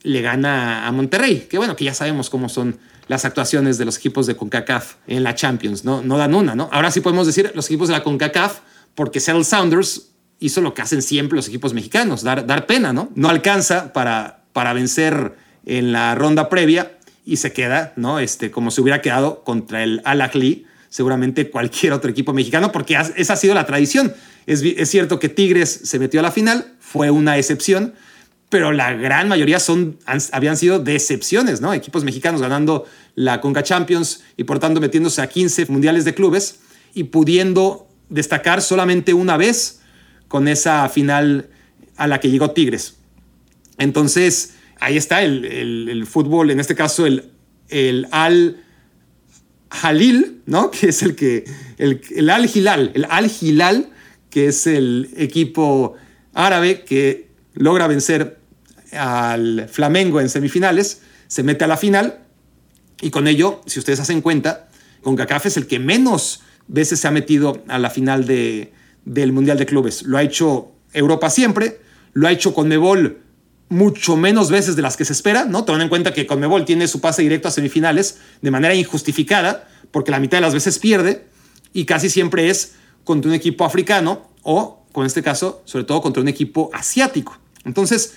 le 0.03 0.21
gana 0.21 0.85
a 0.85 0.91
Monterrey, 0.91 1.47
que 1.49 1.57
bueno, 1.57 1.75
que 1.75 1.83
ya 1.83 1.95
sabemos 1.95 2.29
cómo 2.29 2.47
son 2.47 2.77
las 3.07 3.25
actuaciones 3.25 3.79
de 3.79 3.85
los 3.85 3.97
equipos 3.97 4.27
de 4.27 4.35
CONCACAF 4.35 4.95
en 5.07 5.23
la 5.23 5.33
Champions, 5.33 5.83
¿no? 5.83 6.03
No 6.03 6.17
dan 6.17 6.35
una, 6.35 6.55
¿no? 6.55 6.69
Ahora 6.71 6.91
sí 6.91 7.01
podemos 7.01 7.25
decir 7.25 7.51
los 7.55 7.65
equipos 7.65 7.87
de 7.87 7.93
la 7.93 8.03
CONCACAF, 8.03 8.59
porque 8.93 9.19
Seattle 9.19 9.43
Sounders 9.43 10.11
hizo 10.39 10.61
lo 10.61 10.73
que 10.73 10.83
hacen 10.83 11.01
siempre 11.01 11.35
los 11.35 11.47
equipos 11.47 11.73
mexicanos, 11.73 12.21
dar, 12.21 12.45
dar 12.45 12.67
pena, 12.67 12.93
¿no? 12.93 13.09
No 13.15 13.29
alcanza 13.29 13.93
para, 13.93 14.43
para 14.53 14.73
vencer 14.73 15.35
en 15.65 15.91
la 15.91 16.13
ronda 16.13 16.49
previa 16.49 16.94
y 17.25 17.37
se 17.37 17.51
queda, 17.51 17.93
¿no? 17.95 18.19
Este, 18.19 18.51
como 18.51 18.71
se 18.71 18.81
hubiera 18.81 19.01
quedado 19.01 19.43
contra 19.43 19.83
el 19.83 20.01
Al 20.05 20.21
Ahly, 20.21 20.65
seguramente 20.89 21.49
cualquier 21.49 21.93
otro 21.93 22.09
equipo 22.09 22.33
mexicano, 22.33 22.71
porque 22.71 22.97
esa 23.17 23.33
ha 23.33 23.35
sido 23.35 23.55
la 23.55 23.65
tradición. 23.65 24.13
Es, 24.45 24.61
es 24.61 24.89
cierto 24.89 25.19
que 25.19 25.27
Tigres 25.27 25.81
se 25.83 25.99
metió 25.99 26.19
a 26.19 26.23
la 26.23 26.31
final, 26.31 26.73
fue 26.79 27.09
una 27.09 27.37
excepción, 27.37 27.95
pero 28.49 28.71
la 28.71 28.93
gran 28.93 29.27
mayoría 29.27 29.59
son, 29.59 29.97
habían 30.31 30.55
sido 30.55 30.79
decepciones, 30.79 31.61
¿no? 31.61 31.73
Equipos 31.73 32.03
mexicanos 32.03 32.41
ganando 32.41 32.85
la 33.15 33.41
Conca 33.41 33.63
Champions 33.63 34.23
y 34.37 34.43
por 34.43 34.59
tanto 34.59 34.79
metiéndose 34.79 35.21
a 35.21 35.27
15 35.27 35.65
mundiales 35.65 36.05
de 36.05 36.13
clubes 36.13 36.59
y 36.93 37.05
pudiendo 37.05 37.87
destacar 38.09 38.61
solamente 38.61 39.13
una 39.13 39.35
vez 39.35 39.81
con 40.27 40.47
esa 40.47 40.87
final 40.89 41.49
a 41.97 42.07
la 42.07 42.19
que 42.19 42.29
llegó 42.29 42.51
Tigres. 42.51 42.95
Entonces, 43.77 44.53
ahí 44.85 44.97
está 44.97 45.23
el, 45.23 46.05
fútbol, 46.07 46.51
en 46.51 46.59
este 46.59 46.75
caso 46.75 47.07
el, 47.07 47.31
el 47.69 48.07
Al 48.11 48.63
Jalil, 49.71 50.43
¿no? 50.45 50.69
Que 50.79 50.89
es 50.89 51.01
el 51.01 51.15
que, 51.15 51.45
el, 51.77 52.01
el 52.15 52.29
Al 52.29 52.49
Hilal, 52.53 52.91
el 52.93 53.05
Al 53.09 53.31
Hilal, 53.41 53.89
que 54.29 54.47
es 54.47 54.67
el 54.67 55.09
equipo 55.17 55.95
árabe 56.33 56.83
que 56.83 57.29
logra 57.53 57.87
vencer 57.87 58.39
al 58.91 59.67
Flamengo 59.69 60.21
en 60.21 60.29
semifinales, 60.29 61.01
se 61.27 61.41
mete 61.41 61.63
a 61.63 61.67
la 61.67 61.77
final 61.77 62.19
y 63.01 63.09
con 63.09 63.27
ello, 63.27 63.61
si 63.65 63.79
ustedes 63.79 63.99
hacen 63.99 64.21
cuenta, 64.21 64.69
CONCACAF 65.01 65.47
es 65.47 65.57
el 65.57 65.65
que 65.65 65.79
menos 65.79 66.41
veces 66.67 66.99
se 66.99 67.07
ha 67.07 67.11
metido 67.11 67.63
a 67.67 67.79
la 67.79 67.89
final 67.89 68.25
de, 68.25 68.71
del 69.03 69.33
Mundial 69.33 69.57
de 69.57 69.65
Clubes. 69.65 70.03
Lo 70.03 70.17
ha 70.17 70.23
hecho 70.23 70.71
Europa 70.93 71.29
siempre, 71.29 71.79
lo 72.13 72.27
ha 72.27 72.31
hecho 72.31 72.53
Conmebol 72.53 73.24
mucho 73.69 74.15
menos 74.15 74.51
veces 74.51 74.75
de 74.75 74.81
las 74.81 74.95
que 74.95 75.05
se 75.05 75.13
espera, 75.13 75.45
¿no? 75.45 75.63
Tomando 75.63 75.83
en 75.83 75.89
cuenta 75.89 76.13
que 76.13 76.27
Conmebol 76.27 76.65
tiene 76.65 76.87
su 76.87 77.01
pase 77.01 77.21
directo 77.21 77.47
a 77.47 77.51
semifinales 77.51 78.19
de 78.41 78.51
manera 78.51 78.75
injustificada, 78.75 79.67
porque 79.91 80.11
la 80.11 80.19
mitad 80.19 80.37
de 80.37 80.41
las 80.41 80.53
veces 80.53 80.79
pierde 80.79 81.25
y 81.73 81.85
casi 81.85 82.09
siempre 82.09 82.49
es 82.49 82.73
contra 83.03 83.29
un 83.29 83.35
equipo 83.35 83.65
africano 83.65 84.29
o, 84.43 84.85
con 84.91 85.05
este 85.05 85.23
caso, 85.23 85.61
sobre 85.65 85.85
todo 85.85 86.01
contra 86.01 86.21
un 86.21 86.27
equipo 86.27 86.69
asiático. 86.73 87.37
Entonces, 87.63 88.13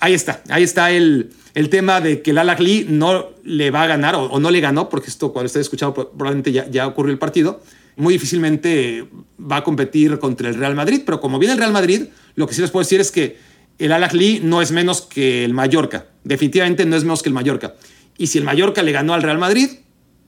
ahí 0.00 0.14
está, 0.14 0.42
ahí 0.48 0.62
está 0.62 0.90
el, 0.90 1.32
el 1.54 1.68
tema 1.68 2.00
de 2.00 2.22
que 2.22 2.30
el 2.30 2.38
Al 2.38 2.56
no 2.88 3.30
le 3.44 3.70
va 3.70 3.82
a 3.82 3.86
ganar 3.86 4.14
o, 4.14 4.40
no 4.40 4.50
le 4.50 4.60
ganó, 4.60 4.88
porque 4.88 5.08
esto 5.08 5.32
cuando 5.32 5.46
esté 5.46 5.60
escuchado 5.60 5.92
probablemente 5.94 6.50
ya, 6.50 6.68
ya 6.70 6.86
ocurrió 6.86 7.12
el 7.12 7.18
partido, 7.18 7.62
muy 7.96 8.14
difícilmente 8.14 9.06
va 9.38 9.56
a 9.56 9.64
competir 9.64 10.18
contra 10.18 10.48
el 10.48 10.54
Real 10.54 10.74
Madrid, 10.74 11.02
pero 11.04 11.20
como 11.20 11.38
viene 11.38 11.52
el 11.52 11.58
Real 11.58 11.72
Madrid, 11.72 12.04
lo 12.36 12.46
que 12.46 12.54
sí 12.54 12.62
les 12.62 12.70
puedo 12.70 12.82
decir 12.82 13.00
es 13.00 13.10
que 13.10 13.36
el 13.78 13.92
Al 13.92 14.04
Ahly 14.04 14.40
no 14.42 14.62
es 14.62 14.72
menos 14.72 15.02
que 15.02 15.44
el 15.44 15.54
Mallorca, 15.54 16.06
definitivamente 16.24 16.84
no 16.84 16.96
es 16.96 17.04
menos 17.04 17.22
que 17.22 17.28
el 17.28 17.34
Mallorca. 17.34 17.74
Y 18.18 18.28
si 18.28 18.38
el 18.38 18.44
Mallorca 18.44 18.82
le 18.82 18.92
ganó 18.92 19.14
al 19.14 19.22
Real 19.22 19.38
Madrid, 19.38 19.68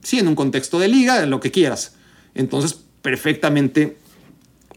sí, 0.01 0.19
en 0.19 0.27
un 0.27 0.35
contexto 0.35 0.79
de 0.79 0.87
liga, 0.87 1.25
lo 1.25 1.39
que 1.39 1.51
quieras. 1.51 1.95
Entonces, 2.33 2.79
perfectamente 3.01 3.97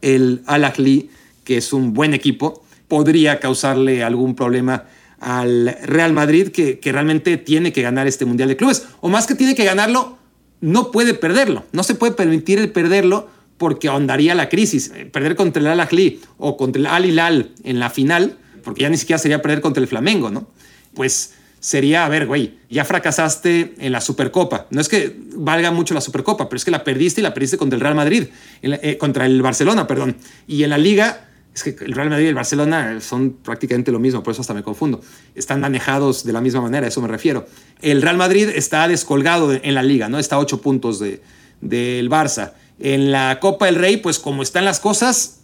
el 0.01 0.41
Al 0.45 0.63
Ahly, 0.63 1.09
que 1.43 1.57
es 1.57 1.73
un 1.73 1.93
buen 1.93 2.13
equipo, 2.13 2.63
podría 2.87 3.39
causarle 3.39 4.03
algún 4.03 4.35
problema 4.35 4.85
al 5.19 5.77
Real 5.83 6.13
Madrid, 6.13 6.49
que, 6.49 6.79
realmente 6.83 7.37
tiene 7.37 7.73
que 7.73 7.81
ganar 7.81 8.07
este 8.07 8.25
Mundial 8.25 8.49
de 8.49 8.57
Clubes. 8.57 8.87
O 9.01 9.09
más 9.09 9.27
que 9.27 9.35
tiene 9.35 9.55
que 9.55 9.65
ganarlo, 9.65 10.17
no 10.61 10.91
puede 10.91 11.13
perderlo. 11.13 11.65
No 11.71 11.83
se 11.83 11.95
puede 11.95 12.13
permitir 12.13 12.59
el 12.59 12.71
perderlo 12.71 13.29
porque 13.57 13.87
ahondaría 13.87 14.35
la 14.35 14.49
crisis. 14.49 14.91
Eh, 14.95 15.05
perder 15.05 15.35
contra 15.35 15.61
el 15.61 15.67
Al 15.67 15.79
Ahly 15.79 16.21
o 16.37 16.57
contra 16.57 16.79
el 16.79 16.85
Al 16.85 17.05
Hilal 17.05 17.51
en 17.63 17.79
la 17.79 17.89
final, 17.89 18.37
porque 18.69 18.83
ya 18.83 18.89
ni 18.89 18.97
siquiera 18.97 19.17
sería 19.17 19.41
perder 19.41 19.61
contra 19.61 19.81
el 19.81 19.87
Flamengo, 19.87 20.29
¿no? 20.29 20.47
Pues 20.93 21.33
sería, 21.59 22.05
a 22.05 22.09
ver, 22.09 22.27
güey, 22.27 22.59
ya 22.69 22.85
fracasaste 22.85 23.73
en 23.79 23.91
la 23.91 23.99
Supercopa. 23.99 24.67
No 24.69 24.79
es 24.79 24.87
que 24.87 25.15
valga 25.33 25.71
mucho 25.71 25.95
la 25.95 26.01
Supercopa, 26.01 26.47
pero 26.47 26.57
es 26.57 26.63
que 26.63 26.69
la 26.69 26.83
perdiste 26.83 27.21
y 27.21 27.23
la 27.23 27.33
perdiste 27.33 27.57
contra 27.57 27.77
el 27.77 27.81
Real 27.81 27.95
Madrid, 27.95 28.27
eh, 28.61 28.95
contra 28.99 29.25
el 29.25 29.41
Barcelona, 29.41 29.87
perdón. 29.87 30.17
Y 30.47 30.61
en 30.61 30.69
la 30.69 30.77
Liga 30.77 31.29
es 31.51 31.63
que 31.63 31.83
el 31.83 31.93
Real 31.93 32.11
Madrid 32.11 32.25
y 32.25 32.27
el 32.27 32.35
Barcelona 32.35 33.01
son 33.01 33.37
prácticamente 33.43 33.91
lo 33.91 33.97
mismo, 33.97 34.21
por 34.21 34.33
eso 34.33 34.41
hasta 34.41 34.53
me 34.53 34.61
confundo. 34.61 35.01
Están 35.33 35.59
manejados 35.59 36.23
de 36.23 36.31
la 36.31 36.41
misma 36.41 36.61
manera, 36.61 36.85
a 36.85 36.89
eso 36.89 37.01
me 37.01 37.07
refiero. 37.07 37.47
El 37.81 38.03
Real 38.03 38.17
Madrid 38.17 38.49
está 38.53 38.87
descolgado 38.87 39.51
en 39.51 39.73
la 39.73 39.81
liga, 39.81 40.09
¿no? 40.09 40.19
Está 40.19 40.35
a 40.35 40.39
ocho 40.39 40.61
puntos 40.61 40.99
del 40.99 41.21
de, 41.61 42.05
Barça. 42.07 42.53
En 42.77 43.11
la 43.11 43.39
Copa 43.41 43.65
del 43.65 43.75
Rey, 43.77 43.97
pues 43.97 44.19
como 44.19 44.43
están 44.43 44.63
las 44.63 44.79
cosas, 44.79 45.38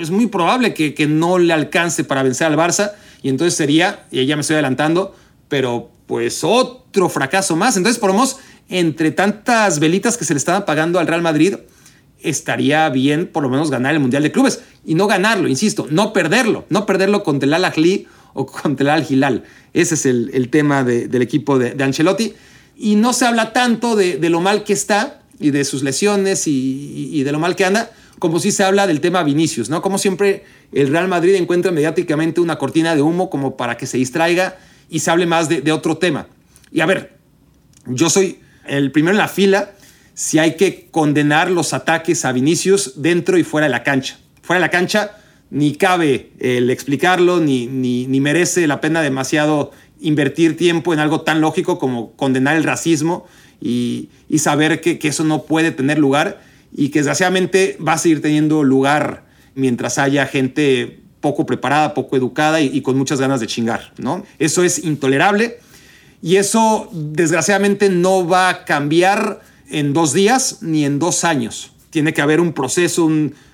es 0.00 0.10
muy 0.10 0.26
probable 0.26 0.74
que, 0.74 0.94
que 0.94 1.06
no 1.06 1.38
le 1.38 1.52
alcance 1.52 2.04
para 2.04 2.22
vencer 2.22 2.46
al 2.46 2.56
Barça 2.56 2.92
y 3.22 3.28
entonces 3.28 3.54
sería, 3.54 4.06
y 4.10 4.24
ya 4.26 4.36
me 4.36 4.42
estoy 4.42 4.54
adelantando, 4.54 5.14
pero 5.48 5.90
pues 6.06 6.44
otro 6.44 7.08
fracaso 7.08 7.56
más. 7.56 7.76
Entonces, 7.76 7.98
por 7.98 8.10
lo 8.10 8.14
menos, 8.14 8.38
entre 8.68 9.10
tantas 9.10 9.78
velitas 9.78 10.16
que 10.16 10.24
se 10.24 10.34
le 10.34 10.38
estaban 10.38 10.64
pagando 10.64 10.98
al 10.98 11.06
Real 11.06 11.22
Madrid, 11.22 11.56
estaría 12.20 12.88
bien 12.88 13.26
por 13.26 13.42
lo 13.42 13.48
menos 13.48 13.70
ganar 13.70 13.94
el 13.94 14.00
Mundial 14.00 14.22
de 14.22 14.32
Clubes 14.32 14.60
y 14.84 14.94
no 14.94 15.06
ganarlo, 15.06 15.48
insisto, 15.48 15.86
no 15.90 16.12
perderlo, 16.12 16.64
no 16.70 16.86
perderlo 16.86 17.22
contra 17.22 17.46
el 17.46 17.54
Al 17.54 17.64
Ahly 17.64 18.06
o 18.34 18.46
contra 18.46 18.84
el 18.84 19.02
Al 19.02 19.06
Hilal. 19.10 19.44
Ese 19.72 19.94
es 19.94 20.06
el, 20.06 20.48
tema 20.50 20.84
del 20.84 21.22
equipo 21.22 21.58
de, 21.58 21.82
Ancelotti. 21.82 22.34
Y 22.78 22.96
no 22.96 23.12
se 23.12 23.26
habla 23.26 23.52
tanto 23.52 23.96
de, 23.96 24.18
lo 24.28 24.40
mal 24.40 24.64
que 24.64 24.72
está 24.72 25.22
y 25.38 25.50
de 25.50 25.64
sus 25.64 25.82
lesiones 25.82 26.44
y, 26.46 27.22
de 27.22 27.32
lo 27.32 27.38
mal 27.38 27.56
que 27.56 27.64
anda, 27.64 27.90
como 28.18 28.40
si 28.40 28.52
se 28.52 28.64
habla 28.64 28.86
del 28.86 29.00
tema 29.00 29.22
Vinicius, 29.22 29.68
¿no? 29.68 29.82
Como 29.82 29.98
siempre 29.98 30.44
el 30.72 30.88
Real 30.88 31.08
Madrid 31.08 31.34
encuentra 31.34 31.70
mediáticamente 31.70 32.40
una 32.40 32.56
cortina 32.56 32.94
de 32.94 33.02
humo 33.02 33.30
como 33.30 33.56
para 33.56 33.76
que 33.76 33.86
se 33.86 33.98
distraiga 33.98 34.56
y 34.88 35.00
se 35.00 35.10
hable 35.10 35.26
más 35.26 35.48
de, 35.48 35.72
otro 35.72 35.98
tema. 35.98 36.28
Y 36.70 36.80
a 36.80 36.86
ver, 36.86 37.16
yo 37.86 38.08
soy 38.08 38.40
el 38.66 38.92
primero 38.92 39.12
en 39.12 39.18
la 39.18 39.28
fila 39.28 39.72
si 40.14 40.38
hay 40.38 40.56
que 40.56 40.88
condenar 40.90 41.50
los 41.50 41.74
ataques 41.74 42.24
a 42.24 42.32
Vinicius 42.32 42.94
dentro 43.02 43.36
y 43.36 43.44
fuera 43.44 43.66
de 43.66 43.70
la 43.70 43.82
cancha. 43.82 44.18
Fuera 44.42 44.60
de 44.60 44.66
la 44.66 44.70
cancha 44.70 45.18
ni 45.50 45.76
cabe 45.76 46.32
el 46.38 46.70
explicarlo, 46.70 47.40
ni, 47.40 47.66
ni, 47.66 48.20
merece 48.20 48.66
la 48.66 48.80
pena 48.80 49.02
demasiado 49.02 49.72
invertir 50.00 50.56
tiempo 50.56 50.92
en 50.92 51.00
algo 51.00 51.20
tan 51.20 51.40
lógico 51.40 51.78
como 51.78 52.12
condenar 52.12 52.56
el 52.56 52.64
racismo 52.64 53.26
y, 53.60 54.08
saber 54.38 54.80
que, 54.80 54.98
eso 55.02 55.24
no 55.24 55.42
puede 55.44 55.70
tener 55.70 55.98
lugar 55.98 56.42
y 56.76 56.90
que 56.90 56.98
desgraciadamente 57.00 57.78
va 57.86 57.94
a 57.94 57.98
seguir 57.98 58.20
teniendo 58.20 58.62
lugar 58.62 59.24
mientras 59.54 59.96
haya 59.98 60.26
gente 60.26 61.00
poco 61.20 61.46
preparada, 61.46 61.94
poco 61.94 62.16
educada 62.16 62.60
y, 62.60 62.80
con 62.82 62.96
muchas 62.96 63.18
ganas 63.18 63.40
de 63.40 63.46
chingar, 63.46 63.92
¿no? 63.98 64.24
Eso 64.38 64.62
es 64.62 64.84
intolerable 64.84 65.58
y 66.22 66.36
eso 66.36 66.88
desgraciadamente 66.92 67.88
no 67.88 68.28
va 68.28 68.50
a 68.50 68.64
cambiar 68.64 69.40
en 69.70 69.92
dos 69.92 70.12
días 70.12 70.58
ni 70.60 70.84
en 70.84 70.98
dos 70.98 71.24
años. 71.24 71.72
Tiene 71.90 72.12
que 72.12 72.20
haber 72.20 72.40
un 72.40 72.52
proceso, 72.52 73.10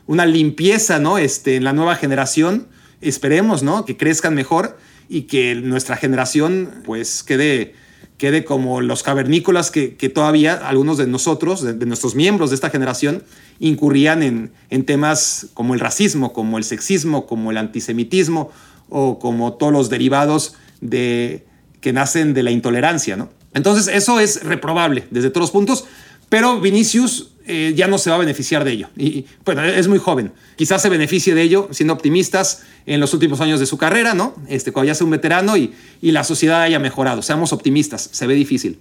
una 0.06 0.26
limpieza, 0.26 0.98
¿no? 0.98 1.16
Este, 1.16 1.56
en 1.56 1.64
la 1.64 1.72
nueva 1.72 1.94
generación. 1.94 2.68
Esperemos, 3.00 3.62
¿no? 3.62 3.84
Que 3.84 3.96
crezcan 3.96 4.34
mejor 4.34 4.76
y 5.08 5.22
que 5.22 5.54
nuestra 5.54 5.96
generación, 5.96 6.82
pues, 6.84 7.22
quede, 7.22 7.74
quede 8.22 8.44
como 8.44 8.80
los 8.80 9.02
cavernícolas 9.02 9.72
que, 9.72 9.88
todavía 10.14 10.54
algunos 10.54 10.96
de 10.96 11.08
nosotros, 11.08 11.60
de, 11.60 11.86
nuestros 11.86 12.14
miembros 12.14 12.50
de 12.50 12.54
esta 12.54 12.70
generación, 12.70 13.24
incurrían 13.58 14.22
en, 14.22 14.52
en 14.70 14.86
temas 14.86 15.48
como 15.54 15.74
el 15.74 15.80
racismo, 15.80 16.32
como 16.32 16.56
el 16.56 16.62
sexismo, 16.62 17.26
como 17.26 17.50
el 17.50 17.58
antisemitismo 17.58 18.52
o 18.88 19.18
como 19.18 19.54
todos 19.54 19.72
los 19.72 19.90
derivados 19.90 20.54
de, 20.80 21.44
que 21.80 21.92
nacen 21.92 22.32
de 22.32 22.44
la 22.44 22.52
intolerancia, 22.52 23.16
¿no? 23.16 23.28
Entonces, 23.54 23.92
eso 23.92 24.20
es 24.20 24.44
reprobable 24.44 25.02
desde 25.10 25.30
todos 25.30 25.46
los 25.46 25.50
puntos, 25.50 25.86
pero 26.32 26.58
Vinicius 26.62 27.28
eh, 27.46 27.74
ya 27.76 27.88
no 27.88 27.98
se 27.98 28.08
va 28.08 28.16
a 28.16 28.18
beneficiar 28.18 28.64
de 28.64 28.72
ello. 28.72 28.88
Y 28.96 29.26
bueno, 29.44 29.62
es 29.64 29.86
muy 29.86 29.98
joven. 29.98 30.32
Quizás 30.56 30.80
se 30.80 30.88
beneficie 30.88 31.34
de 31.34 31.42
ello, 31.42 31.68
siendo 31.72 31.92
optimistas 31.92 32.62
en 32.86 33.00
los 33.00 33.12
últimos 33.12 33.42
años 33.42 33.60
de 33.60 33.66
su 33.66 33.76
carrera, 33.76 34.14
¿no? 34.14 34.34
Este, 34.48 34.72
cuando 34.72 34.86
ya 34.86 34.94
sea 34.94 35.04
un 35.04 35.10
veterano 35.10 35.58
y, 35.58 35.74
y 36.00 36.10
la 36.10 36.24
sociedad 36.24 36.62
haya 36.62 36.78
mejorado. 36.78 37.20
Seamos 37.20 37.52
optimistas, 37.52 38.08
se 38.12 38.26
ve 38.26 38.32
difícil. 38.32 38.78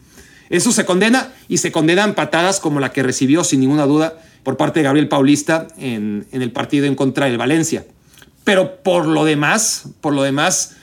Eso 0.49 0.71
se 0.71 0.85
condena 0.85 1.33
y 1.49 1.57
se 1.57 1.73
condenan 1.73 2.15
patadas 2.15 2.61
como 2.61 2.79
la 2.79 2.93
que 2.93 3.03
recibió, 3.03 3.43
sin 3.43 3.59
ninguna 3.59 3.85
duda, 3.85 4.21
por 4.43 4.55
parte 4.55 4.79
de 4.79 4.85
Gabriel 4.85 5.09
Paulista 5.09 5.67
en, 5.77 6.27
en 6.31 6.41
el 6.41 6.53
partido 6.53 6.85
en 6.85 6.95
contra 6.95 7.25
del 7.25 7.37
Valencia. 7.37 7.85
Pero 8.45 8.81
por 8.81 9.07
lo 9.07 9.25
demás, 9.25 9.89
por 9.99 10.13
lo 10.13 10.23
demás, 10.23 10.77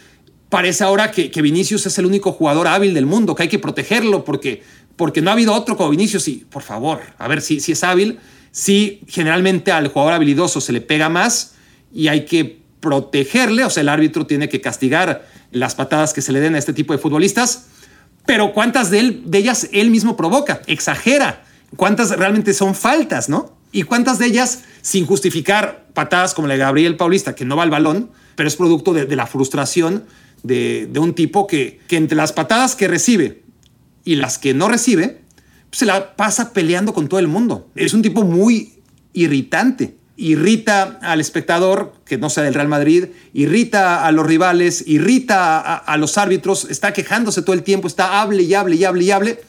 parece 0.48 0.84
ahora 0.84 1.10
que, 1.10 1.30
Vinicius 1.42 1.86
es 1.86 1.98
el 1.98 2.06
único 2.06 2.32
jugador 2.32 2.68
hábil 2.68 2.94
del 2.94 3.06
mundo, 3.06 3.34
que 3.34 3.44
hay 3.44 3.48
que 3.48 3.58
protegerlo 3.58 4.24
porque, 4.24 4.62
porque 4.98 5.22
no 5.22 5.30
ha 5.30 5.32
habido 5.32 5.54
otro 5.54 5.76
como 5.76 5.90
Vinicius. 5.90 6.28
Y 6.28 6.44
por 6.50 6.62
favor, 6.62 7.00
a 7.16 7.28
ver 7.28 7.40
si, 7.40 7.60
si 7.60 7.72
es 7.72 7.84
hábil, 7.84 8.18
si 8.50 9.00
generalmente 9.06 9.72
al 9.72 9.88
jugador 9.88 10.12
habilidoso 10.12 10.60
se 10.60 10.72
le 10.72 10.82
pega 10.82 11.08
más 11.08 11.54
y 11.94 12.08
hay 12.08 12.26
que 12.26 12.58
protegerle, 12.80 13.64
o 13.64 13.70
sea, 13.70 13.80
el 13.80 13.88
árbitro 13.88 14.26
tiene 14.26 14.48
que 14.48 14.60
castigar 14.60 15.24
las 15.52 15.76
patadas 15.76 16.12
que 16.12 16.20
se 16.20 16.32
le 16.32 16.40
den 16.40 16.56
a 16.56 16.58
este 16.58 16.72
tipo 16.72 16.92
de 16.92 16.98
futbolistas. 16.98 17.66
Pero 18.26 18.52
¿cuántas 18.52 18.90
de, 18.90 19.22
ellas 19.32 19.68
él 19.72 19.90
mismo 19.90 20.16
provoca? 20.16 20.62
Exagera. 20.66 21.44
¿Cuántas 21.76 22.10
realmente 22.10 22.52
son 22.52 22.74
faltas, 22.74 23.28
no? 23.28 23.56
Y 23.70 23.84
cuántas 23.84 24.18
de 24.18 24.26
ellas, 24.26 24.64
sin 24.82 25.06
justificar 25.06 25.86
patadas 25.94 26.34
como 26.34 26.48
la 26.48 26.54
de 26.54 26.60
Gabriel 26.60 26.96
Paulista, 26.96 27.36
que 27.36 27.44
no 27.44 27.56
va 27.56 27.62
al 27.62 27.70
balón, 27.70 28.10
pero 28.34 28.48
es 28.48 28.56
producto 28.56 28.92
de, 28.94 29.14
la 29.14 29.26
frustración 29.26 30.06
de, 30.42 30.90
un 30.96 31.14
tipo 31.14 31.46
que 31.46 31.80
entre 31.90 32.16
las 32.16 32.32
patadas 32.32 32.74
que 32.74 32.88
recibe 32.88 33.47
y 34.08 34.16
las 34.16 34.38
que 34.38 34.54
no 34.54 34.68
recibe, 34.68 35.20
se 35.70 35.84
la 35.84 36.16
pasa 36.16 36.54
peleando 36.54 36.94
con 36.94 37.08
todo 37.08 37.20
el 37.20 37.28
mundo. 37.28 37.68
Es 37.74 37.92
un 37.92 38.00
tipo 38.00 38.22
muy 38.22 38.80
irritante. 39.12 39.96
Irrita 40.16 40.98
al 41.02 41.20
espectador, 41.20 41.92
que 42.06 42.16
no 42.16 42.30
sea 42.30 42.44
del 42.44 42.54
Real 42.54 42.68
Madrid, 42.68 43.08
irrita 43.34 44.06
a 44.06 44.12
los 44.12 44.26
rivales, 44.26 44.82
irrita 44.86 45.76
a, 45.76 45.96
los 45.98 46.16
árbitros, 46.16 46.68
está 46.70 46.94
quejándose 46.94 47.42
todo 47.42 47.52
el 47.52 47.62
tiempo, 47.62 47.86
está 47.86 48.22
hable 48.22 48.44
y 48.44 48.54
hable 48.54 48.76
y 48.76 48.84
hable 48.86 49.04
y 49.04 49.10
hable, 49.10 49.40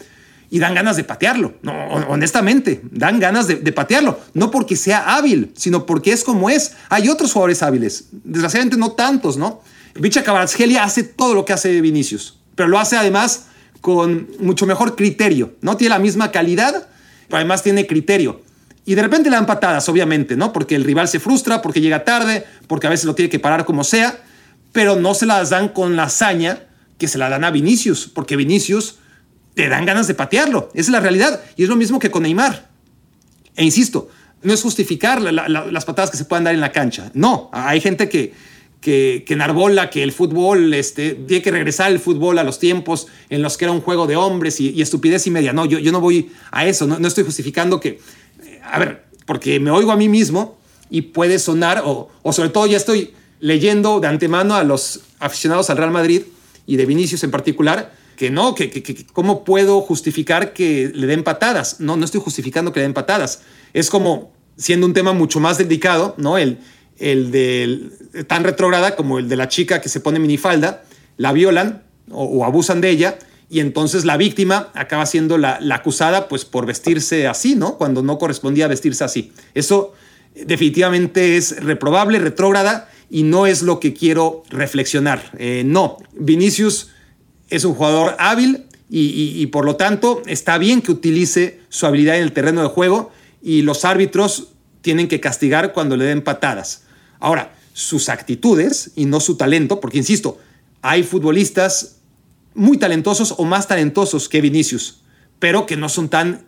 y 0.49 0.60
dan 0.60 0.76
ganas 0.76 0.97
de 0.97 1.05
patearlo. 1.05 1.53
No, 1.62 1.72
honestamente, 2.10 2.82
dan 2.91 3.22
ganas 3.22 3.47
de, 3.47 3.72
patearlo. 3.72 4.20
No 4.34 4.51
porque 4.51 4.76
sea 4.76 5.16
hábil, 5.16 5.53
sino 5.55 5.86
porque 5.86 6.12
es 6.12 6.26
como 6.26 6.49
es. 6.49 6.74
Hay 6.89 7.07
otros 7.07 7.32
jugadores 7.32 7.64
hábiles, 7.64 8.10
desgraciadamente 8.12 8.76
no 8.76 8.91
tantos, 8.91 9.38
¿no? 9.38 9.62
Bicha 9.95 10.22
Cabrazgelia 10.22 10.84
hace 10.84 11.03
todo 11.03 11.34
lo 11.34 11.45
que 11.45 11.53
hace 11.53 11.80
Vinicius, 11.80 12.39
pero 12.55 12.68
lo 12.68 12.78
hace 12.78 12.97
además 12.97 13.45
con 13.82 14.28
mucho 14.40 14.66
mejor 14.66 14.96
criterio, 14.96 15.54
¿no? 15.62 15.78
Tiene 15.78 15.96
la 15.96 16.00
misma 16.00 16.32
calidad, 16.32 16.88
pero 17.28 17.38
además 17.38 17.64
tiene 17.64 17.88
criterio. 17.88 18.42
Y 18.86 18.96
de 18.96 19.02
repente 19.02 19.30
le 19.30 19.36
dan 19.36 19.46
patadas, 19.46 19.88
obviamente, 19.88 20.36
¿no? 20.36 20.52
Porque 20.52 20.76
el 20.76 20.84
rival 20.84 21.08
se 21.08 21.20
frustra, 21.20 21.62
porque 21.62 21.82
llega 21.82 22.04
tarde, 22.04 22.46
porque 22.68 22.88
a 22.88 22.90
veces 22.90 23.06
lo 23.06 23.16
tiene 23.16 23.30
que 23.30 23.40
parar 23.40 23.66
como 23.66 23.84
sea, 23.84 24.20
pero 24.72 24.96
no 24.96 25.14
se 25.14 25.26
las 25.26 25.50
dan 25.52 25.70
con 25.70 25.96
la 25.96 26.04
hazaña 26.04 26.64
que 26.98 27.08
se 27.08 27.18
la 27.18 27.30
dan 27.30 27.44
a 27.44 27.52
Vinicius, 27.52 28.10
porque 28.14 28.36
Vinicius 28.36 28.98
te 29.54 29.70
dan 29.70 29.86
ganas 29.86 30.08
de 30.08 30.14
patearlo. 30.14 30.70
Esa 30.74 30.82
es 30.82 30.90
la 30.90 31.00
realidad. 31.00 31.42
Y 31.56 31.64
es 31.64 31.70
lo 31.70 31.76
mismo 31.76 32.00
que 32.00 32.12
con 32.12 32.24
Neymar. 32.24 32.70
E 33.56 33.64
insisto, 33.64 34.10
no 34.42 34.54
es 34.54 34.62
justificar 34.62 35.22
las 35.22 35.86
patadas 35.86 36.12
que 36.12 36.18
se 36.18 36.26
puedan 36.26 36.46
dar 36.46 36.54
en 36.54 36.62
la 36.62 36.72
cancha. 36.72 37.12
No, 37.14 37.50
hay 37.52 37.82
gente 37.82 38.10
que, 38.10 38.34
que, 38.82 39.24
que 39.28 39.34
enarbola 39.34 39.90
que 39.90 40.04
el 40.04 40.12
fútbol, 40.12 40.74
este, 40.74 41.12
tiene 41.14 41.44
que 41.44 41.52
regresar 41.52 41.92
el 41.92 42.00
fútbol 42.00 42.40
a 42.40 42.44
los 42.44 42.60
tiempos 42.60 43.08
en 43.30 43.42
los 43.42 43.58
que 43.58 43.66
era 43.66 43.72
un 43.72 43.82
juego 43.82 44.08
de 44.08 44.16
hombres 44.16 44.60
y, 44.60 44.82
estupidez 44.82 45.28
y 45.28 45.32
media. 45.32 45.54
No, 45.54 45.66
yo, 45.66 45.80
yo 45.80 45.92
no 45.92 46.00
voy 46.00 46.32
a 46.52 46.66
eso, 46.66 46.88
no, 46.88 47.06
estoy 47.08 47.24
justificando 47.24 47.80
que, 47.80 48.00
eh, 48.46 48.60
a 48.64 48.80
ver, 48.80 49.04
porque 49.26 49.60
me 49.60 49.72
oigo 49.72 49.92
a 49.92 49.98
mí 49.98 50.08
mismo 50.08 50.58
y 50.90 51.02
puede 51.02 51.40
sonar, 51.40 51.84
o, 51.86 52.10
o 52.22 52.34
sobre 52.34 52.50
todo 52.50 52.68
ya 52.68 52.78
estoy 52.78 53.14
leyendo 53.40 54.00
de 54.00 54.08
antemano 54.08 54.56
a 54.56 54.64
los 54.64 55.02
aficionados 55.20 55.70
al 55.70 55.78
Real 55.78 55.92
Madrid 55.92 56.24
y 56.66 56.78
de 56.78 56.86
Vinicius 56.86 57.24
en 57.24 57.32
particular, 57.32 57.94
que 58.16 58.30
no, 58.30 58.54
que, 58.54 58.70
que, 58.70 59.06
cómo 59.14 59.44
puedo 59.44 59.80
justificar 59.82 60.52
que 60.52 60.92
le 60.94 61.08
den 61.08 61.24
patadas. 61.24 61.80
No, 61.80 61.96
no 61.96 62.04
estoy 62.04 62.20
justificando 62.22 62.74
que 62.74 62.82
le 62.82 62.84
den 62.84 62.94
patadas. 62.94 63.44
Es 63.74 63.90
como 63.90 64.34
siendo 64.58 64.86
un 64.86 64.94
tema 64.94 65.14
mucho 65.14 65.40
más 65.40 65.58
delicado, 65.58 66.16
¿no? 66.18 66.38
El, 66.38 66.60
el 67.00 67.32
de 67.32 68.24
tan 68.28 68.43
retrógrada 68.43 68.95
como 68.95 69.20
el 69.20 69.30
de 69.30 69.36
la 69.36 69.47
chica 69.47 69.82
que 69.82 69.89
se 69.89 70.00
pone 70.00 70.20
minifalda, 70.20 70.84
la 71.18 71.34
violan 71.34 71.84
o, 72.12 72.45
abusan 72.45 72.82
de 72.82 72.89
ella 72.89 73.18
y 73.50 73.62
entonces 73.62 74.06
la 74.06 74.18
víctima 74.18 74.70
acaba 74.74 75.06
siendo 75.06 75.38
la, 75.38 75.60
acusada 75.72 76.28
pues 76.28 76.45
por 76.45 76.66
vestirse 76.66 77.28
así, 77.28 77.56
¿no? 77.56 77.78
Cuando 77.78 78.04
no 78.04 78.18
correspondía 78.18 78.68
vestirse 78.68 79.04
así. 79.04 79.32
Eso 79.54 79.93
definitivamente 80.36 81.38
es 81.38 81.64
reprobable, 81.64 82.20
retrógrada 82.20 82.89
y 83.10 83.24
no 83.24 83.47
es 83.47 83.64
lo 83.64 83.80
que 83.80 83.93
quiero 83.93 84.43
reflexionar. 84.50 85.32
Eh, 85.38 85.64
no, 85.66 85.97
Vinicius 86.14 86.91
es 87.50 87.66
un 87.66 87.74
jugador 87.74 88.16
hábil 88.20 88.66
y, 88.89 89.34
y 89.41 89.45
por 89.47 89.66
lo 89.66 89.76
tanto 89.76 90.22
está 90.26 90.58
bien 90.58 90.82
que 90.82 90.91
utilice 90.91 91.60
su 91.70 91.86
habilidad 91.86 92.18
en 92.18 92.24
el 92.24 92.34
terreno 92.34 92.62
de 92.62 92.68
juego 92.70 93.12
y 93.41 93.62
los 93.62 93.86
árbitros 93.86 94.50
tienen 94.82 95.08
que 95.08 95.20
castigar 95.20 95.74
cuando 95.74 95.97
le 95.97 96.06
den 96.06 96.22
patadas. 96.22 96.84
Ahora, 97.20 97.55
sus 97.74 98.09
actitudes 98.09 98.91
y 98.95 99.05
no 99.05 99.20
su 99.20 99.36
talento, 99.36 99.80
porque 99.80 99.97
insisto, 99.97 100.38
hay 100.82 101.03
futbolistas 101.03 101.97
muy 102.53 102.78
talentosos 102.78 103.36
o 103.38 103.45
más 103.45 103.67
talentosos 103.67 104.28
que 104.28 104.41
Vinicius, 104.41 105.01
pero 105.39 105.65
que 105.65 105.78
no 105.78 105.89
son 105.89 106.09
tan 106.09 106.45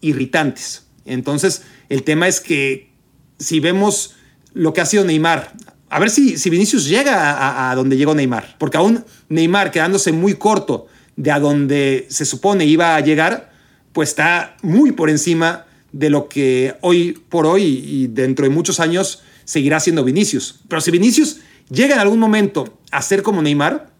irritantes. 0.00 0.86
Entonces, 1.04 1.62
el 1.88 2.02
tema 2.04 2.28
es 2.28 2.40
que 2.40 2.90
si 3.38 3.60
vemos 3.60 4.14
lo 4.54 4.72
que 4.72 4.80
ha 4.80 4.86
sido 4.86 5.04
Neymar, 5.04 5.52
a 5.88 5.98
ver 5.98 6.10
si, 6.10 6.38
si 6.38 6.48
Vinicius 6.48 6.86
llega 6.86 7.32
a, 7.32 7.70
a, 7.70 7.74
donde 7.74 7.96
llegó 7.96 8.14
Neymar, 8.14 8.56
porque 8.58 8.78
aún 8.78 9.04
Neymar 9.28 9.70
quedándose 9.70 10.12
muy 10.12 10.34
corto 10.34 10.86
de 11.16 11.30
a 11.30 11.38
donde 11.38 12.06
se 12.08 12.24
supone 12.24 12.64
iba 12.64 12.96
a 12.96 13.00
llegar, 13.00 13.52
pues 13.92 14.10
está 14.10 14.56
muy 14.62 14.92
por 14.92 15.10
encima 15.10 15.66
de 15.92 16.08
lo 16.08 16.28
que 16.28 16.74
hoy 16.80 17.20
por 17.28 17.46
hoy 17.46 17.62
y 17.62 18.06
dentro 18.06 18.44
de 18.44 18.50
muchos 18.50 18.80
años 18.80 19.22
seguirá 19.52 19.80
siendo 19.80 20.02
Vinicius. 20.02 20.60
Pero 20.66 20.80
si 20.80 20.90
Vinicius 20.90 21.40
llega 21.68 21.94
en 21.94 22.00
algún 22.00 22.18
momento 22.18 22.78
a 22.90 23.02
ser 23.02 23.22
como 23.22 23.42
Neymar, 23.42 23.90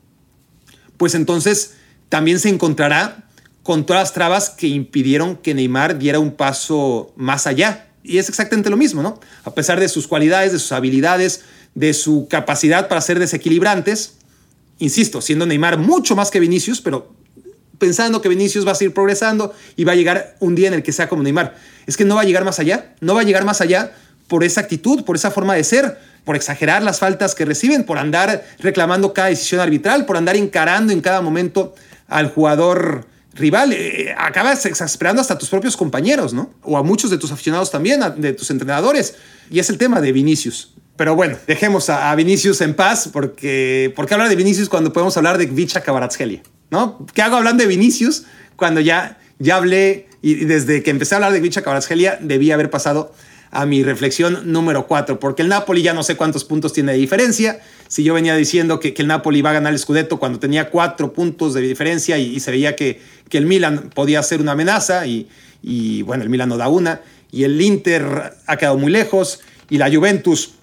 pues 0.96 1.14
entonces 1.14 1.74
también 2.08 2.38
se 2.38 2.48
encontrará 2.48 3.28
con 3.62 3.84
todas 3.84 4.00
las 4.00 4.14
trabas 4.14 4.48
que 4.48 4.66
impidieron 4.66 5.36
que 5.36 5.52
Neymar 5.52 5.98
diera 5.98 6.18
un 6.20 6.32
paso 6.32 7.12
más 7.16 7.46
allá. 7.46 7.88
Y 8.02 8.16
es 8.16 8.30
exactamente 8.30 8.70
lo 8.70 8.78
mismo, 8.78 9.02
¿no? 9.02 9.20
A 9.44 9.52
pesar 9.52 9.78
de 9.78 9.90
sus 9.90 10.08
cualidades, 10.08 10.52
de 10.52 10.58
sus 10.58 10.72
habilidades, 10.72 11.42
de 11.74 11.92
su 11.92 12.28
capacidad 12.30 12.88
para 12.88 13.02
ser 13.02 13.18
desequilibrantes, 13.18 14.14
insisto, 14.78 15.20
siendo 15.20 15.44
Neymar 15.44 15.76
mucho 15.76 16.16
más 16.16 16.30
que 16.30 16.40
Vinicius, 16.40 16.80
pero 16.80 17.14
pensando 17.76 18.22
que 18.22 18.30
Vinicius 18.30 18.66
va 18.66 18.72
a 18.72 18.74
seguir 18.74 18.94
progresando 18.94 19.52
y 19.76 19.84
va 19.84 19.92
a 19.92 19.96
llegar 19.96 20.34
un 20.40 20.54
día 20.54 20.68
en 20.68 20.74
el 20.74 20.82
que 20.82 20.92
sea 20.92 21.10
como 21.10 21.22
Neymar. 21.22 21.56
Es 21.86 21.98
que 21.98 22.06
no 22.06 22.14
va 22.14 22.22
a 22.22 22.24
llegar 22.24 22.42
más 22.42 22.58
allá, 22.58 22.94
no 23.00 23.14
va 23.14 23.20
a 23.20 23.24
llegar 23.24 23.44
más 23.44 23.60
allá 23.60 23.92
por 24.32 24.44
esa 24.44 24.62
actitud, 24.62 25.04
por 25.04 25.14
esa 25.14 25.30
forma 25.30 25.54
de 25.54 25.62
ser, 25.62 25.98
por 26.24 26.36
exagerar 26.36 26.82
las 26.82 27.00
faltas 27.00 27.34
que 27.34 27.44
reciben, 27.44 27.84
por 27.84 27.98
andar 27.98 28.42
reclamando 28.60 29.12
cada 29.12 29.28
decisión 29.28 29.60
arbitral, 29.60 30.06
por 30.06 30.16
andar 30.16 30.36
encarando 30.36 30.90
en 30.90 31.02
cada 31.02 31.20
momento 31.20 31.74
al 32.08 32.30
jugador 32.30 33.04
rival. 33.34 33.74
Eh, 33.74 34.04
eh, 34.04 34.14
acabas 34.16 34.64
exasperando 34.64 35.20
hasta 35.20 35.34
a 35.34 35.38
tus 35.38 35.50
propios 35.50 35.76
compañeros, 35.76 36.32
¿no? 36.32 36.48
O 36.62 36.78
a 36.78 36.82
muchos 36.82 37.10
de 37.10 37.18
tus 37.18 37.30
aficionados 37.30 37.70
también, 37.70 38.00
de 38.16 38.32
tus 38.32 38.50
entrenadores. 38.50 39.16
Y 39.50 39.58
es 39.58 39.68
el 39.68 39.76
tema 39.76 40.00
de 40.00 40.12
Vinicius. 40.12 40.72
Pero 40.96 41.14
bueno, 41.14 41.36
dejemos 41.46 41.90
a, 41.90 42.14
Vinicius 42.14 42.62
en 42.62 42.72
paz, 42.72 43.10
porque 43.12 43.92
¿por 43.94 44.06
qué 44.06 44.14
hablar 44.14 44.30
de 44.30 44.36
Vinicius 44.36 44.70
cuando 44.70 44.94
podemos 44.94 45.14
hablar 45.18 45.36
de 45.36 45.44
Vicha 45.44 45.82
Kvaratskhelia? 45.82 46.40
¿No? 46.70 47.06
¿Qué 47.12 47.20
hago 47.20 47.36
hablando 47.36 47.64
de 47.64 47.68
Vinicius 47.68 48.24
cuando 48.56 48.80
ya, 48.80 49.18
ya 49.38 49.56
hablé 49.56 50.08
y 50.22 50.46
desde 50.46 50.82
que 50.82 50.90
empecé 50.90 51.14
a 51.14 51.16
hablar 51.16 51.34
de 51.34 51.40
Vicha 51.40 51.60
Kvaratskhelia 51.60 52.16
debía 52.22 52.54
haber 52.54 52.70
pasado 52.70 53.12
a 53.52 53.66
mi 53.66 53.84
reflexión 53.84 54.50
número 54.50 54.86
4, 54.86 55.20
porque 55.20 55.42
el 55.42 55.48
Napoli 55.48 55.82
ya 55.82 55.92
no 55.92 56.02
sé 56.02 56.16
cuántos 56.16 56.42
puntos 56.44 56.72
tiene 56.72 56.92
de 56.92 56.98
diferencia. 56.98 57.60
Si 57.86 58.02
yo 58.02 58.14
venía 58.14 58.34
diciendo 58.34 58.80
que, 58.80 58.94
el 58.96 59.06
Napoli 59.06 59.40
iba 59.40 59.50
a 59.50 59.52
ganar 59.52 59.74
el 59.74 59.78
Scudetto 59.78 60.18
cuando 60.18 60.38
tenía 60.38 60.70
cuatro 60.70 61.12
puntos 61.12 61.52
de 61.52 61.60
diferencia 61.60 62.16
y, 62.16 62.40
se 62.40 62.50
veía 62.50 62.74
que, 62.74 63.02
que, 63.28 63.36
el 63.36 63.44
Milan 63.44 63.90
podía 63.94 64.22
ser 64.22 64.40
una 64.40 64.52
amenaza 64.52 65.06
y, 65.06 65.28
y, 65.62 66.00
bueno, 66.00 66.22
el 66.22 66.30
Milan 66.30 66.48
no 66.48 66.56
da 66.56 66.68
una. 66.68 67.02
Y 67.30 67.44
el 67.44 67.60
Inter 67.60 68.32
ha 68.46 68.56
quedado 68.56 68.78
muy 68.78 68.90
lejos 68.90 69.40
y 69.68 69.76
la 69.76 69.94
Juventus, 69.94 70.54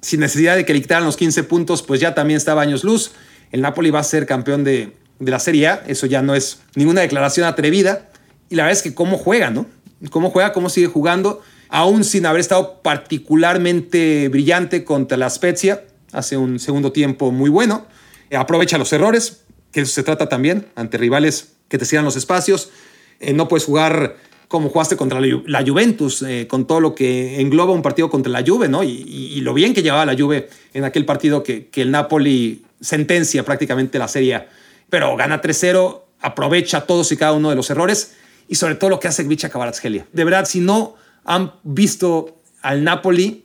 sin 0.00 0.20
necesidad 0.20 0.54
de 0.54 0.64
que 0.64 0.72
le 0.72 0.80
quitaran 0.80 1.04
los 1.04 1.16
15 1.16 1.42
puntos, 1.42 1.82
pues 1.82 2.00
ya 2.00 2.14
también 2.14 2.36
estaba 2.36 2.62
años 2.62 2.84
luz. 2.84 3.10
El 3.50 3.60
Napoli 3.60 3.90
va 3.90 3.98
a 3.98 4.04
ser 4.04 4.26
campeón 4.26 4.62
de, 4.62 4.92
de 5.18 5.30
la 5.32 5.40
Serie 5.40 5.66
A, 5.66 5.82
eso 5.88 6.06
ya 6.06 6.22
no 6.22 6.36
es 6.36 6.60
ninguna 6.76 7.00
declaración 7.00 7.48
atrevida. 7.48 8.08
Y 8.48 8.54
la 8.54 8.62
verdad 8.62 8.78
es 8.78 8.82
que 8.84 8.94
cómo 8.94 9.18
juega, 9.18 9.50
¿no? 9.50 9.66
Cómo 10.10 10.30
juega, 10.30 10.52
cómo 10.52 10.70
sigue 10.70 10.86
jugando 10.86 11.42
aún 11.70 12.04
sin 12.04 12.26
haber 12.26 12.40
estado 12.40 12.80
particularmente 12.82 14.28
brillante 14.28 14.84
contra 14.84 15.16
la 15.16 15.30
Spezia, 15.30 15.84
hace 16.12 16.36
un 16.36 16.58
segundo 16.58 16.92
tiempo 16.92 17.30
muy 17.30 17.48
bueno. 17.48 17.86
Aprovecha 18.32 18.78
los 18.78 18.92
errores, 18.92 19.44
que 19.72 19.80
eso 19.80 19.92
se 19.92 20.02
trata 20.02 20.28
también, 20.28 20.66
ante 20.74 20.98
rivales 20.98 21.52
que 21.68 21.78
te 21.78 21.84
cierran 21.84 22.04
los 22.04 22.16
espacios. 22.16 22.70
Eh, 23.20 23.32
no 23.32 23.48
puedes 23.48 23.64
jugar 23.64 24.16
como 24.48 24.68
jugaste 24.68 24.96
contra 24.96 25.20
la, 25.20 25.64
Juventus, 25.64 26.22
eh, 26.22 26.48
con 26.48 26.66
todo 26.66 26.80
lo 26.80 26.94
que 26.96 27.40
engloba 27.40 27.72
un 27.72 27.82
partido 27.82 28.10
contra 28.10 28.32
la 28.32 28.42
Juve, 28.44 28.68
¿no? 28.68 28.82
Y, 28.82 29.40
lo 29.42 29.54
bien 29.54 29.72
que 29.72 29.82
llevaba 29.82 30.04
la 30.04 30.16
Juve 30.18 30.48
en 30.74 30.82
aquel 30.82 31.04
partido 31.04 31.44
que, 31.44 31.68
que 31.68 31.82
el 31.82 31.92
Napoli 31.92 32.64
sentencia 32.80 33.44
prácticamente 33.44 33.98
la 33.98 34.08
Serie 34.08 34.46
Pero 34.88 35.16
gana 35.16 35.40
3-0, 35.40 36.00
aprovecha 36.20 36.80
todos 36.80 37.12
y 37.12 37.16
cada 37.16 37.32
uno 37.32 37.50
de 37.50 37.56
los 37.56 37.70
errores 37.70 38.16
y 38.48 38.56
sobre 38.56 38.74
todo 38.74 38.90
lo 38.90 38.98
que 38.98 39.06
hace 39.06 39.22
Gvicha 39.22 39.50
Kvaratskhelia. 39.50 40.08
De 40.12 40.24
verdad, 40.24 40.44
si 40.46 40.58
no 40.58 40.96
han 41.30 41.52
visto 41.62 42.42
al 42.60 42.82
Napoli. 42.82 43.44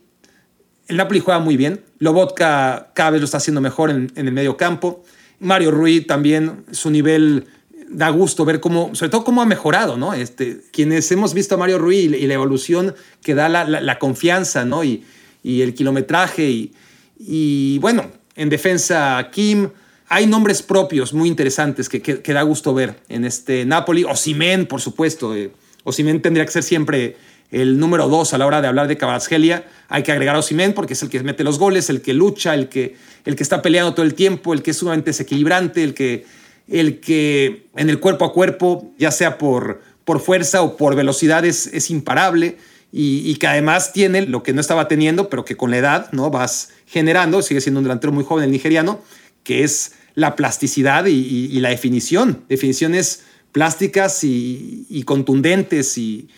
El 0.88 0.96
Napoli 0.96 1.20
juega 1.20 1.38
muy 1.38 1.56
bien. 1.56 1.84
Lobotka 2.00 2.90
cada 2.94 3.10
vez 3.10 3.20
lo 3.20 3.26
está 3.26 3.36
haciendo 3.36 3.60
mejor 3.60 3.90
en, 3.90 4.10
el 4.16 4.32
medio 4.32 4.56
campo. 4.56 5.04
Mario 5.38 5.70
Rui 5.70 6.00
también, 6.00 6.64
su 6.72 6.90
nivel 6.90 7.46
da 7.88 8.08
gusto 8.10 8.44
ver 8.44 8.58
cómo, 8.58 8.92
sobre 8.96 9.10
todo 9.10 9.22
cómo 9.22 9.40
ha 9.40 9.46
mejorado, 9.46 9.96
¿no? 9.96 10.14
Este, 10.14 10.62
quienes 10.72 11.12
hemos 11.12 11.32
visto 11.32 11.54
a 11.54 11.58
Mario 11.58 11.78
Rui 11.78 11.96
y, 11.96 12.26
la 12.26 12.34
evolución 12.34 12.96
que 13.22 13.36
da 13.36 13.48
la, 13.48 13.98
confianza, 14.00 14.64
¿no? 14.64 14.82
Y, 14.82 15.04
el 15.44 15.74
kilometraje 15.74 16.72
y, 17.20 17.78
bueno, 17.78 18.10
en 18.34 18.48
defensa 18.48 19.28
Kim, 19.30 19.68
hay 20.08 20.26
nombres 20.26 20.60
propios 20.60 21.14
muy 21.14 21.28
interesantes 21.28 21.88
que, 21.88 22.02
que, 22.02 22.32
da 22.32 22.42
gusto 22.42 22.74
ver 22.74 22.96
en 23.08 23.24
este 23.24 23.64
Napoli. 23.64 24.02
Osimen, 24.02 24.66
por 24.66 24.80
supuesto. 24.80 25.36
Eh, 25.36 25.52
Osimen 25.84 26.20
tendría 26.20 26.44
que 26.44 26.50
ser 26.50 26.64
siempre 26.64 27.16
el 27.50 27.78
número 27.78 28.08
dos 28.08 28.34
a 28.34 28.38
la 28.38 28.46
hora 28.46 28.60
de 28.60 28.68
hablar 28.68 28.88
de 28.88 28.96
Cabarazgelia. 28.96 29.64
Hay 29.88 30.02
que 30.02 30.12
agregar 30.12 30.36
a 30.36 30.40
Osimen 30.40 30.72
porque 30.72 30.94
es 30.94 31.02
el 31.02 31.10
que 31.10 31.22
mete 31.22 31.44
los 31.44 31.58
goles, 31.58 31.90
el 31.90 32.02
que 32.02 32.12
lucha, 32.12 32.54
el 32.54 32.68
que, 32.68 32.96
el 33.24 33.36
que 33.36 33.42
está 33.42 33.62
peleando 33.62 33.94
todo 33.94 34.04
el 34.04 34.14
tiempo, 34.14 34.52
el 34.52 34.62
que 34.62 34.72
es 34.72 34.76
sumamente 34.76 35.10
desequilibrante, 35.10 35.82
el 35.82 35.94
que, 35.94 36.26
el 36.68 37.00
que 37.00 37.66
en 37.76 37.90
el 37.90 38.00
cuerpo 38.00 38.24
a 38.24 38.32
cuerpo, 38.32 38.92
ya 38.98 39.10
sea 39.10 39.38
por, 39.38 39.82
por 40.04 40.20
fuerza 40.20 40.62
o 40.62 40.76
por 40.76 40.94
velocidad, 40.94 41.44
es, 41.44 41.90
imparable. 41.90 42.58
Y, 42.92 43.34
que 43.36 43.46
además 43.46 43.92
tiene 43.92 44.22
lo 44.22 44.42
que 44.42 44.54
no 44.54 44.60
estaba 44.60 44.88
teniendo, 44.88 45.28
pero 45.28 45.44
que 45.44 45.56
con 45.56 45.70
la 45.70 45.76
edad 45.76 46.12
¿no? 46.12 46.30
vas 46.30 46.70
generando, 46.86 47.42
sigue 47.42 47.60
siendo 47.60 47.80
un 47.80 47.84
delantero 47.84 48.12
muy 48.12 48.24
joven 48.24 48.44
el 48.44 48.50
nigeriano, 48.52 49.02
que 49.42 49.64
es 49.64 49.92
la 50.14 50.34
plasticidad 50.34 51.04
y, 51.06 51.60
la 51.60 51.68
definición, 51.68 52.44
definiciones 52.48 53.24
plásticas 53.52 54.24
y, 54.24 55.02
contundentes 55.04 55.98
y, 55.98 56.28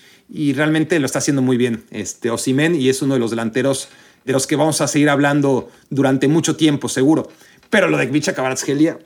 realmente 0.53 0.99
lo 0.99 1.07
está 1.07 1.19
haciendo 1.19 1.43
muy 1.43 1.57
bien 1.57 1.85
este 1.91 2.31
Osimen 2.31 2.75
y 2.75 2.89
es 2.89 3.03
uno 3.03 3.15
de 3.15 3.21
los 3.21 3.31
delanteros 3.31 3.89
de 4.25 4.33
los 4.33 4.47
que 4.47 4.57
vamos 4.57 4.81
a 4.81 4.89
seguir 4.89 5.09
hablando 5.09 5.71
durante 5.91 6.29
mucho 6.29 6.57
tiempo, 6.57 6.89
seguro. 6.89 7.31
Pero 7.71 7.89
lo 7.89 7.97
de 7.97 8.07
Gvicha 8.07 8.35
Kvaratskhelia 8.35 8.99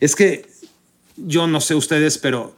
es 0.00 0.14
que 0.14 0.46
yo 1.16 1.46
no 1.46 1.60
sé 1.60 1.74
ustedes, 1.74 2.18
pero 2.18 2.54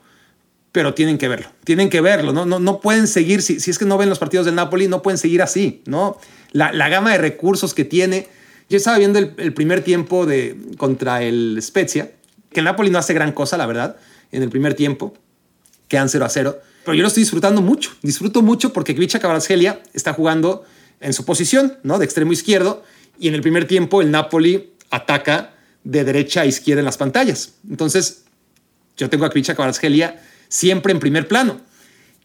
pero 0.75 0.93
tienen 0.93 1.19
que 1.19 1.29
verlo, 1.29 1.47
tienen 1.63 1.89
que 1.89 2.01
verlo, 2.01 2.33
no, 2.33 2.47
no, 2.47 2.59
no 2.59 2.81
pueden 2.81 3.07
seguir, 3.07 3.43
si, 3.43 3.61
si, 3.61 3.71
es 3.71 3.79
que 3.79 3.85
no 3.85 3.97
ven 3.97 4.09
los 4.09 4.19
partidos 4.19 4.45
del 4.45 4.57
Napoli, 4.57 4.89
no 4.89 5.03
pueden 5.03 5.19
seguir 5.19 5.41
así, 5.41 5.83
¿no? 5.87 6.19
La, 6.51 6.73
la 6.73 6.89
gama 6.89 7.13
de 7.13 7.19
recursos 7.19 7.75
que 7.75 7.85
tiene. 7.85 8.27
Yo 8.69 8.77
estaba 8.77 8.99
viendo 8.99 9.21
el, 9.21 9.55
primer 9.55 9.85
tiempo 9.85 10.27
de, 10.27 10.57
contra 10.77 11.23
el 11.23 11.61
Spezia, 11.63 12.11
que 12.51 12.59
el 12.59 12.65
Napoli 12.65 12.91
no 12.91 12.99
hace 12.99 13.15
gran 13.15 13.31
cosa, 13.31 13.57
la 13.57 13.67
verdad, 13.67 13.99
en 14.33 14.43
el 14.43 14.49
primer 14.49 14.75
tiempo, 14.75 15.15
quedan 15.87 16.09
0 16.09 16.25
a 16.25 16.29
0, 16.29 16.59
pero 16.85 16.95
yo 16.95 17.03
lo 17.03 17.09
estoy 17.09 17.23
disfrutando 17.23 17.63
mucho, 17.63 17.93
disfruto 18.03 18.43
mucho 18.43 18.73
porque 18.73 18.95
Kvicha 18.95 19.19
Kvaratskhelia 19.19 19.83
está 19.93 20.13
jugando 20.13 20.65
en 21.01 21.13
su 21.13 21.25
posición, 21.25 21.79
¿no? 21.83 21.99
De 21.99 22.05
extremo 22.05 22.33
izquierdo, 22.33 22.83
y 23.19 23.29
en 23.29 23.35
el 23.35 23.43
primer 23.43 23.67
tiempo 23.67 24.03
el 24.03 24.11
Napoli 24.11 24.73
ataca 24.91 25.55
de 25.83 26.05
derecha 26.05 26.43
a 26.43 26.47
izquierda 26.47 26.81
en 26.81 26.87
las 26.87 26.97
pantallas. 26.97 27.55
Entonces, 27.69 28.25
yo 28.97 29.11
tengo 29.11 29.25
a 29.25 29.31
Kvicha 29.31 29.55
Kvaratskhelia 29.55 30.23
siempre 30.49 30.93
en 30.93 31.01
primer 31.01 31.29
plano. 31.29 31.61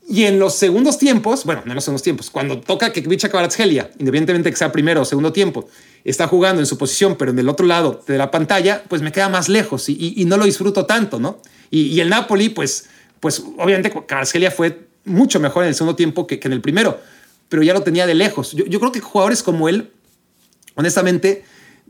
Y 0.07 0.23
en 0.23 0.39
los 0.39 0.55
segundos 0.55 0.97
tiempos, 0.97 1.45
bueno, 1.45 1.61
no 1.65 1.71
en 1.71 1.75
los 1.75 1.83
segundos 1.83 2.01
tiempos, 2.01 2.31
cuando 2.31 2.59
toca 2.59 2.91
que 2.91 3.03
Kvicha 3.03 3.29
Kvaratskhelia, 3.29 3.91
independientemente 3.99 4.49
que 4.49 4.55
sea 4.55 4.71
primero 4.71 5.01
o 5.01 5.05
segundo 5.05 5.31
tiempo, 5.31 5.69
está 6.03 6.27
jugando 6.27 6.61
en 6.61 6.65
su 6.65 6.79
posición, 6.79 7.15
pero 7.15 7.29
en 7.29 7.37
el 7.37 7.47
otro 7.47 7.67
lado 7.67 8.03
de 8.07 8.17
la 8.17 8.31
pantalla, 8.31 8.83
pues 8.87 9.03
me 9.03 9.11
queda 9.11 9.29
más 9.29 9.49
lejos 9.49 9.87
y, 9.87 10.25
no 10.25 10.37
lo 10.37 10.45
disfruto 10.45 10.87
tanto, 10.87 11.19
¿no? 11.19 11.39
Y, 11.69 11.99
el 11.99 12.09
Napoli, 12.09 12.49
pues, 12.49 12.89
pues 13.19 13.43
obviamente 13.57 13.91
Kvaratskhelia 13.91 14.51
fue 14.51 14.87
mucho 15.05 15.39
mejor 15.39 15.63
en 15.63 15.69
el 15.69 15.75
segundo 15.75 15.95
tiempo 15.95 16.27
que, 16.27 16.39
en 16.41 16.53
el 16.53 16.61
primero, 16.61 16.99
pero 17.47 17.63
ya 17.63 17.73
lo 17.73 17.81
tenía 17.81 18.05
de 18.05 18.15
lejos. 18.15 18.51
Yo, 18.53 18.79
creo 18.79 18.91
que 18.91 18.99
jugadores 18.99 19.43
como 19.43 19.69
él, 19.69 19.91
honestamente, 20.75 21.43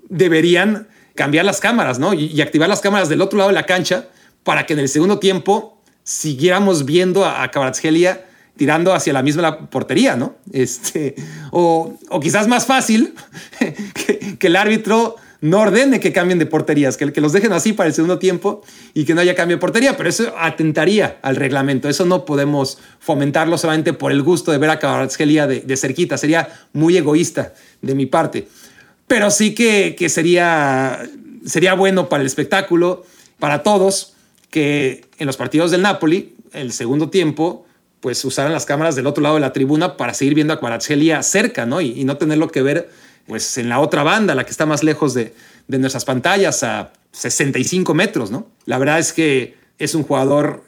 deberían 0.08 0.88
cambiar 1.16 1.46
las 1.46 1.60
cámaras, 1.60 2.00
¿no? 2.00 2.14
Y, 2.14 2.42
activar 2.42 2.70
las 2.70 2.82
cámaras 2.82 3.10
del 3.10 3.22
otro 3.22 3.38
lado 3.38 3.50
de 3.50 3.56
la 3.56 3.66
cancha 3.66 4.08
para 4.44 4.66
que 4.66 4.74
en 4.74 4.80
el 4.80 4.90
segundo 4.90 5.20
tiempo 5.20 5.82
siguiéramos 6.04 6.86
viendo 6.86 7.26
a, 7.26 7.44
a 7.44 7.52
tirando 8.60 8.94
hacia 8.94 9.14
la 9.14 9.24
misma 9.24 9.70
portería, 9.70 10.18
¿no? 10.18 10.36
Este, 10.52 11.16
o, 11.52 11.98
quizás 12.22 12.48
más 12.50 12.66
fácil 12.66 13.14
que, 14.40 14.48
el 14.48 14.56
árbitro 14.58 15.16
no 15.42 15.62
ordene 15.62 16.00
que 16.00 16.12
cambien 16.12 16.40
de 16.40 16.46
porterías, 16.46 16.98
que, 16.98 17.06
los 17.22 17.32
dejen 17.32 17.54
así 17.54 17.74
para 17.74 17.88
el 17.88 17.94
segundo 17.94 18.20
tiempo 18.20 18.62
y 18.94 19.06
que 19.06 19.14
no 19.14 19.22
haya 19.22 19.36
cambio 19.36 19.58
de 19.58 19.62
portería, 19.62 19.96
pero 19.96 20.10
eso 20.10 20.34
atentaría 20.38 21.18
al 21.22 21.36
reglamento. 21.38 21.88
Eso 21.88 22.06
no 22.06 22.26
podemos 22.26 22.78
fomentarlo 23.00 23.58
solamente 23.58 23.94
por 23.94 24.12
el 24.12 24.22
gusto 24.22 24.52
de 24.52 24.58
ver 24.58 24.70
a 24.70 24.80
Kvaratskhelia 24.80 25.48
de, 25.48 25.78
cerquita. 25.78 26.18
Sería 26.18 26.50
muy 26.74 26.98
egoísta 26.98 27.54
de 27.82 27.96
mi 27.96 28.06
parte. 28.06 28.48
Pero 29.08 29.32
sí 29.32 29.56
que, 29.56 29.96
que 29.98 30.10
sería, 30.10 31.08
sería 31.46 31.74
bueno 31.74 32.10
para 32.10 32.22
el 32.22 32.28
espectáculo, 32.28 33.06
para 33.40 33.64
todos 33.64 34.14
que 34.50 35.06
en 35.18 35.28
los 35.28 35.38
partidos 35.38 35.72
del 35.72 35.82
Napoli, 35.82 36.36
el 36.54 36.74
segundo 36.74 37.10
tiempo, 37.10 37.66
pues 38.00 38.24
usaran 38.24 38.54
las 38.54 38.66
cámaras 38.66 38.96
del 38.96 39.08
otro 39.08 39.22
lado 39.22 39.36
de 39.36 39.42
la 39.42 39.54
tribuna 39.54 39.98
para 39.98 40.14
seguir 40.14 40.34
viendo 40.34 40.54
a 40.54 40.60
Kvaratskhelia 40.60 41.22
cerca, 41.24 41.66
¿no? 41.66 41.82
Y, 41.82 42.04
no 42.06 42.18
tenerlo 42.18 42.50
que 42.50 42.62
ver, 42.62 42.90
pues, 43.30 43.60
en 43.60 43.70
la 43.70 43.80
otra 43.80 44.02
banda, 44.02 44.34
la 44.34 44.44
que 44.44 44.50
está 44.50 44.66
más 44.66 44.84
lejos 44.84 45.14
de, 45.14 45.34
nuestras 45.68 46.04
pantallas, 46.04 46.64
a 46.64 46.92
65 47.12 47.94
metros, 47.94 48.32
¿no? 48.32 48.48
La 48.66 48.80
verdad 48.80 48.98
es 48.98 49.14
que 49.14 49.56
es 49.78 49.94
un 49.94 50.02
jugador 50.02 50.64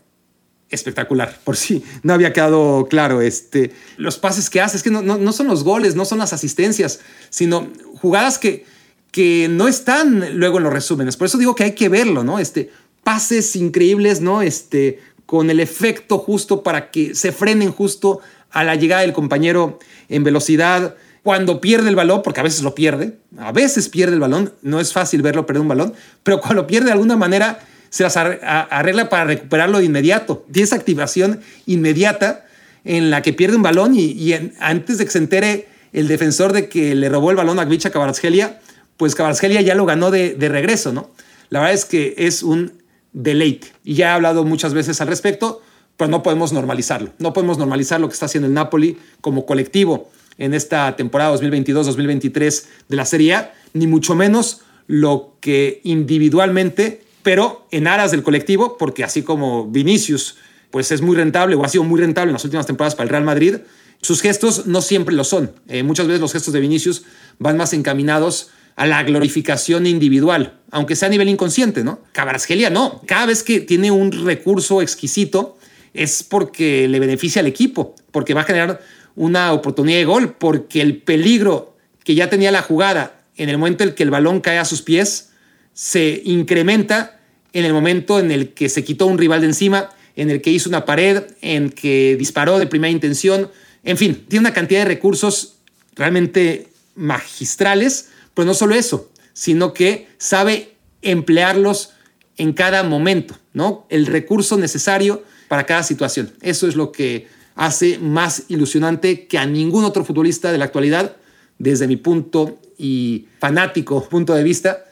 espectacular, 0.69 1.39
por 1.43 1.57
si 1.57 1.83
no 2.03 2.13
había 2.13 2.31
quedado 2.31 2.87
claro. 2.87 3.19
Este, 3.19 3.73
los 3.97 4.19
pases 4.19 4.49
que 4.51 4.61
hace, 4.61 4.77
es 4.77 4.83
que 4.83 4.91
no, 4.91 5.01
no, 5.01 5.33
son 5.33 5.47
los 5.47 5.63
goles, 5.63 5.95
no 5.95 6.05
son 6.05 6.19
las 6.19 6.33
asistencias, 6.33 6.99
sino 7.31 7.67
jugadas 7.99 8.37
que, 8.37 8.63
que 9.11 9.47
no 9.49 9.67
están 9.67 10.37
luego 10.37 10.59
en 10.59 10.63
los 10.63 10.71
resúmenes. 10.71 11.17
Por 11.17 11.25
eso 11.25 11.39
digo 11.39 11.55
que 11.55 11.63
hay 11.63 11.73
que 11.73 11.89
verlo, 11.89 12.23
¿no? 12.23 12.37
Este, 12.37 12.69
pases 13.03 13.55
increíbles, 13.55 14.21
¿no? 14.21 14.43
Este, 14.43 14.99
con 15.25 15.49
el 15.49 15.59
efecto 15.59 16.19
justo 16.19 16.61
para 16.61 16.91
que 16.91 17.15
se 17.15 17.31
frenen 17.31 17.71
justo 17.71 18.19
a 18.51 18.63
la 18.63 18.75
llegada 18.75 19.01
del 19.01 19.13
compañero 19.13 19.79
en 20.09 20.23
velocidad. 20.23 20.95
Cuando 21.23 21.61
pierde 21.61 21.89
el 21.89 21.95
balón, 21.95 22.23
porque 22.23 22.39
a 22.39 22.43
veces 22.43 22.63
lo 22.63 22.73
pierde, 22.73 23.17
a 23.37 23.51
veces 23.51 23.89
pierde 23.89 24.13
el 24.13 24.19
balón, 24.19 24.53
no 24.63 24.79
es 24.79 24.91
fácil 24.91 25.21
verlo 25.21 25.45
perder 25.45 25.61
un 25.61 25.67
balón, 25.67 25.93
pero 26.23 26.41
cuando 26.41 26.65
pierde 26.65 26.87
de 26.87 26.93
alguna 26.93 27.15
manera 27.15 27.59
se 27.89 28.03
las 28.03 28.15
arregla 28.15 29.09
para 29.09 29.25
recuperarlo 29.25 29.79
de 29.79 29.85
inmediato. 29.85 30.45
Tiene 30.51 30.63
esa 30.63 30.77
activación 30.77 31.41
inmediata 31.65 32.45
en 32.85 33.11
la 33.11 33.21
que 33.21 33.33
pierde 33.33 33.57
un 33.57 33.63
balón 33.63 33.93
y, 33.95 34.33
antes 34.59 34.97
de 34.97 35.05
que 35.05 35.11
se 35.11 35.17
entere 35.17 35.67
el 35.91 36.07
defensor 36.07 36.53
de 36.53 36.69
que 36.69 36.95
le 36.95 37.09
robó 37.09 37.31
el 37.31 37.37
balón 37.37 37.59
a 37.59 37.65
Gvicha 37.65 37.91
Kvaratskhelia, 37.91 38.61
pues 38.95 39.13
Kvaratskhelia 39.13 39.59
ya 39.59 39.75
lo 39.75 39.85
ganó 39.85 40.09
de, 40.09 40.35
de 40.35 40.47
regreso, 40.47 40.93
¿no? 40.93 41.11
La 41.49 41.59
verdad 41.59 41.75
es 41.75 41.83
que 41.83 42.15
es 42.17 42.43
un 42.43 42.81
deleite. 43.11 43.67
Y 43.83 43.95
ya 43.95 44.07
he 44.07 44.11
hablado 44.11 44.45
muchas 44.45 44.73
veces 44.73 45.01
al 45.01 45.09
respecto, 45.09 45.61
pero 45.97 46.09
no 46.09 46.23
podemos 46.23 46.53
normalizarlo. 46.53 47.11
No 47.19 47.33
podemos 47.33 47.57
normalizar 47.57 47.99
lo 47.99 48.07
que 48.07 48.13
está 48.13 48.27
haciendo 48.27 48.47
el 48.47 48.53
Napoli 48.53 48.97
como 49.19 49.45
colectivo 49.45 50.09
en 50.37 50.53
esta 50.53 50.95
temporada 50.95 51.35
2022-2023 51.35 52.65
de 52.89 52.95
la 52.95 53.05
Serie 53.05 53.35
A, 53.35 53.53
ni 53.73 53.87
mucho 53.87 54.15
menos 54.15 54.61
lo 54.87 55.35
que 55.39 55.81
individualmente, 55.83 57.03
pero 57.23 57.67
en 57.71 57.87
aras 57.87 58.11
del 58.11 58.23
colectivo, 58.23 58.77
porque 58.77 59.03
así 59.03 59.21
como 59.21 59.67
Vinicius 59.67 60.37
pues 60.71 60.91
es 60.91 61.01
muy 61.01 61.15
rentable 61.15 61.55
o 61.55 61.63
ha 61.63 61.69
sido 61.69 61.83
muy 61.83 61.99
rentable 61.99 62.29
en 62.29 62.33
las 62.33 62.45
últimas 62.45 62.65
temporadas 62.65 62.95
para 62.95 63.03
el 63.03 63.09
Real 63.09 63.23
Madrid, 63.23 63.57
sus 64.01 64.21
gestos 64.21 64.65
no 64.65 64.81
siempre 64.81 65.13
lo 65.13 65.23
son. 65.23 65.51
Eh, 65.67 65.83
muchas 65.83 66.07
veces 66.07 66.21
los 66.21 66.33
gestos 66.33 66.53
de 66.53 66.59
Vinicius 66.59 67.03
van 67.39 67.57
más 67.57 67.73
encaminados 67.73 68.49
a 68.75 68.87
la 68.87 69.03
glorificación 69.03 69.85
individual, 69.85 70.59
aunque 70.71 70.95
sea 70.95 71.07
a 71.07 71.11
nivel 71.11 71.29
inconsciente, 71.29 71.83
¿no? 71.83 71.99
Cabrasgelia 72.13 72.69
no. 72.69 73.01
Cada 73.05 73.27
vez 73.27 73.43
que 73.43 73.59
tiene 73.59 73.91
un 73.91 74.11
recurso 74.11 74.81
exquisito 74.81 75.57
es 75.93 76.23
porque 76.23 76.87
le 76.87 76.99
beneficia 76.99 77.41
al 77.41 77.47
equipo, 77.47 77.95
porque 78.11 78.33
va 78.33 78.41
a 78.41 78.45
generar 78.45 78.81
una 79.15 79.53
oportunidad 79.53 79.97
de 79.97 80.05
gol, 80.05 80.35
porque 80.37 80.81
el 80.81 80.97
peligro 80.97 81.77
que 82.03 82.15
ya 82.15 82.29
tenía 82.29 82.51
la 82.51 82.61
jugada 82.61 83.23
en 83.37 83.49
el 83.49 83.57
momento 83.57 83.83
en 83.83 83.93
que 83.93 84.03
el 84.03 84.09
balón 84.09 84.41
cae 84.41 84.57
a 84.57 84.65
sus 84.65 84.81
pies 84.81 85.29
se 85.73 86.21
incrementa 86.25 87.19
en 87.53 87.65
el 87.65 87.73
momento 87.73 88.19
en 88.19 88.31
el 88.31 88.53
que 88.53 88.69
se 88.69 88.83
quitó 88.83 89.05
un 89.07 89.17
rival 89.17 89.41
de 89.41 89.47
encima, 89.47 89.89
en 90.15 90.29
el 90.29 90.41
que 90.41 90.51
hizo 90.51 90.69
una 90.69 90.85
pared, 90.85 91.23
en 91.41 91.69
que 91.69 92.15
disparó 92.17 92.59
de 92.59 92.67
primera 92.67 92.91
intención. 92.91 93.49
En 93.83 93.97
fin, 93.97 94.25
tiene 94.27 94.41
una 94.41 94.53
cantidad 94.53 94.81
de 94.81 94.85
recursos 94.85 95.55
realmente 95.95 96.67
magistrales 96.95 98.09
pero 98.33 98.45
no 98.45 98.53
solo 98.53 98.75
eso, 98.75 99.09
sino 99.33 99.73
que 99.73 100.07
sabe 100.17 100.75
emplearlos 101.01 101.91
en 102.37 102.53
cada 102.53 102.83
momento, 102.83 103.37
¿no? 103.53 103.85
El 103.89 104.05
recurso 104.05 104.57
necesario 104.57 105.23
para 105.47 105.65
cada 105.65 105.83
situación. 105.83 106.33
Eso 106.41 106.67
es 106.67 106.75
lo 106.75 106.91
que 106.91 107.27
hace 107.55 107.99
más 107.99 108.43
ilusionante 108.47 109.27
que 109.27 109.37
a 109.37 109.45
ningún 109.45 109.83
otro 109.83 110.03
futbolista 110.03 110.51
de 110.51 110.57
la 110.57 110.65
actualidad, 110.65 111.17
desde 111.57 111.87
mi 111.87 111.97
punto 111.97 112.59
y 112.77 113.27
fanático 113.39 114.03
punto 114.07 114.33
de 114.33 114.43
vista, 114.43 114.85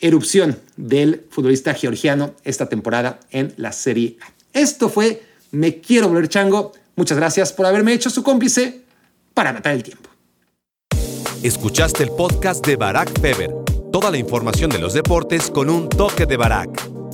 erupción 0.00 0.58
del 0.76 1.24
futbolista 1.30 1.74
georgiano 1.74 2.34
esta 2.44 2.68
temporada 2.68 3.20
en 3.30 3.54
la 3.56 3.72
Serie 3.72 4.16
A. 4.20 4.32
Esto 4.52 4.88
fue 4.88 5.22
Me 5.50 5.80
Quiero 5.80 6.08
Volver 6.08 6.28
Chango. 6.28 6.72
Muchas 6.96 7.18
gracias 7.18 7.52
por 7.52 7.66
haberme 7.66 7.92
hecho 7.92 8.10
su 8.10 8.22
cómplice 8.22 8.82
para 9.34 9.52
matar 9.52 9.74
el 9.74 9.82
tiempo. 9.82 10.10
Escuchaste 11.42 12.02
el 12.02 12.10
podcast 12.10 12.66
de 12.66 12.76
Barack 12.76 13.20
Feber. 13.20 13.54
Toda 13.92 14.10
la 14.10 14.18
información 14.18 14.70
de 14.70 14.78
los 14.78 14.94
deportes 14.94 15.50
con 15.50 15.70
un 15.70 15.88
toque 15.88 16.26
de 16.26 16.36
Barack. 16.36 17.05